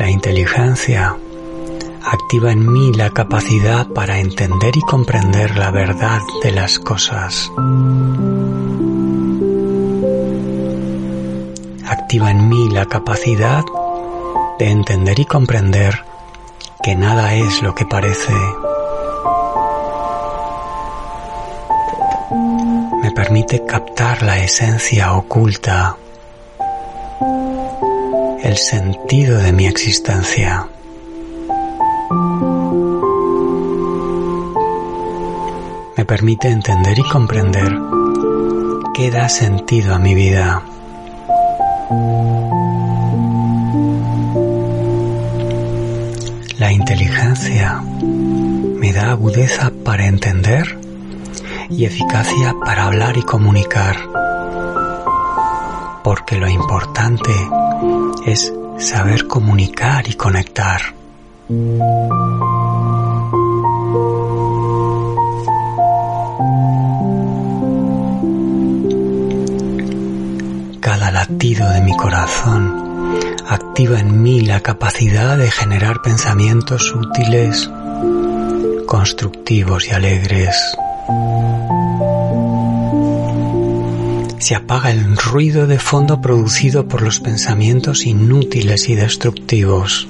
La 0.00 0.10
inteligencia 0.10 1.16
activa 2.24 2.52
en 2.52 2.72
mí 2.72 2.90
la 2.94 3.10
capacidad 3.10 3.86
para 3.86 4.18
entender 4.18 4.74
y 4.74 4.80
comprender 4.80 5.58
la 5.58 5.70
verdad 5.70 6.20
de 6.42 6.52
las 6.52 6.78
cosas. 6.78 7.52
Activa 11.86 12.30
en 12.30 12.48
mí 12.48 12.70
la 12.70 12.86
capacidad 12.86 13.62
de 14.58 14.70
entender 14.70 15.20
y 15.20 15.26
comprender 15.26 16.02
que 16.82 16.96
nada 16.96 17.34
es 17.34 17.62
lo 17.62 17.74
que 17.74 17.84
parece. 17.84 18.32
Me 23.02 23.10
permite 23.10 23.66
captar 23.66 24.22
la 24.22 24.38
esencia 24.38 25.12
oculta, 25.12 25.98
el 28.42 28.56
sentido 28.56 29.38
de 29.40 29.52
mi 29.52 29.66
existencia. 29.66 30.68
Permite 36.14 36.48
entender 36.48 36.96
y 36.96 37.02
comprender 37.02 37.76
qué 38.94 39.10
da 39.10 39.28
sentido 39.28 39.96
a 39.96 39.98
mi 39.98 40.14
vida. 40.14 40.62
La 46.56 46.70
inteligencia 46.70 47.82
me 47.82 48.92
da 48.92 49.10
agudeza 49.10 49.72
para 49.84 50.06
entender 50.06 50.78
y 51.68 51.84
eficacia 51.84 52.54
para 52.64 52.84
hablar 52.84 53.16
y 53.16 53.22
comunicar, 53.22 53.96
porque 56.04 56.38
lo 56.38 56.48
importante 56.48 57.32
es 58.24 58.54
saber 58.78 59.26
comunicar 59.26 60.08
y 60.08 60.14
conectar. 60.14 60.80
Corazón 72.04 73.16
activa 73.48 73.98
en 73.98 74.22
mí 74.22 74.42
la 74.42 74.60
capacidad 74.60 75.38
de 75.38 75.50
generar 75.50 76.02
pensamientos 76.02 76.94
útiles, 76.94 77.70
constructivos 78.86 79.88
y 79.88 79.92
alegres. 79.92 80.54
Se 84.38 84.54
apaga 84.54 84.90
el 84.90 85.16
ruido 85.16 85.66
de 85.66 85.78
fondo 85.78 86.20
producido 86.20 86.88
por 86.88 87.00
los 87.00 87.20
pensamientos 87.20 88.04
inútiles 88.04 88.90
y 88.90 88.96
destructivos. 88.96 90.06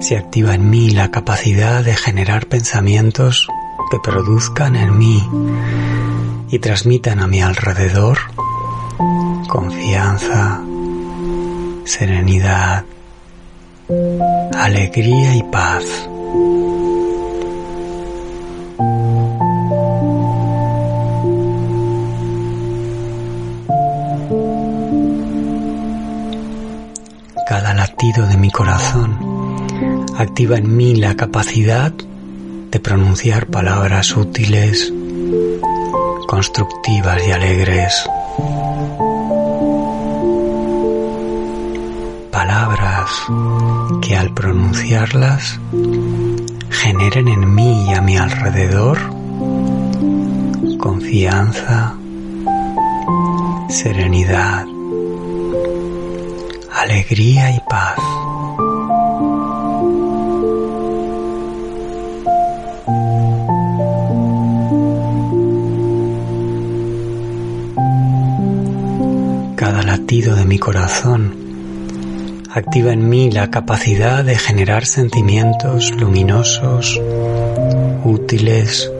Se 0.00 0.16
activa 0.16 0.56
en 0.56 0.68
mí 0.70 0.90
la 0.90 1.12
capacidad 1.12 1.84
de 1.84 1.94
generar 1.94 2.46
pensamientos 2.48 3.46
que 3.90 3.98
produzcan 3.98 4.76
en 4.76 4.98
mí 4.98 5.28
y 6.50 6.58
transmitan 6.58 7.20
a 7.20 7.26
mi 7.26 7.42
alrededor 7.42 8.18
confianza, 9.48 10.60
serenidad, 11.84 12.84
alegría 14.54 15.36
y 15.36 15.42
paz. 15.44 15.84
Cada 27.48 27.74
latido 27.74 28.26
de 28.26 28.36
mi 28.36 28.50
corazón 28.50 29.18
activa 30.18 30.58
en 30.58 30.76
mí 30.76 30.96
la 30.96 31.14
capacidad 31.14 31.92
pronunciar 32.80 33.46
palabras 33.46 34.16
útiles, 34.16 34.92
constructivas 36.26 37.26
y 37.26 37.32
alegres. 37.32 38.08
Palabras 42.30 43.10
que 44.02 44.16
al 44.16 44.32
pronunciarlas 44.34 45.58
generen 46.70 47.28
en 47.28 47.54
mí 47.54 47.86
y 47.88 47.94
a 47.94 48.00
mi 48.00 48.16
alrededor 48.16 48.98
confianza, 50.78 51.94
serenidad, 53.68 54.66
alegría 56.72 57.50
y 57.50 57.60
mi 70.46 70.58
corazón 70.58 71.46
activa 72.52 72.92
en 72.92 73.08
mí 73.08 73.30
la 73.30 73.50
capacidad 73.50 74.24
de 74.24 74.38
generar 74.38 74.86
sentimientos 74.86 75.92
luminosos, 75.92 77.00
útiles, 78.04 78.90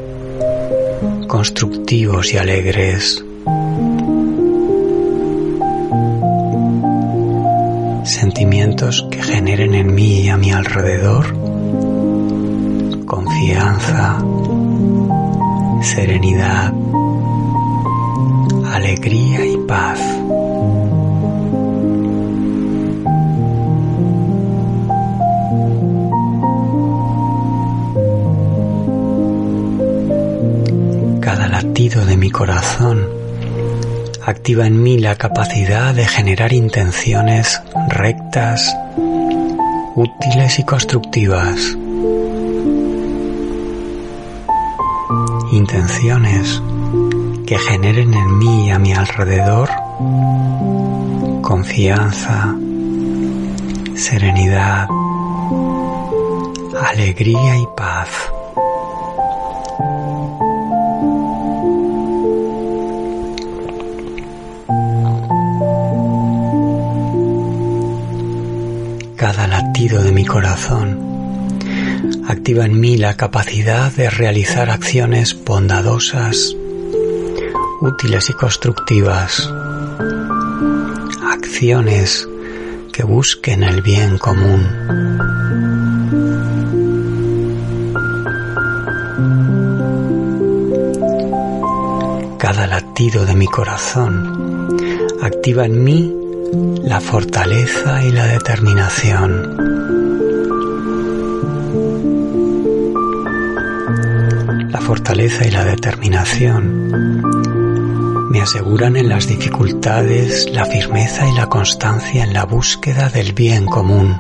constructivos 1.29 2.33
y 2.33 2.39
alegres. 2.39 3.25
Sentimientos 8.05 9.07
que 9.11 9.23
generen 9.23 9.75
en 9.75 9.95
mí 9.95 10.23
y 10.23 10.29
a 10.29 10.37
mi 10.37 10.51
alrededor 10.51 11.27
confianza, 13.07 14.19
serenidad, 15.81 16.75
alegría 18.73 19.47
y 19.47 19.57
paz. 19.59 20.16
De 32.05 32.17
mi 32.17 32.31
corazón 32.31 33.09
activa 34.25 34.67
en 34.67 34.83
mí 34.83 34.99
la 34.99 35.17
capacidad 35.17 35.95
de 35.95 36.05
generar 36.05 36.53
intenciones 36.53 37.63
rectas, 37.89 38.77
útiles 39.95 40.59
y 40.59 40.65
constructivas. 40.65 41.77
Intenciones 45.53 46.61
que 47.47 47.59
generen 47.59 48.13
en 48.13 48.39
mí 48.39 48.67
y 48.67 48.71
a 48.71 48.79
mi 48.79 48.93
alrededor 48.93 49.71
confianza, 51.43 52.57
serenidad, 53.95 54.89
alegría 56.85 57.57
y 57.57 57.67
paz. 57.77 58.26
Cada 69.17 69.47
latido 69.47 70.03
de 70.03 70.13
mi 70.13 70.27
corazón 70.27 71.59
activa 72.29 72.67
en 72.67 72.79
mí 72.79 72.99
la 72.99 73.17
capacidad 73.17 73.91
de 73.93 74.11
realizar 74.11 74.69
acciones 74.69 75.43
bondadosas, 75.43 76.55
útiles 77.81 78.29
y 78.29 78.33
constructivas. 78.35 79.51
Acciones 81.31 82.29
que 82.93 83.05
busquen 83.05 83.63
el 83.63 83.81
bien 83.81 84.19
común. 84.19 84.67
Cada 92.39 92.67
latido 92.67 93.25
de 93.25 93.35
mi 93.35 93.47
corazón 93.47 94.69
activa 95.23 95.65
en 95.65 95.83
mí 95.83 96.16
la 96.97 97.03
fortaleza 97.03 98.03
y 98.03 98.11
la 98.11 98.27
determinación. 98.27 99.55
La 104.71 104.81
fortaleza 104.81 105.47
y 105.47 105.51
la 105.51 105.65
determinación 105.67 106.89
me 108.31 108.41
aseguran 108.41 108.97
en 108.97 109.11
las 109.11 109.27
dificultades 109.27 110.49
la 110.51 110.65
firmeza 110.65 111.29
y 111.29 111.35
la 111.37 111.51
constancia 111.51 112.25
en 112.25 112.33
la 112.33 112.47
búsqueda 112.47 113.11
del 113.11 113.35
bien 113.35 113.67
común. 113.67 114.17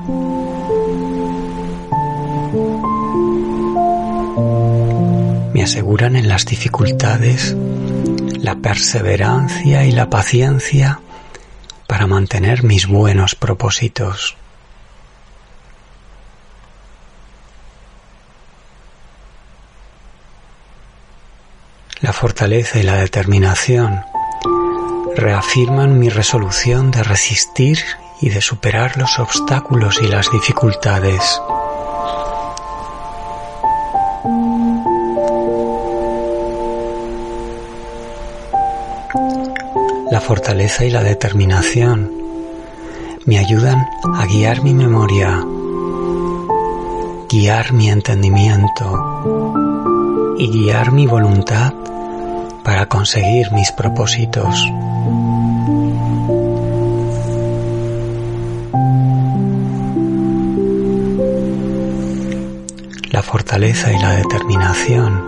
Me 5.55 5.63
aseguran 5.63 6.15
en 6.15 6.29
las 6.29 6.45
dificultades 6.45 7.57
la 8.39 8.57
perseverancia 8.57 9.87
y 9.87 9.93
la 9.93 10.11
paciencia 10.11 11.01
para 11.97 12.09
mantener 12.09 12.63
mis 12.63 12.87
buenos 12.87 13.35
propósitos. 13.35 14.37
La 22.03 22.13
fortaleza 22.13 22.79
y 22.79 22.83
la 22.83 22.97
determinación 22.97 24.03
reafirman 25.17 25.99
mi 25.99 26.11
resolución 26.11 26.91
de 26.91 27.03
resistir 27.03 27.79
y 28.21 28.29
de 28.29 28.43
superar 28.43 28.99
los 28.99 29.19
obstáculos 29.19 29.99
y 30.03 30.07
las 30.07 30.31
dificultades. 30.31 31.41
Fortaleza 40.27 40.85
y 40.85 40.91
la 40.91 41.05
determinación 41.05 42.11
me 43.27 43.39
ayudan 43.39 43.87
a 44.13 44.27
guiar 44.27 44.61
mi 44.61 44.75
memoria, 44.75 45.41
guiar 47.31 47.73
mi 47.73 47.91
entendimiento 47.91 50.35
y 50.37 50.51
guiar 50.51 50.91
mi 50.91 51.07
voluntad 51.07 51.73
para 52.65 52.89
conseguir 52.89 53.53
mis 53.53 53.71
propósitos. 53.71 54.69
La 63.13 63.23
fortaleza 63.23 63.93
y 63.93 63.99
la 64.01 64.17
determinación 64.17 65.23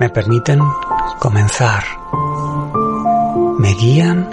me 0.00 0.10
permiten 0.10 0.58
comenzar, 1.20 1.84
me 3.66 3.74
guían 3.74 4.28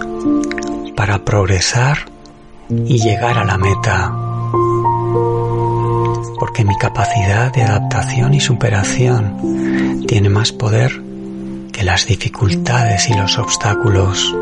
para 0.96 1.26
progresar 1.26 2.06
y 2.70 3.00
llegar 3.00 3.40
a 3.40 3.44
la 3.44 3.58
meta, 3.58 4.14
porque 6.38 6.64
mi 6.64 6.78
capacidad 6.78 7.52
de 7.52 7.64
adaptación 7.64 8.36
y 8.36 8.40
superación 8.40 10.06
tiene 10.08 10.30
más 10.30 10.52
poder 10.52 11.02
que 11.72 11.84
las 11.84 12.06
dificultades 12.06 13.10
y 13.10 13.16
los 13.16 13.40
obstáculos. 13.40 14.36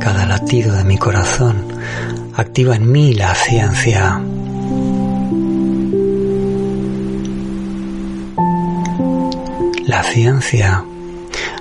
Cada 0.00 0.26
latido 0.26 0.74
de 0.74 0.82
mi 0.82 0.98
corazón 0.98 1.68
activa 2.34 2.74
en 2.74 2.90
mí 2.90 3.14
la 3.14 3.32
ciencia. 3.36 4.20
La 10.12 10.16
ciencia 10.16 10.84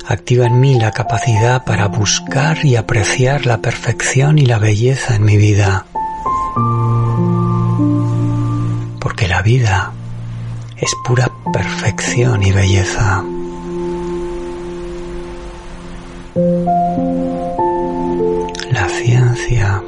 activa 0.09 0.45
en 0.45 0.59
mí 0.59 0.77
la 0.77 0.91
capacidad 0.91 1.63
para 1.63 1.87
buscar 1.87 2.65
y 2.65 2.75
apreciar 2.75 3.45
la 3.45 3.59
perfección 3.59 4.39
y 4.39 4.45
la 4.45 4.59
belleza 4.59 5.15
en 5.15 5.23
mi 5.23 5.37
vida. 5.37 5.85
Porque 8.99 9.29
la 9.29 9.41
vida 9.41 9.93
es 10.75 10.91
pura 11.05 11.31
perfección 11.53 12.43
y 12.43 12.51
belleza. 12.51 13.23
La 18.69 18.89
ciencia 18.89 19.81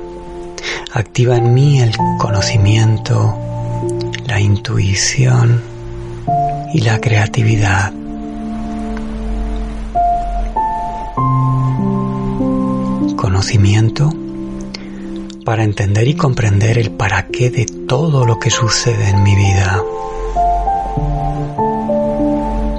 activa 0.93 1.35
en 1.35 1.53
mí 1.53 1.81
el 1.81 1.93
conocimiento, 2.17 3.37
la 4.25 4.39
intuición 4.39 5.61
y 6.73 6.79
la 6.79 7.01
creatividad. 7.01 7.91
Conocimiento 13.43 14.09
para 15.43 15.65
entender 15.65 16.07
y 16.07 16.15
comprender 16.15 16.77
el 16.77 16.91
para 16.91 17.27
qué 17.27 17.49
de 17.49 17.65
todo 17.65 18.25
lo 18.25 18.39
que 18.39 18.49
sucede 18.49 19.09
en 19.09 19.21
mi 19.21 19.35
vida. 19.35 19.83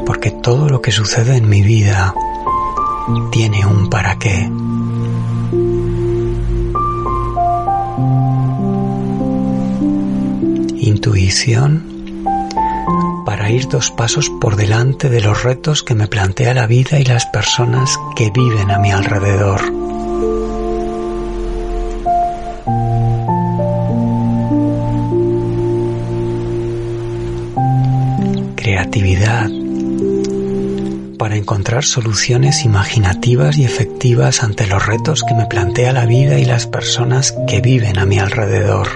Porque 0.06 0.30
todo 0.30 0.70
lo 0.70 0.80
que 0.80 0.90
sucede 0.90 1.36
en 1.36 1.50
mi 1.50 1.60
vida 1.60 2.14
tiene 3.30 3.66
un 3.66 3.90
para 3.90 4.18
qué. 4.18 4.50
Intuición 10.80 11.84
para 13.26 13.50
ir 13.50 13.68
dos 13.68 13.90
pasos 13.90 14.30
por 14.40 14.56
delante 14.56 15.10
de 15.10 15.20
los 15.20 15.42
retos 15.42 15.82
que 15.82 15.94
me 15.94 16.06
plantea 16.08 16.54
la 16.54 16.66
vida 16.66 16.98
y 16.98 17.04
las 17.04 17.26
personas 17.26 17.98
que 18.16 18.30
viven 18.30 18.70
a 18.70 18.78
mi 18.78 18.92
alrededor. 18.92 19.83
Para 31.18 31.34
encontrar 31.34 31.82
soluciones 31.82 32.64
imaginativas 32.64 33.58
y 33.58 33.64
efectivas 33.64 34.44
ante 34.44 34.68
los 34.68 34.86
retos 34.86 35.24
que 35.24 35.34
me 35.34 35.46
plantea 35.46 35.92
la 35.92 36.06
vida 36.06 36.38
y 36.38 36.44
las 36.44 36.68
personas 36.68 37.34
que 37.48 37.60
viven 37.60 37.98
a 37.98 38.06
mi 38.06 38.20
alrededor. 38.20 38.86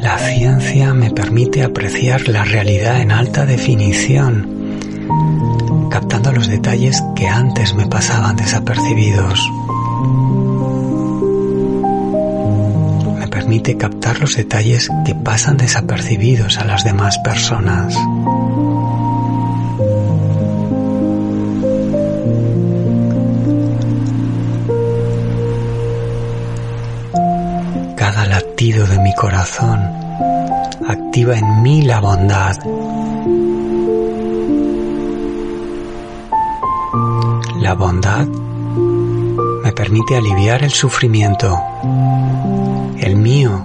La 0.00 0.18
ciencia 0.18 0.94
me 0.94 1.10
permite 1.10 1.64
apreciar 1.64 2.28
la 2.28 2.44
realidad 2.44 3.00
en 3.00 3.10
alta 3.10 3.44
definición, 3.44 4.46
captando 5.90 6.30
los 6.30 6.46
detalles 6.46 7.02
que 7.16 7.26
antes 7.26 7.74
me 7.74 7.86
pasaban 7.86 8.36
desapercibidos. 8.36 9.40
Permite 13.48 13.78
captar 13.78 14.20
los 14.20 14.36
detalles 14.36 14.90
que 15.06 15.14
pasan 15.14 15.56
desapercibidos 15.56 16.58
a 16.58 16.66
las 16.66 16.84
demás 16.84 17.16
personas. 17.24 17.94
Cada 27.96 28.26
latido 28.26 28.86
de 28.86 28.98
mi 28.98 29.14
corazón 29.14 29.80
activa 30.86 31.38
en 31.38 31.62
mí 31.62 31.80
la 31.80 32.00
bondad. 32.00 32.54
La 37.62 37.72
bondad 37.72 38.26
me 38.26 39.72
permite 39.72 40.18
aliviar 40.18 40.62
el 40.62 40.70
sufrimiento 40.70 41.58
mío 43.28 43.62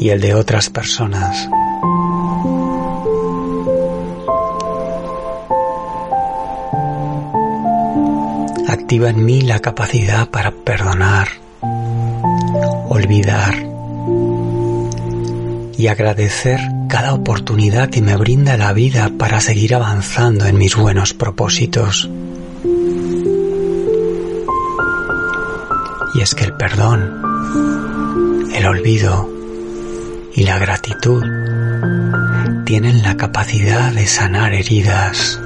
y 0.00 0.10
el 0.10 0.20
de 0.20 0.34
otras 0.34 0.70
personas. 0.70 1.48
Activa 8.68 9.10
en 9.10 9.24
mí 9.24 9.40
la 9.40 9.58
capacidad 9.58 10.28
para 10.28 10.52
perdonar, 10.52 11.28
olvidar 12.88 13.54
y 15.76 15.88
agradecer 15.88 16.60
cada 16.88 17.14
oportunidad 17.14 17.90
que 17.90 18.02
me 18.02 18.16
brinda 18.16 18.56
la 18.56 18.72
vida 18.72 19.10
para 19.18 19.40
seguir 19.40 19.74
avanzando 19.74 20.46
en 20.46 20.58
mis 20.58 20.76
buenos 20.76 21.12
propósitos. 21.12 22.08
Y 26.14 26.20
es 26.20 26.34
que 26.36 26.44
el 26.44 26.52
perdón 26.52 27.27
olvido 28.68 29.28
y 30.34 30.44
la 30.44 30.58
gratitud 30.58 31.22
tienen 32.64 33.02
la 33.02 33.16
capacidad 33.16 33.92
de 33.92 34.06
sanar 34.06 34.52
heridas. 34.52 35.40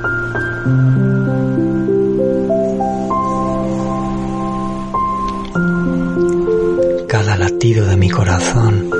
Cada 7.09 7.37
latido 7.37 7.87
de 7.87 7.97
mi 7.97 8.11
corazón 8.11 8.91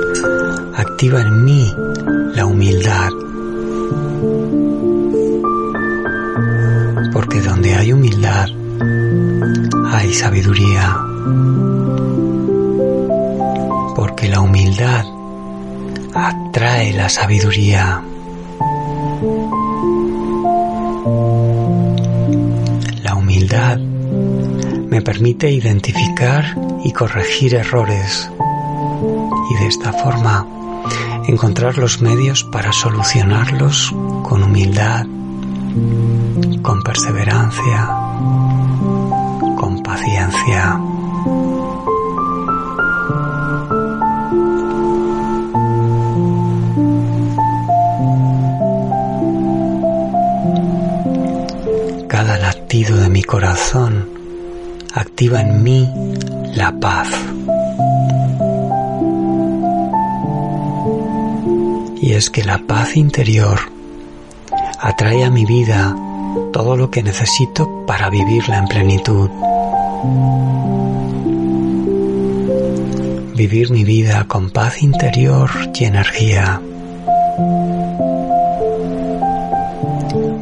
activa 0.75 1.21
en 1.21 1.43
mí 1.43 1.75
la 2.33 2.45
humildad. 2.45 3.09
Porque 7.11 7.41
donde 7.41 7.75
hay 7.75 7.93
humildad, 7.93 8.47
hay 9.91 10.13
sabiduría 10.13 10.97
atrae 16.63 16.93
la 16.93 17.09
sabiduría. 17.09 18.01
La 23.03 23.15
humildad 23.15 23.77
me 23.79 25.01
permite 25.01 25.51
identificar 25.51 26.55
y 26.85 26.93
corregir 26.93 27.55
errores 27.55 28.31
y 29.51 29.61
de 29.61 29.67
esta 29.67 29.91
forma 29.91 30.47
encontrar 31.27 31.77
los 31.77 32.01
medios 32.01 32.45
para 32.45 32.71
solucionarlos 32.71 33.93
con 34.23 34.43
humildad, 34.43 35.05
con 36.61 36.81
perseverancia, 36.81 37.89
con 39.57 39.83
paciencia. 39.83 40.79
De 52.91 53.07
mi 53.07 53.23
corazón 53.23 54.09
activa 54.93 55.39
en 55.39 55.63
mí 55.63 55.89
la 56.53 56.77
paz. 56.79 57.07
Y 62.01 62.11
es 62.11 62.29
que 62.29 62.43
la 62.43 62.57
paz 62.57 62.97
interior 62.97 63.59
atrae 64.81 65.23
a 65.23 65.29
mi 65.29 65.45
vida 65.45 65.95
todo 66.51 66.75
lo 66.75 66.91
que 66.91 67.03
necesito 67.03 67.85
para 67.87 68.09
vivirla 68.09 68.57
en 68.57 68.67
plenitud. 68.67 69.29
Vivir 73.33 73.71
mi 73.71 73.85
vida 73.85 74.25
con 74.27 74.49
paz 74.49 74.83
interior 74.83 75.49
y 75.73 75.85
energía. 75.85 76.61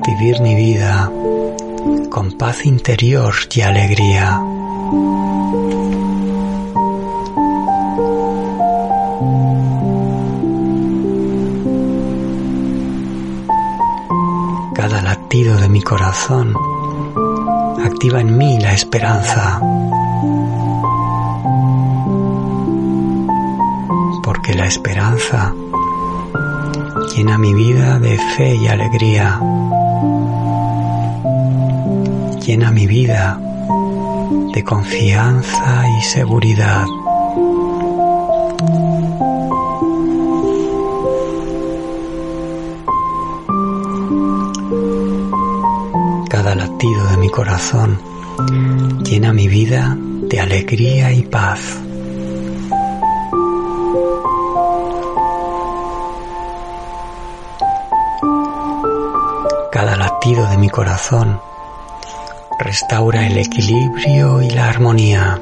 Vivir 0.08 0.42
mi 0.42 0.56
vida 0.56 1.12
con 2.12 2.34
paz 2.34 2.66
interior 2.66 3.34
y 3.56 3.62
alegría. 3.62 4.42
Cada 14.76 15.02
latido 15.02 15.56
de 15.56 15.70
mi 15.70 15.82
corazón 15.82 16.54
activa 17.82 18.20
en 18.20 18.38
mí 18.38 18.60
la 18.60 18.74
esperanza. 18.74 19.62
Porque 24.22 24.54
la 24.54 24.66
esperanza 24.66 25.56
llena 27.16 27.38
mi 27.38 27.54
vida 27.54 28.00
de 28.00 28.18
fe 28.36 28.56
y 28.56 28.68
alegría. 28.68 29.40
Llena 32.52 32.70
mi 32.70 32.86
vida 32.86 33.40
de 34.54 34.62
confianza 34.66 35.88
y 35.98 36.02
seguridad. 36.02 36.86
Cada 46.30 46.56
latido 46.56 47.08
de 47.12 47.18
mi 47.20 47.30
corazón 47.30 47.98
llena 49.02 49.32
mi 49.32 49.48
vida 49.48 49.96
de 49.98 50.40
alegría 50.42 51.14
y 51.14 51.22
paz. 51.22 51.80
Cada 59.72 59.96
latido 59.96 60.50
de 60.50 60.58
mi 60.58 60.70
corazón 60.70 61.40
restaura 62.72 63.28
el 63.28 63.38
equilibrio 63.38 64.42
y 64.42 64.50
la 64.50 64.70
armonía. 64.70 65.42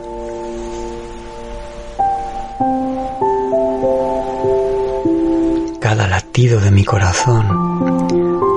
Cada 5.79 6.07
latido 6.07 6.59
de 6.59 6.71
mi 6.71 6.83
corazón 6.83 7.45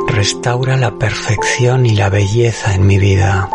restaura 0.09 0.79
la 0.79 0.91
perfección 0.93 1.85
y 1.85 1.97
la 1.97 2.09
belleza 2.09 2.75
en 2.75 2.87
mi 2.87 2.97
vida. 2.97 3.51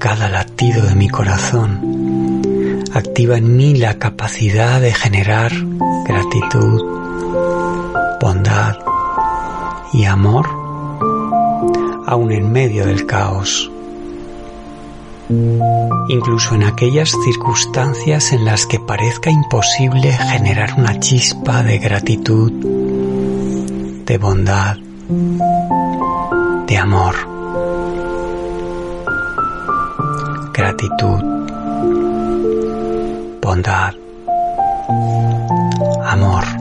Cada 0.00 0.28
latido 0.28 0.84
de 0.84 0.96
mi 0.96 1.08
corazón 1.08 1.89
activa 3.20 3.36
en 3.36 3.54
mí 3.54 3.74
la 3.74 3.98
capacidad 3.98 4.80
de 4.80 4.94
generar 4.94 5.52
gratitud, 6.06 6.80
bondad 8.18 8.78
y 9.92 10.06
amor 10.06 10.48
aún 12.06 12.32
en 12.32 12.50
medio 12.50 12.86
del 12.86 13.04
caos. 13.04 13.70
Incluso 16.08 16.54
en 16.54 16.62
aquellas 16.62 17.12
circunstancias 17.22 18.32
en 18.32 18.46
las 18.46 18.64
que 18.64 18.80
parezca 18.80 19.28
imposible 19.28 20.12
generar 20.12 20.72
una 20.78 20.98
chispa 20.98 21.62
de 21.62 21.78
gratitud, 21.78 22.50
de 24.06 24.16
bondad, 24.16 24.78
de 26.66 26.78
amor. 26.78 27.16
Gratitud 30.54 31.29
bondad, 33.50 33.96
amor. 36.06 36.59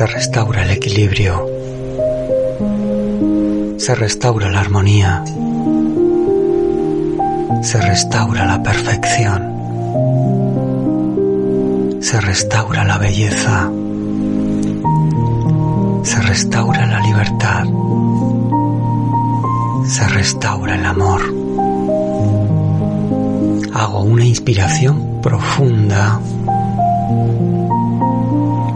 Se 0.00 0.06
restaura 0.06 0.62
el 0.62 0.70
equilibrio, 0.70 1.46
se 3.76 3.94
restaura 3.94 4.48
la 4.48 4.60
armonía, 4.60 5.22
se 7.60 7.82
restaura 7.82 8.46
la 8.46 8.62
perfección, 8.62 9.42
se 12.00 12.18
restaura 12.18 12.84
la 12.84 12.96
belleza, 12.96 13.70
se 16.02 16.22
restaura 16.22 16.86
la 16.86 17.00
libertad, 17.00 17.66
se 19.86 20.08
restaura 20.08 20.76
el 20.76 20.86
amor. 20.86 21.20
Hago 23.74 24.00
una 24.00 24.24
inspiración 24.24 25.20
profunda 25.20 26.18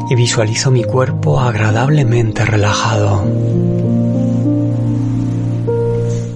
y 0.09 0.15
visualizo 0.15 0.71
mi 0.71 0.85
cuerpo 0.85 1.41
agradablemente 1.41 2.45
relajado. 2.45 3.25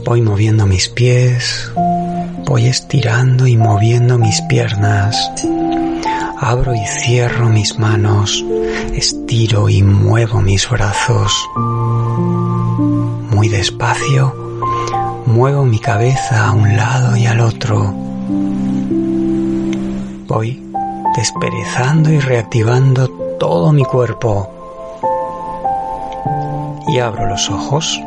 Voy 0.05 0.23
moviendo 0.23 0.67
mis 0.67 0.89
pies, 0.89 1.71
voy 2.47 2.67
estirando 2.67 3.47
y 3.47 3.57
moviendo 3.57 4.17
mis 4.19 4.41
piernas. 4.43 5.31
Abro 6.41 6.75
y 6.75 6.87
cierro 6.87 7.49
mis 7.49 7.79
manos, 7.79 8.45
estiro 8.95 9.69
y 9.69 9.83
muevo 9.83 10.41
mis 10.41 10.69
brazos. 10.71 11.33
Muy 13.31 13.49
despacio, 13.49 14.35
muevo 15.27 15.65
mi 15.65 15.79
cabeza 15.79 16.49
a 16.49 16.53
un 16.53 16.77
lado 16.77 17.17
y 17.17 17.27
al 17.27 17.41
otro. 17.41 17.93
Voy 20.27 20.63
desperezando 21.19 22.11
y 22.11 22.21
reactivando 22.21 23.08
todo 23.59 23.73
mi 23.73 23.85
cuerpo 23.85 24.49
y 26.87 27.01
abro 27.01 27.27
los 27.27 27.51
ojos. 27.51 28.01